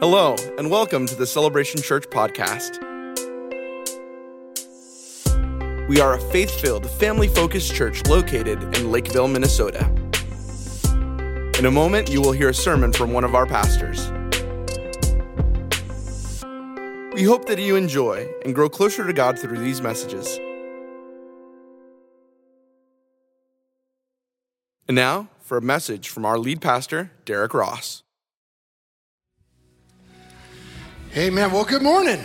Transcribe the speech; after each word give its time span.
Hello, 0.00 0.36
and 0.58 0.70
welcome 0.70 1.06
to 1.06 1.16
the 1.16 1.26
Celebration 1.26 1.82
Church 1.82 2.04
podcast. 2.08 2.78
We 5.88 6.00
are 6.00 6.14
a 6.14 6.20
faith 6.30 6.52
filled, 6.60 6.88
family 6.88 7.26
focused 7.26 7.74
church 7.74 8.06
located 8.06 8.62
in 8.76 8.92
Lakeville, 8.92 9.26
Minnesota. 9.26 9.84
In 11.58 11.66
a 11.66 11.70
moment, 11.72 12.10
you 12.12 12.20
will 12.20 12.30
hear 12.30 12.50
a 12.50 12.54
sermon 12.54 12.92
from 12.92 13.12
one 13.12 13.24
of 13.24 13.34
our 13.34 13.44
pastors. 13.44 14.08
We 17.12 17.24
hope 17.24 17.46
that 17.46 17.58
you 17.58 17.74
enjoy 17.74 18.28
and 18.44 18.54
grow 18.54 18.68
closer 18.68 19.04
to 19.04 19.12
God 19.12 19.36
through 19.36 19.58
these 19.58 19.82
messages. 19.82 20.38
And 24.86 24.94
now, 24.94 25.28
for 25.40 25.56
a 25.56 25.62
message 25.62 26.08
from 26.08 26.24
our 26.24 26.38
lead 26.38 26.60
pastor, 26.60 27.10
Derrick 27.24 27.52
Ross. 27.52 28.04
Amen. 31.18 31.50
Well, 31.50 31.64
good 31.64 31.82
morning. 31.82 32.20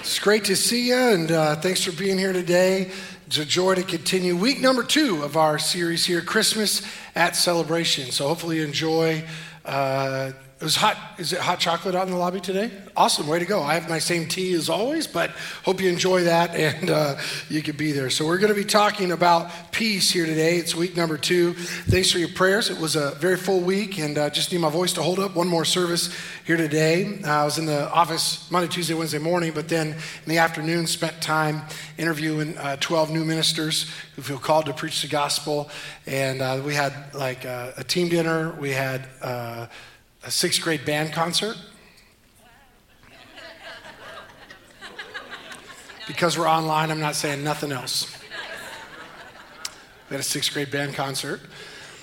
It's 0.00 0.18
great 0.18 0.46
to 0.46 0.56
see 0.56 0.88
you, 0.88 0.96
and 0.96 1.30
uh, 1.30 1.54
thanks 1.54 1.84
for 1.84 1.92
being 1.92 2.18
here 2.18 2.32
today. 2.32 2.90
It's 3.28 3.38
a 3.38 3.44
joy 3.44 3.76
to 3.76 3.84
continue 3.84 4.34
week 4.34 4.60
number 4.60 4.82
two 4.82 5.22
of 5.22 5.36
our 5.36 5.60
series 5.60 6.04
here, 6.04 6.20
Christmas 6.20 6.82
at 7.14 7.36
Celebration. 7.36 8.10
So 8.10 8.26
hopefully 8.26 8.56
you 8.56 8.64
enjoy. 8.64 9.22
Uh, 9.64 10.32
it 10.64 10.68
was 10.68 10.76
hot. 10.76 10.96
Is 11.18 11.34
it 11.34 11.40
hot 11.40 11.60
chocolate 11.60 11.94
out 11.94 12.06
in 12.06 12.10
the 12.14 12.18
lobby 12.18 12.40
today? 12.40 12.70
Awesome. 12.96 13.26
Way 13.26 13.38
to 13.38 13.44
go. 13.44 13.62
I 13.62 13.74
have 13.74 13.86
my 13.86 13.98
same 13.98 14.26
tea 14.26 14.54
as 14.54 14.70
always, 14.70 15.06
but 15.06 15.28
hope 15.62 15.78
you 15.78 15.90
enjoy 15.90 16.24
that 16.24 16.54
and 16.54 16.88
uh, 16.88 17.16
you 17.50 17.60
could 17.60 17.76
be 17.76 17.92
there. 17.92 18.08
So, 18.08 18.26
we're 18.26 18.38
going 18.38 18.48
to 18.48 18.58
be 18.58 18.64
talking 18.64 19.12
about 19.12 19.72
peace 19.72 20.10
here 20.10 20.24
today. 20.24 20.56
It's 20.56 20.74
week 20.74 20.96
number 20.96 21.18
two. 21.18 21.52
Thanks 21.52 22.10
for 22.10 22.18
your 22.18 22.30
prayers. 22.30 22.70
It 22.70 22.78
was 22.80 22.96
a 22.96 23.10
very 23.16 23.36
full 23.36 23.60
week 23.60 23.98
and 23.98 24.16
uh, 24.16 24.30
just 24.30 24.52
need 24.52 24.62
my 24.62 24.70
voice 24.70 24.94
to 24.94 25.02
hold 25.02 25.18
up. 25.18 25.36
One 25.36 25.48
more 25.48 25.66
service 25.66 26.16
here 26.46 26.56
today. 26.56 27.18
Uh, 27.22 27.42
I 27.42 27.44
was 27.44 27.58
in 27.58 27.66
the 27.66 27.90
office 27.90 28.50
Monday, 28.50 28.68
Tuesday, 28.68 28.94
Wednesday 28.94 29.18
morning, 29.18 29.52
but 29.54 29.68
then 29.68 29.88
in 29.88 29.98
the 30.28 30.38
afternoon 30.38 30.86
spent 30.86 31.20
time 31.20 31.60
interviewing 31.98 32.56
uh, 32.56 32.76
12 32.76 33.10
new 33.10 33.26
ministers 33.26 33.90
who 34.16 34.22
feel 34.22 34.38
called 34.38 34.64
to 34.64 34.72
preach 34.72 35.02
the 35.02 35.08
gospel. 35.08 35.68
And 36.06 36.40
uh, 36.40 36.62
we 36.64 36.72
had 36.72 36.94
like 37.12 37.44
uh, 37.44 37.72
a 37.76 37.84
team 37.84 38.08
dinner. 38.08 38.56
We 38.58 38.70
had 38.70 39.06
a 40.24 40.30
sixth 40.30 40.62
grade 40.62 40.84
band 40.84 41.12
concert. 41.12 41.56
Because 46.06 46.38
we're 46.38 46.48
online, 46.48 46.90
I'm 46.90 47.00
not 47.00 47.14
saying 47.14 47.42
nothing 47.42 47.72
else. 47.72 48.10
We 50.08 50.14
had 50.14 50.20
a 50.20 50.22
sixth 50.22 50.52
grade 50.52 50.70
band 50.70 50.94
concert 50.94 51.40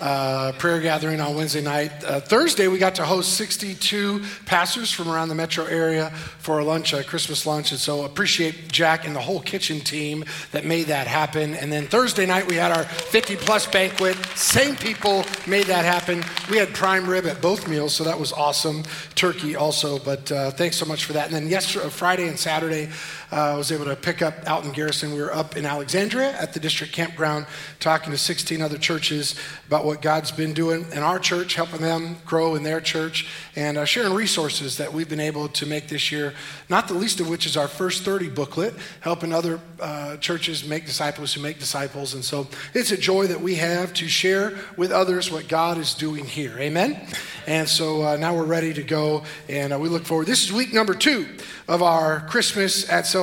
uh, 0.01 0.51
prayer 0.53 0.81
gathering 0.81 1.21
on 1.21 1.35
Wednesday 1.35 1.61
night. 1.61 1.91
Uh, 2.03 2.19
Thursday, 2.19 2.67
we 2.67 2.79
got 2.79 2.95
to 2.95 3.05
host 3.05 3.33
62 3.35 4.23
pastors 4.45 4.91
from 4.91 5.07
around 5.07 5.29
the 5.29 5.35
metro 5.35 5.63
area 5.65 6.09
for 6.39 6.59
a 6.59 6.65
lunch, 6.65 6.91
a 6.93 7.03
Christmas 7.03 7.45
lunch. 7.45 7.71
And 7.71 7.79
so 7.79 8.03
appreciate 8.03 8.67
Jack 8.71 9.05
and 9.05 9.15
the 9.15 9.21
whole 9.21 9.39
kitchen 9.39 9.79
team 9.79 10.25
that 10.51 10.65
made 10.65 10.87
that 10.87 11.05
happen. 11.05 11.53
And 11.53 11.71
then 11.71 11.85
Thursday 11.85 12.25
night, 12.25 12.47
we 12.47 12.55
had 12.55 12.71
our 12.71 12.83
50 12.83 13.35
plus 13.37 13.67
banquet. 13.67 14.17
Same 14.35 14.75
people 14.75 15.23
made 15.45 15.67
that 15.67 15.85
happen. 15.85 16.23
We 16.49 16.57
had 16.57 16.73
prime 16.73 17.07
rib 17.07 17.27
at 17.27 17.39
both 17.39 17.67
meals, 17.67 17.93
so 17.93 18.03
that 18.03 18.19
was 18.19 18.33
awesome. 18.33 18.83
Turkey 19.13 19.55
also, 19.55 19.99
but 19.99 20.31
uh, 20.31 20.49
thanks 20.49 20.77
so 20.77 20.85
much 20.85 21.05
for 21.05 21.13
that. 21.13 21.27
And 21.27 21.35
then 21.35 21.47
yesterday, 21.47 21.87
Friday 21.89 22.27
and 22.27 22.39
Saturday, 22.39 22.89
I 23.31 23.55
was 23.55 23.71
able 23.71 23.85
to 23.85 23.95
pick 23.95 24.21
up 24.21 24.33
out 24.45 24.65
in 24.65 24.73
Garrison. 24.73 25.13
We 25.13 25.21
were 25.21 25.33
up 25.33 25.55
in 25.55 25.65
Alexandria 25.65 26.31
at 26.33 26.53
the 26.53 26.59
district 26.59 26.91
campground 26.91 27.45
talking 27.79 28.11
to 28.11 28.17
16 28.17 28.61
other 28.61 28.77
churches 28.77 29.35
about 29.67 29.85
what 29.85 30.01
God's 30.01 30.31
been 30.31 30.51
doing 30.51 30.85
in 30.91 30.97
our 30.97 31.17
church, 31.17 31.55
helping 31.55 31.79
them 31.79 32.17
grow 32.25 32.55
in 32.55 32.63
their 32.63 32.81
church, 32.81 33.29
and 33.55 33.77
uh, 33.77 33.85
sharing 33.85 34.13
resources 34.13 34.75
that 34.77 34.91
we've 34.91 35.07
been 35.07 35.21
able 35.21 35.47
to 35.47 35.65
make 35.65 35.87
this 35.87 36.11
year, 36.11 36.33
not 36.67 36.89
the 36.89 36.93
least 36.93 37.21
of 37.21 37.29
which 37.29 37.45
is 37.45 37.55
our 37.55 37.69
First 37.69 38.03
30 38.03 38.29
booklet, 38.31 38.73
helping 38.99 39.31
other 39.31 39.61
uh, 39.79 40.17
churches 40.17 40.67
make 40.67 40.85
disciples 40.85 41.33
who 41.33 41.41
make 41.41 41.57
disciples. 41.57 42.13
And 42.13 42.25
so 42.25 42.49
it's 42.73 42.91
a 42.91 42.97
joy 42.97 43.27
that 43.27 43.39
we 43.39 43.55
have 43.55 43.93
to 43.93 44.09
share 44.09 44.57
with 44.75 44.91
others 44.91 45.31
what 45.31 45.47
God 45.47 45.77
is 45.77 45.93
doing 45.93 46.25
here. 46.25 46.57
Amen? 46.59 46.99
And 47.47 47.67
so 47.67 48.03
uh, 48.03 48.17
now 48.17 48.35
we're 48.35 48.43
ready 48.43 48.73
to 48.73 48.83
go, 48.83 49.23
and 49.47 49.71
uh, 49.71 49.79
we 49.79 49.87
look 49.87 50.03
forward. 50.03 50.27
This 50.27 50.43
is 50.43 50.51
week 50.51 50.73
number 50.73 50.93
two 50.93 51.27
of 51.69 51.81
our 51.81 52.19
Christmas 52.27 52.89
at 52.89 53.07
Celebration 53.07 53.20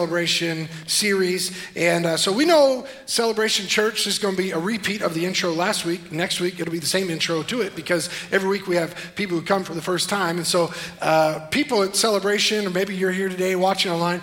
series. 0.86 1.56
And 1.76 2.06
uh, 2.06 2.16
so 2.16 2.32
we 2.32 2.44
know 2.44 2.86
Celebration 3.06 3.66
Church 3.66 4.06
is 4.06 4.18
going 4.18 4.36
to 4.36 4.42
be 4.42 4.50
a 4.52 4.58
repeat 4.58 5.02
of 5.02 5.14
the 5.14 5.24
intro 5.24 5.52
last 5.52 5.84
week. 5.84 6.12
Next 6.12 6.40
week, 6.40 6.60
it'll 6.60 6.72
be 6.72 6.78
the 6.78 6.86
same 6.86 7.10
intro 7.10 7.42
to 7.44 7.62
it 7.62 7.74
because 7.74 8.08
every 8.30 8.48
week 8.48 8.66
we 8.66 8.76
have 8.76 8.94
people 9.16 9.38
who 9.38 9.44
come 9.44 9.64
for 9.64 9.74
the 9.74 9.82
first 9.82 10.08
time. 10.08 10.36
And 10.36 10.46
so 10.46 10.72
uh, 11.00 11.46
people 11.50 11.82
at 11.82 11.96
Celebration, 11.96 12.66
or 12.66 12.70
maybe 12.70 12.94
you're 12.94 13.12
here 13.12 13.28
today 13.28 13.56
watching 13.56 13.92
online, 13.92 14.20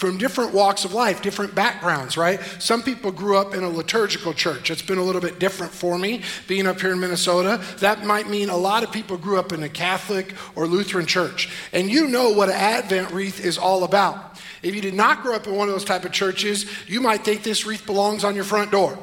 from 0.00 0.16
different 0.16 0.54
walks 0.54 0.86
of 0.86 0.94
life, 0.94 1.20
different 1.20 1.54
backgrounds, 1.54 2.16
right? 2.16 2.40
Some 2.58 2.82
people 2.82 3.12
grew 3.12 3.36
up 3.36 3.54
in 3.54 3.62
a 3.62 3.68
liturgical 3.68 4.32
church. 4.32 4.70
It's 4.70 4.80
been 4.80 4.96
a 4.96 5.02
little 5.02 5.20
bit 5.20 5.38
different 5.38 5.72
for 5.72 5.98
me 5.98 6.22
being 6.48 6.66
up 6.66 6.80
here 6.80 6.92
in 6.92 7.00
Minnesota. 7.00 7.62
That 7.80 8.06
might 8.06 8.26
mean 8.26 8.48
a 8.48 8.56
lot 8.56 8.82
of 8.82 8.90
people 8.90 9.18
grew 9.18 9.38
up 9.38 9.52
in 9.52 9.62
a 9.62 9.68
Catholic 9.68 10.34
or 10.56 10.66
Lutheran 10.66 11.04
church. 11.04 11.50
And 11.74 11.90
you 11.90 12.08
know 12.08 12.30
what 12.30 12.48
an 12.48 12.54
Advent 12.54 13.10
wreath 13.10 13.44
is 13.44 13.58
all 13.58 13.84
about. 13.84 14.40
If 14.62 14.74
you 14.74 14.80
did 14.80 14.94
not 14.94 15.22
grow 15.22 15.36
up 15.36 15.46
in 15.46 15.54
one 15.54 15.68
of 15.68 15.74
those 15.74 15.84
type 15.84 16.06
of 16.06 16.12
churches, 16.12 16.64
you 16.88 17.02
might 17.02 17.22
think 17.22 17.42
this 17.42 17.66
wreath 17.66 17.84
belongs 17.84 18.24
on 18.24 18.34
your 18.34 18.44
front 18.44 18.70
door 18.70 18.98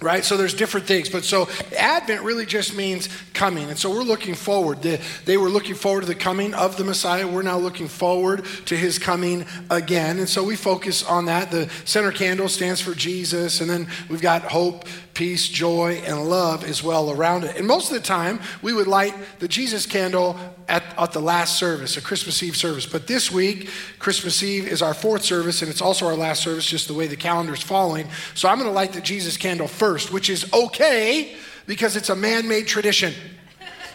right? 0.00 0.24
So 0.24 0.36
there's 0.36 0.54
different 0.54 0.86
things. 0.86 1.08
But 1.08 1.24
so 1.24 1.48
advent 1.76 2.22
really 2.22 2.46
just 2.46 2.76
means 2.76 3.08
coming. 3.34 3.68
And 3.68 3.78
so 3.78 3.90
we're 3.90 4.02
looking 4.02 4.34
forward. 4.34 4.82
They, 4.82 5.00
they, 5.24 5.36
were 5.36 5.48
looking 5.48 5.74
forward 5.74 6.02
to 6.02 6.06
the 6.06 6.14
coming 6.14 6.54
of 6.54 6.76
the 6.76 6.84
messiah. 6.84 7.26
We're 7.26 7.42
now 7.42 7.58
looking 7.58 7.88
forward 7.88 8.44
to 8.66 8.76
his 8.76 8.98
coming 8.98 9.46
again. 9.70 10.18
And 10.18 10.28
so 10.28 10.44
we 10.44 10.56
focus 10.56 11.04
on 11.04 11.26
that. 11.26 11.50
The 11.50 11.68
center 11.84 12.12
candle 12.12 12.48
stands 12.48 12.80
for 12.80 12.94
jesus. 12.94 13.60
And 13.60 13.68
then 13.68 13.88
we've 14.08 14.22
got 14.22 14.42
hope 14.42 14.84
peace 15.18 15.48
joy 15.48 16.00
and 16.06 16.30
love 16.30 16.64
as 16.64 16.82
well 16.82 17.10
around 17.10 17.42
it. 17.44 17.56
And 17.56 17.66
most 17.66 17.90
of 17.90 17.94
the 17.94 18.06
time 18.06 18.40
we 18.62 18.72
would 18.72 18.86
light 18.86 19.14
the 19.40 19.48
jesus 19.48 19.84
candle 19.84 20.38
at, 20.68 20.82
at 20.96 21.12
the 21.12 21.20
last 21.20 21.58
service 21.58 21.96
a 21.96 22.00
christmas 22.00 22.42
eve 22.42 22.56
service. 22.56 22.86
But 22.86 23.08
this 23.08 23.32
week 23.32 23.68
christmas 23.98 24.42
eve 24.42 24.66
is 24.66 24.80
our 24.80 24.94
fourth 24.94 25.24
service 25.24 25.60
and 25.60 25.70
it's 25.70 25.82
also 25.82 26.06
our 26.06 26.16
last 26.16 26.42
service 26.42 26.64
just 26.64 26.86
the 26.88 26.94
way 26.94 27.08
the 27.08 27.16
calendar 27.16 27.52
is 27.52 27.62
falling. 27.62 28.06
So 28.34 28.48
i'm 28.48 28.58
going 28.58 28.70
to 28.70 28.74
light 28.74 28.92
the 28.92 29.00
jesus 29.00 29.36
candle 29.36 29.66
first 29.66 29.88
first, 29.88 30.12
which 30.12 30.30
is 30.30 30.52
okay 30.52 31.34
because 31.66 31.96
it's 31.96 32.10
a 32.10 32.16
man 32.16 32.46
made 32.46 32.66
tradition. 32.66 33.12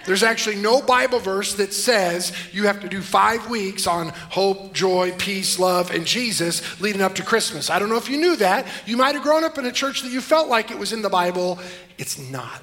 There's 0.05 0.23
actually 0.23 0.57
no 0.57 0.81
Bible 0.81 1.19
verse 1.19 1.53
that 1.55 1.73
says 1.73 2.33
you 2.51 2.65
have 2.65 2.81
to 2.81 2.89
do 2.89 3.01
five 3.01 3.49
weeks 3.49 3.87
on 3.87 4.09
hope, 4.09 4.73
joy, 4.73 5.13
peace, 5.17 5.59
love, 5.59 5.91
and 5.91 6.05
Jesus 6.05 6.81
leading 6.81 7.01
up 7.01 7.15
to 7.15 7.23
Christmas. 7.23 7.69
I 7.69 7.79
don't 7.79 7.89
know 7.89 7.97
if 7.97 8.09
you 8.09 8.17
knew 8.17 8.35
that. 8.37 8.67
You 8.85 8.97
might 8.97 9.15
have 9.15 9.23
grown 9.23 9.43
up 9.43 9.57
in 9.57 9.65
a 9.65 9.71
church 9.71 10.01
that 10.01 10.11
you 10.11 10.19
felt 10.19 10.49
like 10.49 10.71
it 10.71 10.77
was 10.77 10.91
in 10.91 11.01
the 11.01 11.09
Bible. 11.09 11.59
It's 11.97 12.19
not. 12.19 12.61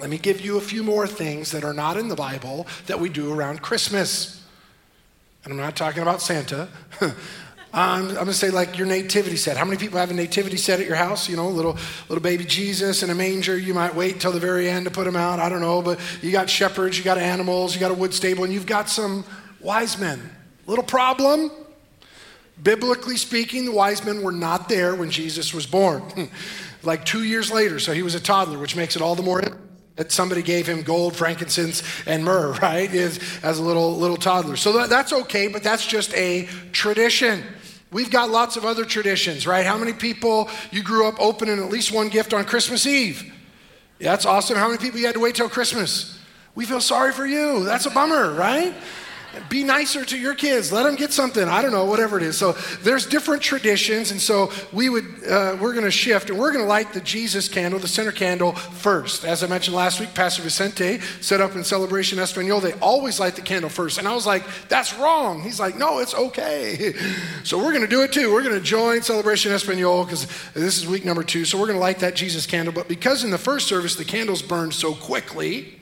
Let 0.00 0.10
me 0.10 0.18
give 0.18 0.40
you 0.40 0.56
a 0.56 0.62
few 0.62 0.82
more 0.82 1.06
things 1.06 1.52
that 1.52 1.62
are 1.62 1.74
not 1.74 1.96
in 1.96 2.08
the 2.08 2.16
Bible 2.16 2.66
that 2.86 2.98
we 2.98 3.08
do 3.08 3.32
around 3.32 3.62
Christmas. 3.62 4.42
And 5.44 5.52
I'm 5.52 5.58
not 5.58 5.76
talking 5.76 6.02
about 6.02 6.20
Santa. 6.20 6.68
I'm, 7.72 8.08
to 8.08 8.32
say 8.32 8.50
like 8.50 8.76
your 8.76 8.86
nativity 8.86 9.36
set. 9.36 9.56
How 9.56 9.64
many 9.64 9.76
people 9.76 9.98
have 9.98 10.10
a 10.10 10.14
nativity 10.14 10.56
set 10.56 10.80
at 10.80 10.86
your 10.86 10.96
house? 10.96 11.28
You 11.28 11.36
know, 11.36 11.48
little 11.48 11.76
little 12.08 12.22
baby 12.22 12.44
Jesus 12.44 13.02
in 13.02 13.10
a 13.10 13.14
manger. 13.14 13.56
You 13.56 13.74
might 13.74 13.94
wait 13.94 14.20
till 14.20 14.32
the 14.32 14.40
very 14.40 14.68
end 14.68 14.86
to 14.86 14.90
put 14.90 15.06
him 15.06 15.16
out. 15.16 15.38
I 15.38 15.48
don't 15.48 15.60
know, 15.60 15.80
but 15.80 16.00
you 16.20 16.32
got 16.32 16.50
shepherds, 16.50 16.98
you 16.98 17.04
got 17.04 17.18
animals, 17.18 17.74
you 17.74 17.80
got 17.80 17.92
a 17.92 17.94
wood 17.94 18.12
stable, 18.12 18.44
and 18.44 18.52
you've 18.52 18.66
got 18.66 18.88
some 18.88 19.24
wise 19.60 19.98
men. 19.98 20.20
Little 20.66 20.84
problem. 20.84 21.50
Biblically 22.62 23.16
speaking, 23.16 23.64
the 23.64 23.72
wise 23.72 24.04
men 24.04 24.22
were 24.22 24.32
not 24.32 24.68
there 24.68 24.94
when 24.94 25.10
Jesus 25.10 25.54
was 25.54 25.64
born. 25.64 26.02
like 26.82 27.04
two 27.04 27.22
years 27.22 27.50
later, 27.50 27.78
so 27.78 27.92
he 27.92 28.02
was 28.02 28.14
a 28.14 28.20
toddler, 28.20 28.58
which 28.58 28.76
makes 28.76 28.96
it 28.96 29.02
all 29.02 29.14
the 29.14 29.22
more 29.22 29.42
that 29.96 30.10
somebody 30.10 30.42
gave 30.42 30.66
him 30.66 30.82
gold, 30.82 31.14
frankincense, 31.14 31.82
and 32.06 32.24
myrrh, 32.24 32.52
right? 32.62 32.92
As, 32.94 33.20
as 33.42 33.58
a 33.58 33.62
little 33.62 33.96
little 33.96 34.16
toddler. 34.16 34.56
So 34.56 34.72
that, 34.72 34.90
that's 34.90 35.12
okay, 35.12 35.46
but 35.46 35.62
that's 35.62 35.86
just 35.86 36.12
a 36.14 36.48
tradition. 36.72 37.44
We've 37.92 38.10
got 38.10 38.30
lots 38.30 38.56
of 38.56 38.64
other 38.64 38.84
traditions, 38.84 39.46
right? 39.46 39.66
How 39.66 39.76
many 39.76 39.92
people 39.92 40.48
you 40.70 40.82
grew 40.82 41.08
up 41.08 41.16
opening 41.18 41.58
at 41.58 41.70
least 41.70 41.92
one 41.92 42.08
gift 42.08 42.32
on 42.32 42.44
Christmas 42.44 42.86
Eve? 42.86 43.32
Yeah, 43.98 44.12
that's 44.12 44.26
awesome. 44.26 44.56
How 44.56 44.68
many 44.68 44.78
people 44.78 45.00
you 45.00 45.06
had 45.06 45.14
to 45.14 45.20
wait 45.20 45.34
till 45.34 45.48
Christmas? 45.48 46.18
We 46.54 46.66
feel 46.66 46.80
sorry 46.80 47.12
for 47.12 47.26
you. 47.26 47.64
That's 47.64 47.86
a 47.86 47.90
bummer, 47.90 48.32
right? 48.32 48.72
Be 49.48 49.62
nicer 49.62 50.04
to 50.04 50.18
your 50.18 50.34
kids. 50.34 50.72
Let 50.72 50.84
them 50.84 50.96
get 50.96 51.12
something. 51.12 51.42
I 51.42 51.62
don't 51.62 51.70
know, 51.70 51.84
whatever 51.84 52.16
it 52.16 52.24
is. 52.24 52.36
So 52.36 52.52
there's 52.82 53.06
different 53.06 53.42
traditions, 53.42 54.10
and 54.10 54.20
so 54.20 54.50
we 54.72 54.88
would 54.88 55.04
uh, 55.24 55.56
we're 55.60 55.72
going 55.72 55.84
to 55.84 55.90
shift, 55.90 56.30
and 56.30 56.38
we're 56.38 56.52
going 56.52 56.64
to 56.64 56.68
light 56.68 56.92
the 56.92 57.00
Jesus 57.00 57.48
candle, 57.48 57.78
the 57.78 57.88
center 57.88 58.10
candle 58.10 58.52
first. 58.52 59.24
As 59.24 59.44
I 59.44 59.46
mentioned 59.46 59.76
last 59.76 60.00
week, 60.00 60.14
Pastor 60.14 60.42
Vicente 60.42 61.00
set 61.20 61.40
up 61.40 61.54
in 61.54 61.62
Celebration 61.62 62.18
Espanol. 62.18 62.60
They 62.60 62.72
always 62.74 63.20
light 63.20 63.36
the 63.36 63.42
candle 63.42 63.70
first, 63.70 63.98
and 63.98 64.08
I 64.08 64.14
was 64.14 64.26
like, 64.26 64.44
"That's 64.68 64.94
wrong." 64.94 65.42
He's 65.42 65.60
like, 65.60 65.76
"No, 65.76 65.98
it's 65.98 66.14
okay." 66.14 66.94
So 67.42 67.58
we're 67.58 67.70
going 67.70 67.82
to 67.82 67.88
do 67.88 68.02
it 68.02 68.12
too. 68.12 68.32
We're 68.32 68.42
going 68.42 68.54
to 68.54 68.60
join 68.60 69.02
Celebration 69.02 69.50
Espanol 69.50 70.04
because 70.04 70.26
this 70.52 70.78
is 70.78 70.86
week 70.86 71.04
number 71.04 71.22
two. 71.22 71.44
So 71.44 71.58
we're 71.58 71.66
going 71.66 71.78
to 71.78 71.80
light 71.80 72.00
that 72.00 72.14
Jesus 72.14 72.46
candle. 72.46 72.72
But 72.72 72.86
because 72.86 73.24
in 73.24 73.30
the 73.30 73.38
first 73.38 73.66
service 73.66 73.96
the 73.96 74.04
candles 74.04 74.42
burned 74.42 74.74
so 74.74 74.94
quickly 74.94 75.79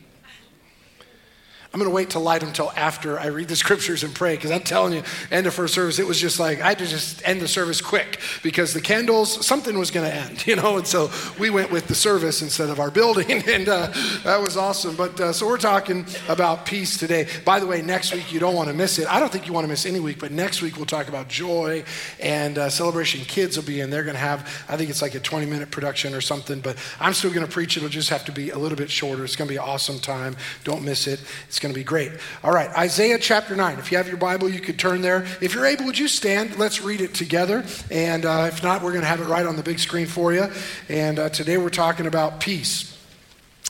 I'm 1.70 1.78
going 1.78 1.90
to 1.90 1.94
wait 1.94 2.10
to 2.10 2.18
light 2.18 2.40
them 2.40 2.48
until 2.48 2.72
after 2.76 3.20
I 3.20 3.26
read 3.26 3.48
the 3.48 3.56
scriptures 3.56 4.02
and 4.02 4.14
pray 4.14 4.36
because 4.36 4.50
I'm 4.50 4.62
telling 4.62 4.94
you, 4.94 5.02
end 5.30 5.46
of 5.46 5.52
first 5.52 5.74
service, 5.74 5.98
it 5.98 6.06
was 6.06 6.18
just 6.18 6.40
like 6.40 6.62
I 6.62 6.68
had 6.68 6.78
to 6.78 6.86
just 6.86 7.26
end 7.28 7.42
the 7.42 7.48
service 7.48 7.82
quick 7.82 8.20
because 8.42 8.72
the 8.72 8.80
candles, 8.80 9.44
something 9.46 9.78
was 9.78 9.90
going 9.90 10.10
to 10.10 10.16
end, 10.16 10.46
you 10.46 10.56
know. 10.56 10.78
And 10.78 10.86
so 10.86 11.10
we 11.38 11.50
went 11.50 11.70
with 11.70 11.86
the 11.86 11.94
service 11.94 12.40
instead 12.40 12.70
of 12.70 12.80
our 12.80 12.90
building, 12.90 13.30
and 13.48 13.68
uh, 13.68 13.92
that 14.24 14.40
was 14.40 14.56
awesome. 14.56 14.96
But 14.96 15.20
uh, 15.20 15.32
so 15.34 15.46
we're 15.46 15.58
talking 15.58 16.06
about 16.26 16.64
peace 16.64 16.96
today. 16.96 17.28
By 17.44 17.60
the 17.60 17.66
way, 17.66 17.82
next 17.82 18.14
week 18.14 18.32
you 18.32 18.40
don't 18.40 18.54
want 18.54 18.68
to 18.68 18.74
miss 18.74 18.98
it. 18.98 19.06
I 19.06 19.20
don't 19.20 19.30
think 19.30 19.46
you 19.46 19.52
want 19.52 19.64
to 19.64 19.68
miss 19.68 19.84
any 19.84 20.00
week, 20.00 20.18
but 20.18 20.32
next 20.32 20.62
week 20.62 20.76
we'll 20.78 20.86
talk 20.86 21.08
about 21.08 21.28
joy 21.28 21.84
and 22.18 22.56
uh, 22.56 22.70
celebration. 22.70 23.20
Kids 23.26 23.58
will 23.58 23.64
be 23.64 23.82
in. 23.82 23.90
They're 23.90 24.04
going 24.04 24.14
to 24.14 24.20
have, 24.20 24.64
I 24.70 24.78
think 24.78 24.88
it's 24.88 25.02
like 25.02 25.14
a 25.14 25.20
20 25.20 25.44
minute 25.44 25.70
production 25.70 26.14
or 26.14 26.22
something. 26.22 26.60
But 26.60 26.78
I'm 26.98 27.12
still 27.12 27.30
going 27.30 27.46
to 27.46 27.52
preach. 27.52 27.76
It'll 27.76 27.90
just 27.90 28.08
have 28.08 28.24
to 28.24 28.32
be 28.32 28.48
a 28.50 28.58
little 28.58 28.78
bit 28.78 28.90
shorter. 28.90 29.22
It's 29.22 29.36
going 29.36 29.48
to 29.48 29.52
be 29.52 29.58
an 29.58 29.64
awesome 29.64 29.98
time. 29.98 30.34
Don't 30.64 30.82
miss 30.82 31.06
it. 31.06 31.20
Going 31.60 31.72
to 31.72 31.78
be 31.78 31.84
great. 31.84 32.12
All 32.42 32.52
right, 32.52 32.70
Isaiah 32.70 33.18
chapter 33.18 33.56
9. 33.56 33.78
If 33.78 33.90
you 33.90 33.98
have 33.98 34.08
your 34.08 34.16
Bible, 34.16 34.48
you 34.48 34.60
could 34.60 34.78
turn 34.78 35.02
there. 35.02 35.26
If 35.40 35.54
you're 35.54 35.66
able, 35.66 35.86
would 35.86 35.98
you 35.98 36.08
stand? 36.08 36.58
Let's 36.58 36.82
read 36.82 37.00
it 37.00 37.14
together. 37.14 37.64
And 37.90 38.24
uh, 38.24 38.50
if 38.52 38.62
not, 38.62 38.82
we're 38.82 38.92
going 38.92 39.02
to 39.02 39.08
have 39.08 39.20
it 39.20 39.26
right 39.26 39.46
on 39.46 39.56
the 39.56 39.62
big 39.62 39.78
screen 39.78 40.06
for 40.06 40.32
you. 40.32 40.46
And 40.88 41.18
uh, 41.18 41.28
today 41.28 41.56
we're 41.56 41.70
talking 41.70 42.06
about 42.06 42.40
peace. 42.40 42.98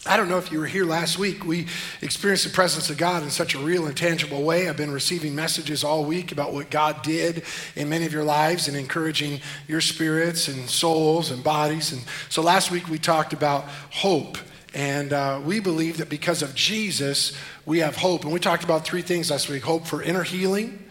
I 0.06 0.16
don't 0.16 0.30
know 0.30 0.38
if 0.38 0.50
you 0.50 0.58
were 0.58 0.66
here 0.66 0.86
last 0.86 1.18
week. 1.18 1.44
We 1.44 1.66
experienced 2.00 2.44
the 2.44 2.50
presence 2.50 2.88
of 2.88 2.96
God 2.96 3.22
in 3.22 3.30
such 3.30 3.54
a 3.54 3.58
real 3.58 3.86
and 3.86 3.96
tangible 3.96 4.42
way. 4.42 4.68
I've 4.68 4.76
been 4.76 4.90
receiving 4.90 5.34
messages 5.34 5.84
all 5.84 6.04
week 6.04 6.32
about 6.32 6.54
what 6.54 6.70
God 6.70 7.02
did 7.02 7.42
in 7.76 7.90
many 7.90 8.06
of 8.06 8.12
your 8.12 8.24
lives 8.24 8.68
and 8.68 8.76
encouraging 8.76 9.40
your 9.66 9.82
spirits 9.82 10.48
and 10.48 10.68
souls 10.68 11.30
and 11.30 11.44
bodies. 11.44 11.92
And 11.92 12.02
so 12.30 12.40
last 12.40 12.70
week 12.70 12.88
we 12.88 12.98
talked 12.98 13.34
about 13.34 13.64
hope. 13.90 14.38
And 14.74 15.12
uh, 15.12 15.40
we 15.44 15.60
believe 15.60 15.96
that 15.98 16.08
because 16.08 16.42
of 16.42 16.54
Jesus, 16.54 17.32
we 17.64 17.78
have 17.78 17.96
hope. 17.96 18.24
And 18.24 18.32
we 18.32 18.40
talked 18.40 18.64
about 18.64 18.84
three 18.84 19.02
things 19.02 19.30
last 19.30 19.48
week 19.48 19.62
hope 19.62 19.86
for 19.86 20.02
inner 20.02 20.22
healing, 20.22 20.84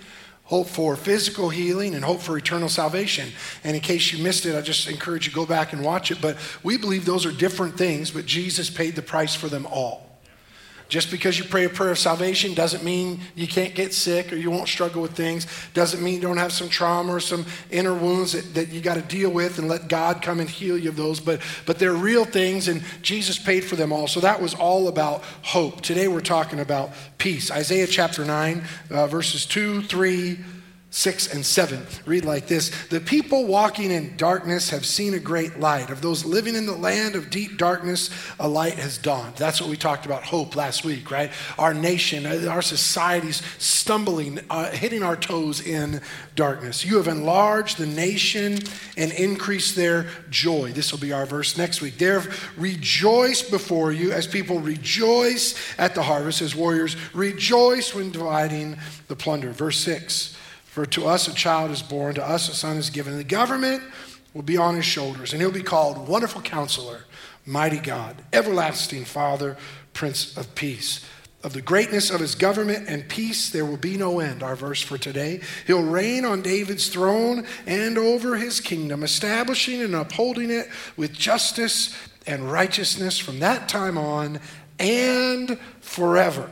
hope 0.46 0.68
for 0.68 0.96
physical 0.96 1.50
healing, 1.50 1.94
and 1.94 2.04
hope 2.04 2.22
for 2.22 2.38
eternal 2.38 2.70
salvation. 2.70 3.30
And 3.64 3.76
in 3.76 3.82
case 3.82 4.12
you 4.12 4.24
missed 4.24 4.46
it, 4.46 4.56
I 4.56 4.62
just 4.62 4.88
encourage 4.88 5.28
you 5.28 5.32
to 5.32 5.36
go 5.36 5.46
back 5.46 5.74
and 5.74 5.84
watch 5.84 6.12
it. 6.12 6.20
But 6.22 6.38
we 6.64 6.78
believe 6.78 7.06
those 7.06 7.26
are 7.26 7.32
different 7.32 7.78
things, 7.78 8.12
but 8.12 8.26
Jesus 8.26 8.70
paid 8.70 8.96
the 8.96 9.02
price 9.02 9.36
for 9.36 9.48
them 9.48 9.68
all. 9.68 10.07
Just 10.90 11.12
because 11.12 11.38
you 11.38 11.44
pray 11.44 11.66
a 11.66 11.70
prayer 11.70 11.92
of 11.92 12.00
salvation 12.00 12.54
doesn't 12.54 12.84
mean 12.84 13.20
you 13.36 13.48
can't 13.48 13.76
get 13.76 13.94
sick 13.94 14.32
or 14.32 14.38
you 14.38 14.50
won't 14.50 14.70
struggle 14.70 15.02
with 15.02 15.12
things. 15.12 15.46
Doesn't 15.74 16.02
mean 16.02 16.16
you 16.16 16.22
don't 16.22 16.38
have 16.38 16.54
some 16.54 16.70
trauma 16.70 17.14
or 17.14 17.20
some 17.20 17.46
inner 17.72 17.94
wounds 17.94 18.32
that, 18.32 18.54
that 18.54 18.70
you 18.70 18.80
got 18.80 18.96
to 18.96 19.02
deal 19.02 19.30
with 19.30 19.60
and 19.60 19.68
let 19.68 19.90
God 19.90 20.22
come 20.22 20.40
and 20.40 20.50
heal 20.50 20.78
you 20.78 20.90
of 20.90 20.96
those. 20.96 21.20
But, 21.20 21.42
but 21.66 21.78
they're 21.78 21.94
real 21.94 22.24
things 22.24 22.70
and 22.70 22.82
Jesus 23.02 23.38
paid 23.38 23.66
for 23.66 23.76
them 23.76 23.92
all. 23.92 24.08
So 24.08 24.22
that 24.22 24.42
was 24.42 24.54
all 24.54 24.88
about 24.88 25.24
hope. 25.42 25.82
Today 25.82 26.08
we're 26.08 26.22
talking 26.22 26.60
about 26.60 26.92
peace. 27.18 27.52
Isaiah 27.52 27.88
chapter 27.88 28.24
9, 28.24 28.64
uh, 28.90 29.08
verses 29.08 29.46
2, 29.46 29.82
3, 29.82 30.38
6 30.98 31.32
and 31.32 31.46
7 31.46 31.86
read 32.08 32.26
like 32.26 32.48
this 32.48 32.72
The 32.86 33.00
people 33.00 33.46
walking 33.46 33.92
in 33.92 34.18
darkness 34.18 34.72
have 34.72 34.84
seen 34.84 35.14
a 35.14 35.20
great 35.20 35.60
light. 35.60 35.92
Of 35.92 36.02
those 36.02 36.26
living 36.26 36.56
in 36.56 36.66
the 36.66 36.76
land 36.76 37.14
of 37.14 37.30
deep 37.30 37.60
darkness, 37.60 38.10
a 38.40 38.48
light 38.48 38.74
has 38.74 38.98
dawned. 38.98 39.36
That's 39.36 39.62
what 39.62 39.70
we 39.70 39.78
talked 39.78 40.08
about 40.08 40.24
hope 40.24 40.56
last 40.56 40.84
week, 40.84 41.12
right? 41.12 41.30
Our 41.60 41.76
nation, 41.76 42.26
uh, 42.26 42.48
our 42.50 42.64
society's 42.64 43.44
stumbling, 43.60 44.40
uh, 44.50 44.72
hitting 44.72 45.04
our 45.04 45.16
toes 45.16 45.62
in 45.62 46.02
darkness. 46.36 46.84
You 46.84 46.98
have 46.98 47.08
enlarged 47.08 47.78
the 47.78 47.86
nation 47.86 48.58
and 48.98 49.12
increased 49.12 49.76
their 49.76 50.08
joy. 50.32 50.72
This 50.72 50.92
will 50.92 51.00
be 51.00 51.14
our 51.14 51.28
verse 51.28 51.60
next 51.60 51.80
week. 51.80 52.00
They 52.00 52.06
have 52.06 52.58
rejoiced 52.58 53.52
before 53.52 53.92
you 53.92 54.14
as 54.14 54.26
people 54.26 54.62
rejoice 54.62 55.54
at 55.78 55.94
the 55.94 56.02
harvest, 56.02 56.42
as 56.42 56.56
warriors 56.56 56.96
rejoice 57.14 57.94
when 57.94 58.10
dividing 58.10 58.78
the 59.10 59.16
plunder. 59.16 59.52
Verse 59.52 59.78
6. 59.82 60.36
For 60.78 60.86
to 60.86 61.08
us 61.08 61.28
a 61.28 61.34
child 61.34 61.72
is 61.72 61.82
born, 61.82 62.14
to 62.14 62.24
us 62.24 62.50
a 62.50 62.54
son 62.54 62.78
is 62.78 62.92
given. 62.92 63.18
The 63.18 63.24
government 63.24 63.82
will 64.36 64.44
be 64.44 64.58
on 64.58 64.76
his 64.76 64.86
shoulders, 64.86 65.34
and 65.34 65.42
he'll 65.42 65.50
be 65.50 65.64
called 65.64 66.08
Wonderful 66.08 66.44
Counselor, 66.44 67.06
Mighty 67.48 67.80
God, 67.80 68.18
Everlasting 68.32 69.06
Father, 69.06 69.58
Prince 69.94 70.38
of 70.38 70.54
Peace. 70.54 71.04
Of 71.44 71.54
the 71.54 71.64
greatness 71.64 72.12
of 72.12 72.20
his 72.20 72.36
government 72.36 72.88
and 72.88 73.10
peace, 73.10 73.50
there 73.50 73.66
will 73.66 73.78
be 73.78 73.98
no 73.98 74.20
end. 74.20 74.44
Our 74.44 74.56
verse 74.56 74.80
for 74.80 75.00
today. 75.00 75.42
He'll 75.66 75.82
reign 75.82 76.26
on 76.26 76.44
David's 76.44 76.90
throne 76.90 77.48
and 77.66 77.98
over 77.98 78.36
his 78.36 78.60
kingdom, 78.62 79.02
establishing 79.02 79.82
and 79.82 79.96
upholding 79.96 80.52
it 80.52 80.70
with 80.96 81.12
justice 81.12 81.92
and 82.28 82.52
righteousness 82.52 83.18
from 83.18 83.40
that 83.40 83.68
time 83.68 83.98
on 83.98 84.40
and 84.78 85.58
forever. 85.82 86.52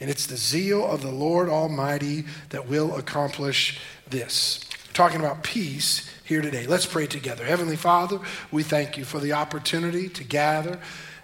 And 0.00 0.08
it's 0.08 0.26
the 0.26 0.36
zeal 0.36 0.84
of 0.86 1.02
the 1.02 1.10
Lord 1.10 1.48
Almighty 1.48 2.24
that 2.50 2.68
will 2.68 2.96
accomplish 2.96 3.80
this. 4.08 4.64
talking 4.92 5.20
about 5.20 5.44
peace 5.44 6.10
here 6.24 6.42
today. 6.42 6.66
Let's 6.66 6.86
pray 6.86 7.06
together. 7.06 7.44
Heavenly 7.44 7.76
Father, 7.76 8.18
we 8.50 8.62
thank 8.62 8.96
you 8.96 9.04
for 9.04 9.20
the 9.20 9.32
opportunity 9.32 10.08
to 10.08 10.24
gather 10.24 10.80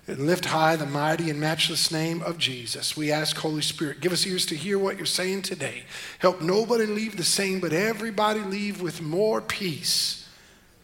and 0.06 0.26
lift 0.26 0.46
high 0.46 0.76
the 0.76 0.86
mighty 0.86 1.30
and 1.30 1.40
matchless 1.40 1.90
name 1.90 2.22
of 2.22 2.38
Jesus. 2.38 2.96
We 2.96 3.10
ask, 3.10 3.36
Holy 3.36 3.62
Spirit, 3.62 4.00
give 4.00 4.12
us 4.12 4.26
ears 4.26 4.46
to 4.46 4.54
hear 4.54 4.78
what 4.78 4.96
you're 4.96 5.06
saying 5.06 5.42
today. 5.42 5.84
Help 6.18 6.40
nobody 6.40 6.86
leave 6.86 7.16
the 7.16 7.24
same, 7.24 7.60
but 7.60 7.72
everybody 7.72 8.40
leave 8.40 8.80
with 8.80 9.00
more 9.00 9.40
peace 9.40 10.28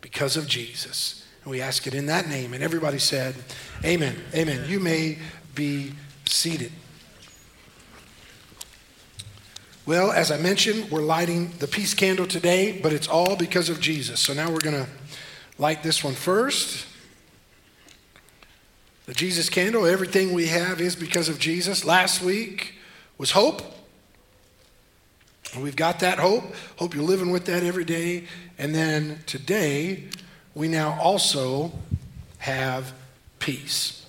because 0.01 0.37
of 0.37 0.47
Jesus. 0.47 1.25
And 1.45 1.51
we 1.51 1.61
ask 1.61 1.87
it 1.87 1.95
in 1.95 2.07
that 2.07 2.29
name. 2.29 2.55
And 2.55 2.63
everybody 2.63 2.99
said, 2.99 3.35
Amen. 3.85 4.17
Amen. 4.35 4.69
You 4.69 4.81
may 4.81 5.19
be 5.55 5.93
seated. 6.27 6.73
Well, 9.91 10.13
as 10.13 10.31
I 10.31 10.39
mentioned, 10.39 10.89
we're 10.93 11.03
lighting 11.03 11.51
the 11.59 11.67
peace 11.67 11.95
candle 11.95 12.25
today, 12.25 12.79
but 12.81 12.93
it's 12.93 13.09
all 13.09 13.35
because 13.35 13.69
of 13.69 13.81
Jesus. 13.81 14.21
So 14.21 14.33
now 14.33 14.49
we're 14.49 14.61
going 14.61 14.77
to 14.77 14.87
light 15.59 15.83
this 15.83 16.05
one 16.05 16.15
first. 16.15 16.87
The 19.07 19.15
Jesus 19.15 19.49
candle, 19.49 19.87
everything 19.87 20.33
we 20.33 20.47
have 20.47 20.81
is 20.81 20.95
because 20.95 21.29
of 21.29 21.41
Jesus. 21.41 21.85
Last 21.85 22.23
week 22.23 22.75
was 23.19 23.33
hope. 23.33 23.63
And 25.55 25.61
we've 25.65 25.75
got 25.75 25.99
that 25.99 26.21
hope. 26.21 26.45
Hope 26.77 26.95
you're 26.95 27.03
living 27.03 27.33
with 27.33 27.47
that 27.47 27.65
every 27.65 27.85
day. 27.85 28.29
And 28.59 28.73
then 28.73 29.19
today, 29.27 30.05
we 30.55 30.69
now 30.69 31.01
also 31.01 31.73
have 32.39 32.93
peace. 33.41 34.07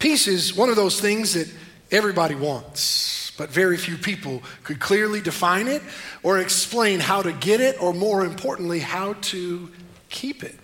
Peace 0.00 0.26
is 0.26 0.56
one 0.56 0.70
of 0.70 0.74
those 0.74 1.00
things 1.00 1.34
that 1.34 1.48
everybody 1.92 2.34
wants 2.34 3.19
but 3.40 3.48
very 3.48 3.78
few 3.78 3.96
people 3.96 4.42
could 4.64 4.78
clearly 4.78 5.18
define 5.18 5.66
it 5.66 5.80
or 6.22 6.40
explain 6.40 7.00
how 7.00 7.22
to 7.22 7.32
get 7.32 7.58
it, 7.58 7.80
or 7.80 7.94
more 7.94 8.22
importantly, 8.22 8.80
how 8.80 9.14
to 9.22 9.70
keep 10.10 10.44
it. 10.44 10.54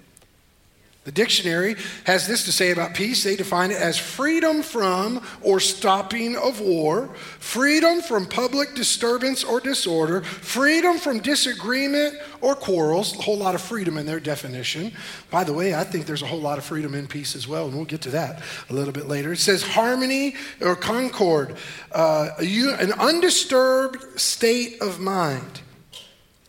The 1.06 1.12
dictionary 1.12 1.76
has 2.02 2.26
this 2.26 2.44
to 2.46 2.52
say 2.52 2.72
about 2.72 2.94
peace. 2.94 3.22
They 3.22 3.36
define 3.36 3.70
it 3.70 3.80
as 3.80 3.96
freedom 3.96 4.60
from 4.60 5.22
or 5.40 5.60
stopping 5.60 6.36
of 6.36 6.60
war, 6.60 7.14
freedom 7.38 8.02
from 8.02 8.26
public 8.26 8.74
disturbance 8.74 9.44
or 9.44 9.60
disorder, 9.60 10.22
freedom 10.22 10.98
from 10.98 11.20
disagreement 11.20 12.16
or 12.40 12.56
quarrels. 12.56 13.16
A 13.16 13.22
whole 13.22 13.36
lot 13.36 13.54
of 13.54 13.60
freedom 13.60 13.98
in 13.98 14.04
their 14.04 14.18
definition. 14.18 14.90
By 15.30 15.44
the 15.44 15.52
way, 15.52 15.76
I 15.76 15.84
think 15.84 16.06
there's 16.06 16.22
a 16.22 16.26
whole 16.26 16.40
lot 16.40 16.58
of 16.58 16.64
freedom 16.64 16.92
in 16.92 17.06
peace 17.06 17.36
as 17.36 17.46
well, 17.46 17.66
and 17.66 17.76
we'll 17.76 17.84
get 17.84 18.00
to 18.00 18.10
that 18.10 18.42
a 18.68 18.74
little 18.74 18.92
bit 18.92 19.06
later. 19.06 19.32
It 19.32 19.38
says 19.38 19.62
harmony 19.62 20.34
or 20.60 20.74
concord, 20.74 21.54
uh, 21.92 22.30
an 22.40 22.92
undisturbed 22.94 24.18
state 24.18 24.82
of 24.82 24.98
mind, 24.98 25.60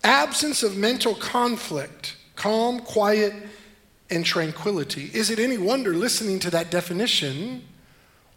absence 0.04 0.64
of 0.64 0.76
mental 0.76 1.14
conflict, 1.14 2.16
calm, 2.36 2.80
quiet, 2.80 3.34
and 4.10 4.26
tranquility. 4.26 5.12
Is 5.14 5.30
it 5.30 5.40
any 5.40 5.58
wonder, 5.58 5.94
listening 5.94 6.40
to 6.40 6.50
that 6.52 6.72
definition, 6.72 7.64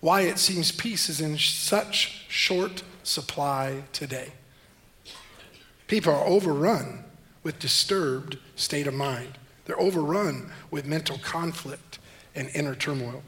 why 0.00 0.22
it 0.22 0.38
seems 0.38 0.72
peace 0.72 1.08
is 1.08 1.20
in 1.20 1.38
such 1.38 2.24
short 2.28 2.82
supply 3.02 3.84
today? 3.92 4.32
People 5.86 6.12
are 6.12 6.24
overrun 6.24 7.04
with 7.42 7.58
disturbed 7.58 8.38
state 8.56 8.86
of 8.86 8.94
mind. 8.94 9.38
They're 9.64 9.80
overrun 9.80 10.50
with 10.70 10.86
mental 10.86 11.18
conflict 11.18 11.98
and 12.34 12.50
inner 12.54 12.74
turmoil. 12.74 13.22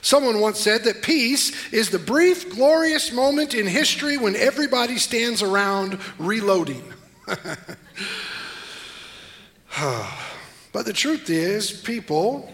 Someone 0.00 0.40
once 0.40 0.58
said 0.58 0.84
that 0.84 1.02
peace 1.02 1.72
is 1.72 1.90
the 1.90 1.98
brief, 1.98 2.50
glorious 2.54 3.12
moment 3.12 3.54
in 3.54 3.66
history 3.66 4.18
when 4.18 4.36
everybody 4.36 4.98
stands 4.98 5.42
around 5.42 5.98
reloading. 6.18 6.92
But 10.78 10.86
the 10.86 10.92
truth 10.92 11.28
is, 11.28 11.72
people, 11.72 12.48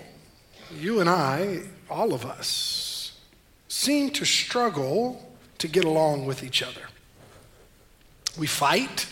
you 0.74 1.00
and 1.00 1.10
I, 1.10 1.60
all 1.90 2.14
of 2.14 2.24
us, 2.24 3.20
seem 3.68 4.08
to 4.12 4.24
struggle 4.24 5.36
to 5.58 5.68
get 5.68 5.84
along 5.84 6.24
with 6.24 6.42
each 6.42 6.62
other. 6.62 6.80
We 8.38 8.46
fight 8.46 9.08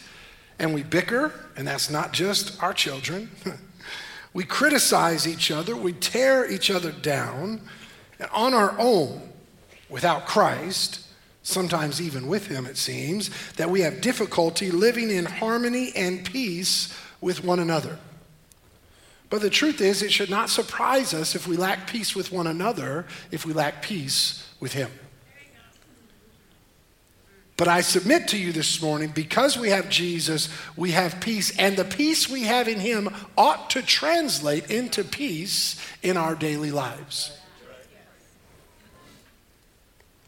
and 0.58 0.72
we 0.72 0.82
bicker, 0.82 1.30
and 1.58 1.68
that's 1.68 1.90
not 1.90 2.14
just 2.14 2.62
our 2.62 2.72
children. 2.72 3.30
we 4.32 4.44
criticize 4.44 5.28
each 5.28 5.50
other, 5.50 5.76
we 5.76 5.92
tear 5.92 6.50
each 6.50 6.70
other 6.70 6.90
down, 6.90 7.60
and 8.18 8.30
on 8.32 8.54
our 8.54 8.74
own, 8.78 9.28
without 9.90 10.24
Christ, 10.24 11.06
sometimes 11.42 12.00
even 12.00 12.28
with 12.28 12.46
Him, 12.46 12.64
it 12.64 12.78
seems, 12.78 13.28
that 13.56 13.68
we 13.68 13.82
have 13.82 14.00
difficulty 14.00 14.70
living 14.70 15.10
in 15.10 15.26
harmony 15.26 15.92
and 15.94 16.24
peace 16.24 16.98
with 17.20 17.44
one 17.44 17.58
another. 17.58 17.98
But 19.32 19.40
the 19.40 19.48
truth 19.48 19.80
is, 19.80 20.02
it 20.02 20.12
should 20.12 20.28
not 20.28 20.50
surprise 20.50 21.14
us 21.14 21.34
if 21.34 21.46
we 21.46 21.56
lack 21.56 21.86
peace 21.86 22.14
with 22.14 22.30
one 22.30 22.46
another, 22.46 23.06
if 23.30 23.46
we 23.46 23.54
lack 23.54 23.80
peace 23.80 24.46
with 24.60 24.74
Him. 24.74 24.90
But 27.56 27.66
I 27.66 27.80
submit 27.80 28.28
to 28.28 28.38
you 28.38 28.52
this 28.52 28.82
morning, 28.82 29.10
because 29.14 29.56
we 29.56 29.70
have 29.70 29.88
Jesus, 29.88 30.50
we 30.76 30.90
have 30.90 31.18
peace, 31.22 31.58
and 31.58 31.78
the 31.78 31.84
peace 31.86 32.28
we 32.28 32.42
have 32.42 32.68
in 32.68 32.78
Him 32.78 33.08
ought 33.34 33.70
to 33.70 33.80
translate 33.80 34.70
into 34.70 35.02
peace 35.02 35.80
in 36.02 36.18
our 36.18 36.34
daily 36.34 36.70
lives. 36.70 37.34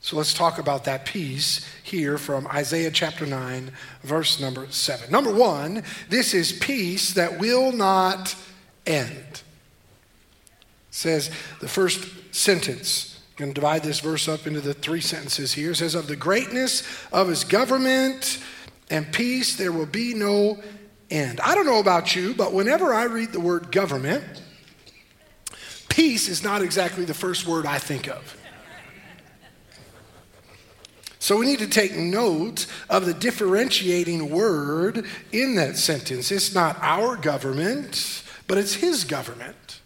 So 0.00 0.16
let's 0.16 0.32
talk 0.32 0.58
about 0.58 0.84
that 0.84 1.04
peace 1.04 1.70
here 1.82 2.16
from 2.16 2.46
Isaiah 2.46 2.90
chapter 2.90 3.26
9, 3.26 3.70
verse 4.02 4.40
number 4.40 4.66
7. 4.70 5.10
Number 5.10 5.30
one, 5.30 5.82
this 6.08 6.32
is 6.32 6.52
peace 6.52 7.12
that 7.12 7.38
will 7.38 7.70
not 7.70 8.34
end. 8.86 9.10
It 9.10 9.42
says 10.90 11.30
the 11.60 11.68
first 11.68 12.34
sentence. 12.34 13.20
I'm 13.32 13.46
going 13.46 13.50
to 13.50 13.54
divide 13.54 13.82
this 13.82 14.00
verse 14.00 14.28
up 14.28 14.46
into 14.46 14.60
the 14.60 14.74
three 14.74 15.00
sentences 15.00 15.52
here. 15.52 15.72
It 15.72 15.76
says, 15.76 15.94
Of 15.94 16.06
the 16.06 16.16
greatness 16.16 16.82
of 17.12 17.28
his 17.28 17.42
government 17.42 18.38
and 18.90 19.12
peace, 19.12 19.56
there 19.56 19.72
will 19.72 19.86
be 19.86 20.14
no 20.14 20.62
end. 21.10 21.40
I 21.40 21.54
don't 21.54 21.66
know 21.66 21.80
about 21.80 22.14
you, 22.14 22.34
but 22.34 22.52
whenever 22.52 22.92
I 22.92 23.04
read 23.04 23.32
the 23.32 23.40
word 23.40 23.72
government, 23.72 24.24
peace 25.88 26.28
is 26.28 26.42
not 26.42 26.62
exactly 26.62 27.04
the 27.04 27.14
first 27.14 27.46
word 27.46 27.66
I 27.66 27.78
think 27.78 28.08
of. 28.08 28.36
So 31.24 31.38
we 31.38 31.46
need 31.46 31.60
to 31.60 31.66
take 31.66 31.96
note 31.96 32.66
of 32.90 33.06
the 33.06 33.14
differentiating 33.14 34.28
word 34.28 35.06
in 35.32 35.54
that 35.54 35.78
sentence. 35.78 36.30
It's 36.30 36.54
not 36.54 36.76
our 36.82 37.16
government, 37.16 38.22
but 38.46 38.58
it's 38.58 38.74
His 38.74 39.04
government 39.04 39.80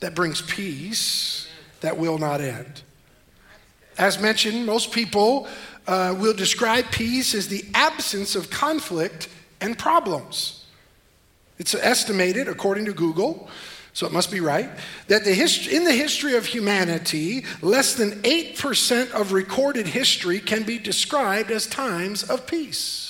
that 0.00 0.14
brings 0.14 0.42
peace 0.42 1.48
that 1.80 1.96
will 1.96 2.18
not 2.18 2.40
end. 2.40 2.82
As 3.96 4.20
mentioned, 4.20 4.66
most 4.66 4.92
people 4.92 5.46
uh, 5.86 6.14
will 6.18 6.34
describe 6.34 6.90
peace 6.90 7.34
as 7.34 7.48
the 7.48 7.64
absence 7.74 8.34
of 8.34 8.50
conflict 8.50 9.28
and 9.60 9.78
problems. 9.78 10.64
It's 11.58 11.74
estimated, 11.74 12.48
according 12.48 12.86
to 12.86 12.92
Google, 12.92 13.48
so 13.92 14.06
it 14.06 14.12
must 14.12 14.32
be 14.32 14.40
right, 14.40 14.68
that 15.06 15.24
the 15.24 15.32
hist- 15.32 15.68
in 15.68 15.84
the 15.84 15.92
history 15.92 16.34
of 16.34 16.46
humanity, 16.46 17.44
less 17.62 17.94
than 17.94 18.20
8% 18.22 19.10
of 19.12 19.32
recorded 19.32 19.86
history 19.86 20.40
can 20.40 20.64
be 20.64 20.78
described 20.78 21.50
as 21.52 21.66
times 21.66 22.24
of 22.24 22.46
peace. 22.46 23.03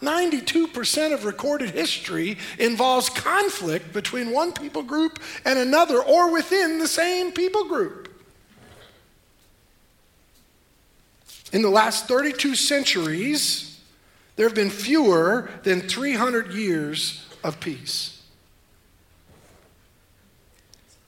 92% 0.00 1.12
of 1.12 1.24
recorded 1.24 1.70
history 1.70 2.38
involves 2.58 3.10
conflict 3.10 3.92
between 3.92 4.30
one 4.30 4.52
people 4.52 4.82
group 4.82 5.18
and 5.44 5.58
another 5.58 6.02
or 6.02 6.32
within 6.32 6.78
the 6.78 6.88
same 6.88 7.32
people 7.32 7.64
group. 7.64 8.08
In 11.52 11.62
the 11.62 11.68
last 11.68 12.06
32 12.06 12.54
centuries, 12.54 13.80
there 14.36 14.46
have 14.46 14.54
been 14.54 14.70
fewer 14.70 15.50
than 15.64 15.80
300 15.82 16.54
years 16.54 17.26
of 17.44 17.60
peace. 17.60 18.22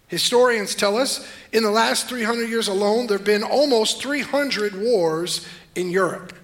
Historians 0.09 0.75
tell 0.75 0.99
us 0.99 1.27
in 1.53 1.63
the 1.63 1.71
last 1.71 2.09
300 2.09 2.47
years 2.47 2.69
alone, 2.69 3.07
there 3.07 3.17
have 3.17 3.27
been 3.27 3.43
almost 3.43 4.03
300 4.03 4.79
wars 4.79 5.47
in 5.75 5.89
Europe. 5.89 6.35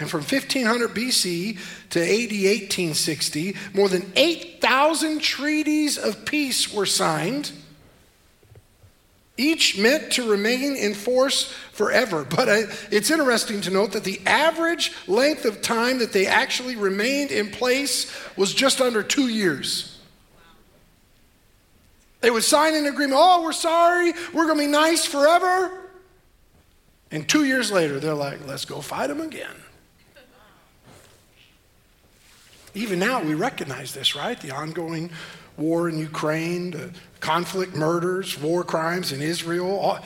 And 0.00 0.08
from 0.08 0.20
1500 0.20 0.90
BC 0.90 1.58
to 1.90 2.00
AD 2.00 2.30
1860, 2.30 3.56
more 3.74 3.88
than 3.88 4.12
8,000 4.14 5.20
treaties 5.20 5.98
of 5.98 6.24
peace 6.24 6.72
were 6.72 6.86
signed, 6.86 7.50
each 9.36 9.78
meant 9.78 10.12
to 10.12 10.28
remain 10.28 10.76
in 10.76 10.94
force 10.94 11.52
forever. 11.72 12.24
But 12.24 12.48
uh, 12.48 12.62
it's 12.90 13.10
interesting 13.10 13.60
to 13.62 13.70
note 13.70 13.92
that 13.92 14.04
the 14.04 14.20
average 14.26 14.92
length 15.06 15.44
of 15.44 15.62
time 15.62 15.98
that 15.98 16.12
they 16.12 16.26
actually 16.26 16.76
remained 16.76 17.30
in 17.30 17.50
place 17.50 18.12
was 18.36 18.52
just 18.52 18.80
under 18.80 19.02
two 19.02 19.28
years. 19.28 19.98
They 22.20 22.30
would 22.30 22.42
sign 22.42 22.74
an 22.74 22.86
agreement, 22.86 23.20
oh, 23.20 23.42
we're 23.44 23.52
sorry, 23.52 24.12
we're 24.32 24.46
going 24.46 24.58
to 24.58 24.64
be 24.64 24.70
nice 24.70 25.06
forever. 25.06 25.88
And 27.10 27.28
two 27.28 27.44
years 27.44 27.70
later, 27.70 28.00
they're 28.00 28.14
like, 28.14 28.44
let's 28.46 28.64
go 28.64 28.80
fight 28.80 29.06
them 29.06 29.20
again. 29.20 29.54
Even 32.74 32.98
now, 32.98 33.22
we 33.22 33.34
recognize 33.34 33.94
this, 33.94 34.14
right? 34.14 34.40
The 34.40 34.50
ongoing 34.50 35.10
war 35.56 35.88
in 35.88 35.98
Ukraine, 35.98 36.70
the 36.70 36.90
conflict, 37.20 37.74
murders, 37.74 38.40
war 38.40 38.62
crimes 38.62 39.12
in 39.12 39.20
Israel. 39.20 39.98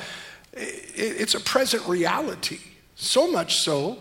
It's 0.54 1.34
a 1.34 1.40
present 1.40 1.86
reality. 1.86 2.60
So 2.94 3.30
much 3.30 3.56
so, 3.56 3.98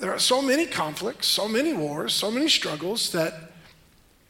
there 0.00 0.12
are 0.12 0.18
so 0.18 0.42
many 0.42 0.66
conflicts, 0.66 1.26
so 1.26 1.48
many 1.48 1.72
wars, 1.72 2.12
so 2.12 2.30
many 2.30 2.48
struggles 2.48 3.12
that 3.12 3.52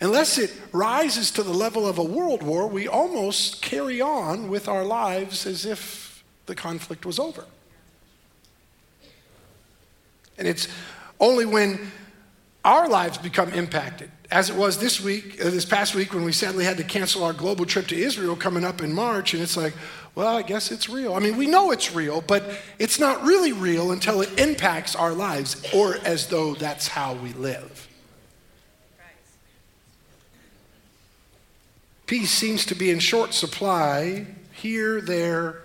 unless 0.01 0.39
it 0.39 0.53
rises 0.73 1.31
to 1.33 1.43
the 1.43 1.53
level 1.53 1.87
of 1.87 1.99
a 1.99 2.05
world 2.05 2.43
war, 2.43 2.67
we 2.67 2.87
almost 2.87 3.63
carry 3.63 4.01
on 4.01 4.49
with 4.49 4.69
our 4.69 4.85
lives 4.85 5.47
as 5.47 5.65
if 5.65 6.25
the 6.47 6.55
conflict 6.55 7.05
was 7.05 7.19
over. 7.19 7.45
And 10.39 10.47
it's 10.47 10.69
only 11.19 11.47
when 11.47 11.91
our 12.67 12.89
lives 12.89 13.17
become 13.17 13.49
impacted. 13.51 14.11
As 14.29 14.51
it 14.51 14.57
was 14.57 14.79
this 14.79 15.01
week, 15.01 15.41
uh, 15.41 15.51
this 15.51 15.65
past 15.65 15.95
week, 15.95 16.13
when 16.13 16.25
we 16.25 16.33
sadly 16.33 16.65
had 16.65 16.77
to 16.79 16.83
cancel 16.83 17.23
our 17.23 17.33
global 17.33 17.65
trip 17.65 17.87
to 17.87 17.97
Israel 17.97 18.35
coming 18.35 18.65
up 18.65 18.83
in 18.83 18.93
March, 18.93 19.33
and 19.35 19.43
it's 19.43 19.57
like, 19.57 19.73
well, 20.17 20.37
I 20.37 20.43
guess 20.43 20.73
it's 20.73 20.89
real. 20.89 21.15
I 21.15 21.21
mean, 21.21 21.37
we 21.37 21.47
know 21.47 21.71
it's 21.71 21.95
real, 21.95 22.23
but 22.23 22.43
it's 22.81 22.99
not 22.99 23.23
really 23.23 23.53
real 23.53 23.93
until 23.93 24.21
it 24.21 24.41
impacts 24.41 24.97
our 24.97 25.13
lives, 25.13 25.65
or 25.73 25.99
as 26.05 26.27
though 26.27 26.55
that's 26.55 26.89
how 26.89 27.15
we 27.15 27.33
live. 27.35 27.89
Peace 32.07 32.33
seems 32.33 32.67
to 32.67 32.75
be 32.75 32.91
in 32.91 32.99
short 32.99 33.33
supply 33.33 34.27
here, 34.53 35.01
there, 35.01 35.63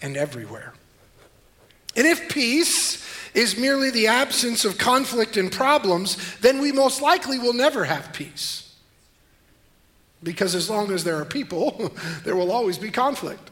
and 0.00 0.16
everywhere. 0.16 0.72
And 1.96 2.06
if 2.06 2.28
peace 2.28 3.04
is 3.34 3.56
merely 3.56 3.90
the 3.90 4.06
absence 4.06 4.64
of 4.64 4.78
conflict 4.78 5.36
and 5.36 5.50
problems, 5.50 6.36
then 6.38 6.60
we 6.60 6.72
most 6.72 7.00
likely 7.00 7.38
will 7.38 7.54
never 7.54 7.84
have 7.84 8.12
peace. 8.12 8.74
Because 10.22 10.54
as 10.54 10.70
long 10.70 10.92
as 10.92 11.04
there 11.04 11.16
are 11.16 11.24
people, 11.24 11.92
there 12.24 12.36
will 12.36 12.52
always 12.52 12.78
be 12.78 12.90
conflict. 12.90 13.50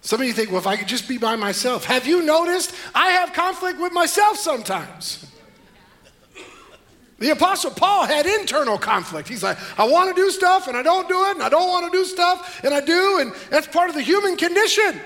Some 0.00 0.20
of 0.20 0.26
you 0.26 0.32
think, 0.32 0.50
well, 0.50 0.58
if 0.58 0.66
I 0.66 0.76
could 0.76 0.88
just 0.88 1.08
be 1.08 1.16
by 1.16 1.36
myself. 1.36 1.84
Have 1.84 2.06
you 2.06 2.22
noticed 2.22 2.74
I 2.94 3.10
have 3.10 3.32
conflict 3.32 3.80
with 3.80 3.92
myself 3.92 4.36
sometimes? 4.36 5.24
The 7.20 7.30
Apostle 7.30 7.70
Paul 7.70 8.06
had 8.06 8.26
internal 8.26 8.76
conflict. 8.76 9.28
He's 9.28 9.44
like, 9.44 9.56
I 9.78 9.86
want 9.86 10.14
to 10.14 10.20
do 10.20 10.28
stuff 10.32 10.66
and 10.66 10.76
I 10.76 10.82
don't 10.82 11.08
do 11.08 11.26
it, 11.26 11.34
and 11.34 11.42
I 11.42 11.48
don't 11.48 11.68
want 11.68 11.90
to 11.90 11.96
do 11.96 12.04
stuff 12.04 12.64
and 12.64 12.74
I 12.74 12.80
do, 12.80 13.18
and 13.20 13.32
that's 13.48 13.68
part 13.68 13.88
of 13.88 13.94
the 13.94 14.02
human 14.02 14.36
condition. 14.36 15.00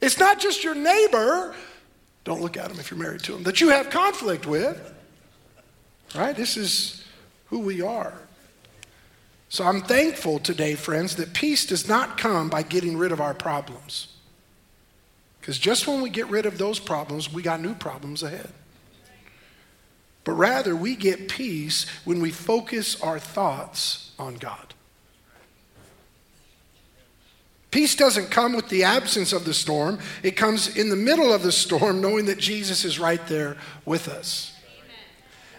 It's 0.00 0.16
not 0.16 0.38
just 0.38 0.62
your 0.62 0.76
neighbor 0.76 1.56
don't 2.26 2.42
look 2.42 2.56
at 2.56 2.68
them 2.68 2.78
if 2.78 2.90
you're 2.90 2.98
married 2.98 3.22
to 3.22 3.32
them, 3.32 3.44
that 3.44 3.60
you 3.60 3.68
have 3.68 3.88
conflict 3.88 4.46
with. 4.46 4.92
Right? 6.14 6.36
This 6.36 6.56
is 6.56 7.04
who 7.46 7.60
we 7.60 7.80
are. 7.80 8.12
So 9.48 9.64
I'm 9.64 9.80
thankful 9.80 10.40
today, 10.40 10.74
friends, 10.74 11.16
that 11.16 11.32
peace 11.32 11.64
does 11.64 11.88
not 11.88 12.18
come 12.18 12.50
by 12.50 12.62
getting 12.62 12.98
rid 12.98 13.12
of 13.12 13.20
our 13.20 13.32
problems. 13.32 14.08
Because 15.40 15.56
just 15.56 15.86
when 15.86 16.02
we 16.02 16.10
get 16.10 16.26
rid 16.26 16.46
of 16.46 16.58
those 16.58 16.80
problems, 16.80 17.32
we 17.32 17.42
got 17.42 17.60
new 17.60 17.74
problems 17.74 18.24
ahead. 18.24 18.50
But 20.24 20.32
rather, 20.32 20.74
we 20.74 20.96
get 20.96 21.28
peace 21.28 21.86
when 22.04 22.20
we 22.20 22.32
focus 22.32 23.00
our 23.00 23.20
thoughts 23.20 24.10
on 24.18 24.34
God. 24.34 24.74
Peace 27.70 27.94
doesn't 27.94 28.30
come 28.30 28.54
with 28.54 28.68
the 28.68 28.84
absence 28.84 29.32
of 29.32 29.44
the 29.44 29.54
storm, 29.54 29.98
it 30.22 30.36
comes 30.36 30.76
in 30.76 30.88
the 30.88 30.96
middle 30.96 31.32
of 31.32 31.42
the 31.42 31.52
storm, 31.52 32.00
knowing 32.00 32.26
that 32.26 32.38
Jesus 32.38 32.84
is 32.84 32.98
right 32.98 33.24
there 33.26 33.56
with 33.84 34.08
us. 34.08 34.52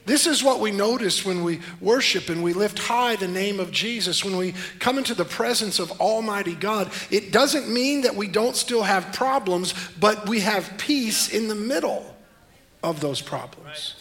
This 0.06 0.26
is 0.26 0.42
what 0.42 0.62
we 0.62 0.72
notice 0.72 1.26
when 1.26 1.44
we 1.44 1.60
worship 1.82 2.30
and 2.30 2.42
we 2.42 2.54
lift 2.54 2.80
high 2.80 3.18
the 3.18 3.28
name 3.28 3.60
of 3.60 3.72
Jesus, 3.72 4.24
when 4.24 4.38
we 4.38 4.54
come 4.80 4.98
into 4.98 5.14
the 5.14 5.26
presence 5.26 5.80
of 5.80 6.00
Almighty 6.00 6.56
God. 6.56 6.90
It 7.12 7.34
doesn't 7.34 7.68
mean 7.68 8.02
that 8.04 8.16
we 8.16 8.30
don't 8.30 8.56
still 8.56 8.84
have 8.84 9.12
problems, 9.12 9.74
but 10.00 10.30
we 10.30 10.40
have 10.40 10.78
peace 10.78 11.28
in 11.28 11.50
the 11.50 11.56
middle 11.56 12.16
of 12.82 13.02
those 13.02 13.22
problems 13.22 13.97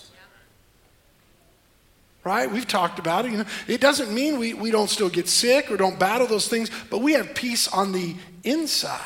right? 2.26 2.50
We've 2.50 2.66
talked 2.66 2.98
about 2.98 3.24
it. 3.24 3.30
You 3.30 3.38
know, 3.38 3.44
it 3.68 3.80
doesn't 3.80 4.12
mean 4.12 4.38
we, 4.38 4.52
we 4.52 4.72
don't 4.72 4.90
still 4.90 5.08
get 5.08 5.28
sick 5.28 5.70
or 5.70 5.76
don't 5.76 5.98
battle 5.98 6.26
those 6.26 6.48
things, 6.48 6.70
but 6.90 6.98
we 6.98 7.12
have 7.12 7.34
peace 7.34 7.68
on 7.68 7.92
the 7.92 8.16
inside. 8.42 9.00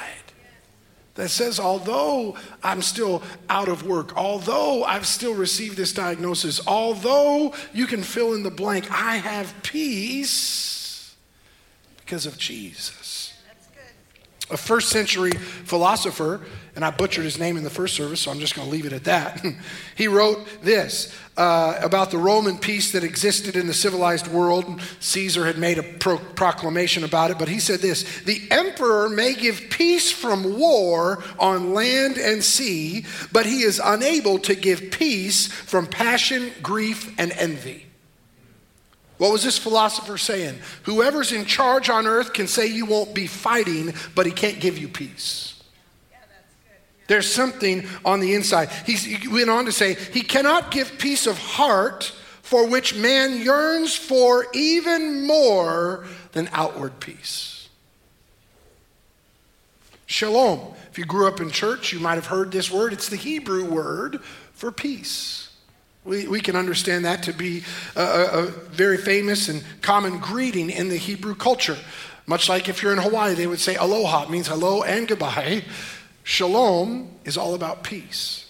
that 1.16 1.28
says, 1.28 1.60
although 1.60 2.36
I'm 2.62 2.80
still 2.80 3.22
out 3.50 3.68
of 3.68 3.86
work, 3.86 4.16
although 4.16 4.84
I've 4.84 5.06
still 5.06 5.34
received 5.34 5.76
this 5.76 5.92
diagnosis, 5.92 6.66
although 6.66 7.52
you 7.74 7.86
can 7.86 8.02
fill 8.02 8.32
in 8.32 8.42
the 8.42 8.50
blank, 8.50 8.90
I 8.90 9.16
have 9.16 9.54
peace 9.62 11.14
because 11.98 12.24
of 12.24 12.38
Jesus. 12.38 13.34
A 14.50 14.56
first 14.56 14.88
century 14.88 15.30
philosopher, 15.30 16.40
and 16.80 16.86
I 16.86 16.90
butchered 16.90 17.24
his 17.24 17.38
name 17.38 17.58
in 17.58 17.62
the 17.62 17.68
first 17.68 17.94
service, 17.94 18.22
so 18.22 18.30
I'm 18.30 18.40
just 18.40 18.54
going 18.54 18.66
to 18.66 18.72
leave 18.72 18.86
it 18.86 18.94
at 18.94 19.04
that. 19.04 19.44
he 19.96 20.08
wrote 20.08 20.48
this 20.62 21.14
uh, 21.36 21.78
about 21.82 22.10
the 22.10 22.16
Roman 22.16 22.56
peace 22.56 22.92
that 22.92 23.04
existed 23.04 23.54
in 23.54 23.66
the 23.66 23.74
civilized 23.74 24.28
world. 24.28 24.80
Caesar 24.98 25.44
had 25.44 25.58
made 25.58 25.76
a 25.76 25.82
pro- 25.82 26.16
proclamation 26.16 27.04
about 27.04 27.30
it, 27.30 27.38
but 27.38 27.50
he 27.50 27.60
said 27.60 27.80
this 27.80 28.22
The 28.22 28.48
emperor 28.50 29.10
may 29.10 29.34
give 29.34 29.64
peace 29.68 30.10
from 30.10 30.58
war 30.58 31.22
on 31.38 31.74
land 31.74 32.16
and 32.16 32.42
sea, 32.42 33.04
but 33.30 33.44
he 33.44 33.60
is 33.60 33.78
unable 33.84 34.38
to 34.38 34.54
give 34.54 34.90
peace 34.90 35.48
from 35.48 35.86
passion, 35.86 36.50
grief, 36.62 37.14
and 37.18 37.30
envy. 37.32 37.84
What 39.18 39.32
was 39.32 39.44
this 39.44 39.58
philosopher 39.58 40.16
saying? 40.16 40.58
Whoever's 40.84 41.32
in 41.32 41.44
charge 41.44 41.90
on 41.90 42.06
earth 42.06 42.32
can 42.32 42.46
say 42.46 42.68
you 42.68 42.86
won't 42.86 43.14
be 43.14 43.26
fighting, 43.26 43.92
but 44.14 44.24
he 44.24 44.32
can't 44.32 44.60
give 44.60 44.78
you 44.78 44.88
peace. 44.88 45.59
There's 47.10 47.26
something 47.28 47.88
on 48.04 48.20
the 48.20 48.34
inside. 48.34 48.70
He's, 48.86 49.02
he 49.02 49.26
went 49.26 49.50
on 49.50 49.64
to 49.64 49.72
say, 49.72 49.94
He 49.94 50.22
cannot 50.22 50.70
give 50.70 50.96
peace 50.96 51.26
of 51.26 51.36
heart 51.38 52.12
for 52.42 52.68
which 52.68 52.94
man 52.94 53.42
yearns 53.42 53.96
for 53.96 54.46
even 54.54 55.26
more 55.26 56.04
than 56.30 56.48
outward 56.52 57.00
peace. 57.00 57.68
Shalom. 60.06 60.60
If 60.92 60.98
you 60.98 61.04
grew 61.04 61.26
up 61.26 61.40
in 61.40 61.50
church, 61.50 61.92
you 61.92 61.98
might 61.98 62.14
have 62.14 62.26
heard 62.26 62.52
this 62.52 62.70
word. 62.70 62.92
It's 62.92 63.08
the 63.08 63.16
Hebrew 63.16 63.64
word 63.64 64.20
for 64.52 64.70
peace. 64.70 65.50
We, 66.04 66.28
we 66.28 66.40
can 66.40 66.54
understand 66.54 67.06
that 67.06 67.24
to 67.24 67.32
be 67.32 67.64
a, 67.96 68.02
a, 68.04 68.42
very 68.70 68.98
famous 68.98 69.48
and 69.48 69.64
common 69.82 70.20
greeting 70.20 70.70
in 70.70 70.88
the 70.88 70.96
Hebrew 70.96 71.34
culture. 71.34 71.76
Much 72.28 72.48
like 72.48 72.68
if 72.68 72.84
you're 72.84 72.92
in 72.92 72.98
Hawaii, 72.98 73.34
they 73.34 73.48
would 73.48 73.58
say 73.58 73.74
aloha, 73.74 74.22
it 74.22 74.30
means 74.30 74.46
hello 74.46 74.84
and 74.84 75.08
goodbye. 75.08 75.64
Shalom 76.22 77.10
is 77.24 77.36
all 77.36 77.54
about 77.54 77.82
peace. 77.82 78.46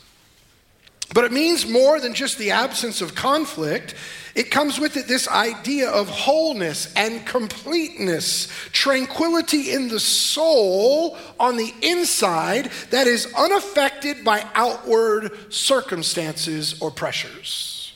But 1.12 1.24
it 1.24 1.32
means 1.32 1.66
more 1.66 1.98
than 1.98 2.14
just 2.14 2.38
the 2.38 2.52
absence 2.52 3.00
of 3.00 3.16
conflict. 3.16 3.94
It 4.36 4.52
comes 4.52 4.78
with 4.78 4.96
it 4.96 5.08
this 5.08 5.26
idea 5.26 5.90
of 5.90 6.08
wholeness 6.08 6.92
and 6.94 7.26
completeness, 7.26 8.46
tranquility 8.70 9.72
in 9.72 9.88
the 9.88 9.98
soul 9.98 11.16
on 11.40 11.56
the 11.56 11.74
inside 11.82 12.70
that 12.90 13.08
is 13.08 13.32
unaffected 13.36 14.24
by 14.24 14.46
outward 14.54 15.52
circumstances 15.52 16.80
or 16.80 16.92
pressures. 16.92 17.92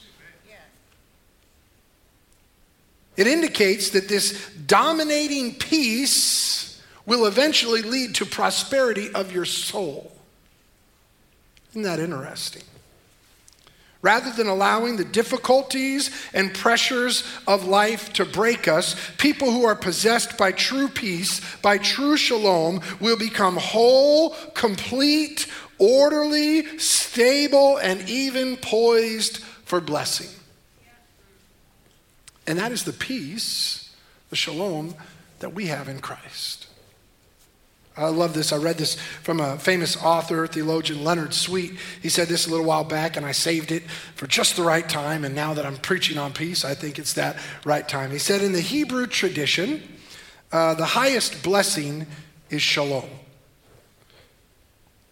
It 3.16 3.28
indicates 3.28 3.90
that 3.90 4.08
this 4.08 4.50
dominating 4.66 5.54
peace 5.54 6.73
will 7.06 7.26
eventually 7.26 7.82
lead 7.82 8.14
to 8.16 8.26
prosperity 8.26 9.12
of 9.12 9.32
your 9.32 9.44
soul. 9.44 10.12
Isn't 11.70 11.82
that 11.82 12.00
interesting? 12.00 12.62
Rather 14.00 14.30
than 14.30 14.46
allowing 14.46 14.96
the 14.96 15.04
difficulties 15.04 16.10
and 16.34 16.52
pressures 16.52 17.24
of 17.46 17.64
life 17.64 18.12
to 18.12 18.24
break 18.26 18.68
us, 18.68 18.94
people 19.16 19.50
who 19.50 19.64
are 19.64 19.74
possessed 19.74 20.36
by 20.36 20.52
true 20.52 20.88
peace, 20.88 21.40
by 21.62 21.78
true 21.78 22.16
shalom, 22.16 22.80
will 23.00 23.16
become 23.16 23.56
whole, 23.56 24.30
complete, 24.52 25.46
orderly, 25.78 26.78
stable, 26.78 27.78
and 27.78 28.06
even 28.08 28.56
poised 28.58 29.38
for 29.38 29.80
blessing. 29.80 30.28
And 32.46 32.58
that 32.58 32.72
is 32.72 32.84
the 32.84 32.92
peace, 32.92 33.90
the 34.28 34.36
shalom 34.36 34.94
that 35.38 35.54
we 35.54 35.66
have 35.68 35.88
in 35.88 36.00
Christ. 36.00 36.63
I 37.96 38.08
love 38.08 38.34
this. 38.34 38.52
I 38.52 38.56
read 38.56 38.76
this 38.76 38.96
from 39.22 39.38
a 39.38 39.56
famous 39.56 39.96
author, 39.96 40.46
theologian 40.48 41.04
Leonard 41.04 41.32
Sweet. 41.32 41.74
He 42.02 42.08
said 42.08 42.26
this 42.26 42.46
a 42.46 42.50
little 42.50 42.66
while 42.66 42.82
back, 42.82 43.16
and 43.16 43.24
I 43.24 43.30
saved 43.30 43.70
it 43.70 43.84
for 44.16 44.26
just 44.26 44.56
the 44.56 44.64
right 44.64 44.88
time. 44.88 45.24
And 45.24 45.34
now 45.34 45.54
that 45.54 45.64
I'm 45.64 45.76
preaching 45.76 46.18
on 46.18 46.32
peace, 46.32 46.64
I 46.64 46.74
think 46.74 46.98
it's 46.98 47.12
that 47.12 47.36
right 47.64 47.88
time. 47.88 48.10
He 48.10 48.18
said, 48.18 48.42
In 48.42 48.52
the 48.52 48.60
Hebrew 48.60 49.06
tradition, 49.06 49.80
uh, 50.50 50.74
the 50.74 50.86
highest 50.86 51.42
blessing 51.42 52.06
is 52.50 52.62
shalom. 52.62 53.08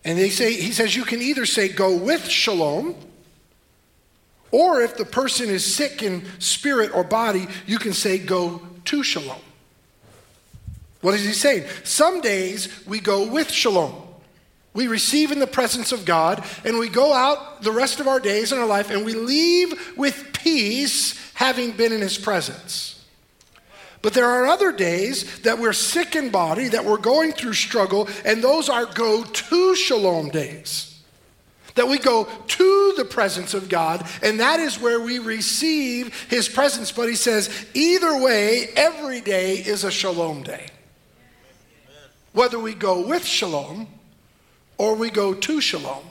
And 0.04 0.18
they 0.18 0.30
say, 0.30 0.54
he 0.54 0.72
says, 0.72 0.96
you 0.96 1.04
can 1.04 1.22
either 1.22 1.46
say, 1.46 1.68
go 1.68 1.96
with 1.96 2.28
shalom, 2.28 2.96
or 4.50 4.80
if 4.80 4.96
the 4.96 5.04
person 5.04 5.48
is 5.48 5.74
sick 5.74 6.02
in 6.02 6.24
spirit 6.38 6.94
or 6.94 7.04
body, 7.04 7.46
you 7.66 7.78
can 7.78 7.92
say, 7.92 8.18
go 8.18 8.60
to 8.86 9.02
shalom. 9.02 9.40
What 11.02 11.14
is 11.14 11.24
he 11.24 11.32
saying? 11.32 11.66
Some 11.84 12.20
days 12.20 12.86
we 12.86 13.00
go 13.00 13.26
with 13.30 13.50
shalom. 13.50 13.92
We 14.72 14.86
receive 14.86 15.32
in 15.32 15.38
the 15.38 15.46
presence 15.46 15.92
of 15.92 16.06
God 16.06 16.42
and 16.64 16.78
we 16.78 16.88
go 16.88 17.12
out 17.12 17.62
the 17.62 17.72
rest 17.72 18.00
of 18.00 18.08
our 18.08 18.20
days 18.20 18.52
in 18.52 18.58
our 18.58 18.66
life 18.66 18.90
and 18.90 19.04
we 19.04 19.12
leave 19.12 19.94
with 19.98 20.32
peace 20.32 21.18
having 21.34 21.72
been 21.72 21.92
in 21.92 22.00
his 22.00 22.16
presence. 22.16 23.04
But 24.00 24.14
there 24.14 24.26
are 24.26 24.46
other 24.46 24.72
days 24.72 25.40
that 25.40 25.58
we're 25.58 25.72
sick 25.72 26.16
in 26.16 26.30
body, 26.30 26.68
that 26.68 26.84
we're 26.84 26.96
going 26.98 27.32
through 27.32 27.54
struggle, 27.54 28.08
and 28.24 28.42
those 28.42 28.68
are 28.68 28.84
go 28.86 29.22
to 29.22 29.76
shalom 29.76 30.30
days. 30.30 31.00
That 31.76 31.88
we 31.88 31.98
go 31.98 32.24
to 32.24 32.94
the 32.96 33.04
presence 33.04 33.54
of 33.54 33.68
God, 33.68 34.06
and 34.22 34.40
that 34.40 34.58
is 34.58 34.80
where 34.80 35.00
we 35.00 35.20
receive 35.20 36.26
his 36.28 36.48
presence. 36.48 36.90
But 36.90 37.08
he 37.08 37.14
says, 37.14 37.66
either 37.74 38.20
way, 38.20 38.70
every 38.74 39.20
day 39.20 39.54
is 39.54 39.84
a 39.84 39.90
shalom 39.90 40.42
day. 40.42 40.66
Whether 42.32 42.58
we 42.58 42.74
go 42.74 43.06
with 43.06 43.24
shalom 43.24 43.88
or 44.78 44.94
we 44.94 45.10
go 45.10 45.34
to 45.34 45.60
shalom, 45.60 46.02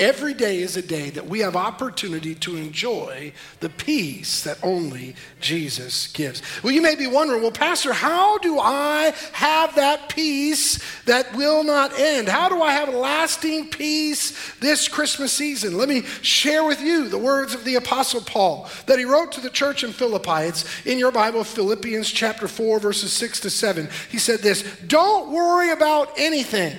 Every 0.00 0.34
day 0.34 0.58
is 0.58 0.76
a 0.76 0.82
day 0.82 1.10
that 1.10 1.28
we 1.28 1.38
have 1.38 1.54
opportunity 1.54 2.34
to 2.36 2.56
enjoy 2.56 3.32
the 3.60 3.68
peace 3.68 4.42
that 4.42 4.58
only 4.60 5.14
Jesus 5.40 6.08
gives. 6.08 6.42
Well, 6.64 6.72
you 6.72 6.82
may 6.82 6.96
be 6.96 7.06
wondering, 7.06 7.42
well, 7.42 7.52
Pastor, 7.52 7.92
how 7.92 8.38
do 8.38 8.58
I 8.58 9.14
have 9.30 9.76
that 9.76 10.08
peace 10.08 10.80
that 11.04 11.32
will 11.36 11.62
not 11.62 11.96
end? 11.96 12.28
How 12.28 12.48
do 12.48 12.60
I 12.60 12.72
have 12.72 12.92
lasting 12.92 13.68
peace 13.68 14.52
this 14.56 14.88
Christmas 14.88 15.32
season? 15.32 15.78
Let 15.78 15.88
me 15.88 16.02
share 16.22 16.64
with 16.64 16.80
you 16.80 17.08
the 17.08 17.16
words 17.16 17.54
of 17.54 17.62
the 17.62 17.76
Apostle 17.76 18.22
Paul 18.22 18.68
that 18.86 18.98
he 18.98 19.04
wrote 19.04 19.30
to 19.32 19.40
the 19.40 19.48
church 19.48 19.84
in 19.84 19.92
Philippi. 19.92 20.48
It's 20.48 20.64
in 20.84 20.98
your 20.98 21.12
Bible, 21.12 21.44
Philippians 21.44 22.10
chapter 22.10 22.48
4, 22.48 22.80
verses 22.80 23.12
6 23.12 23.38
to 23.40 23.50
7. 23.50 23.88
He 24.10 24.18
said 24.18 24.40
this 24.40 24.64
Don't 24.88 25.30
worry 25.30 25.70
about 25.70 26.10
anything. 26.16 26.76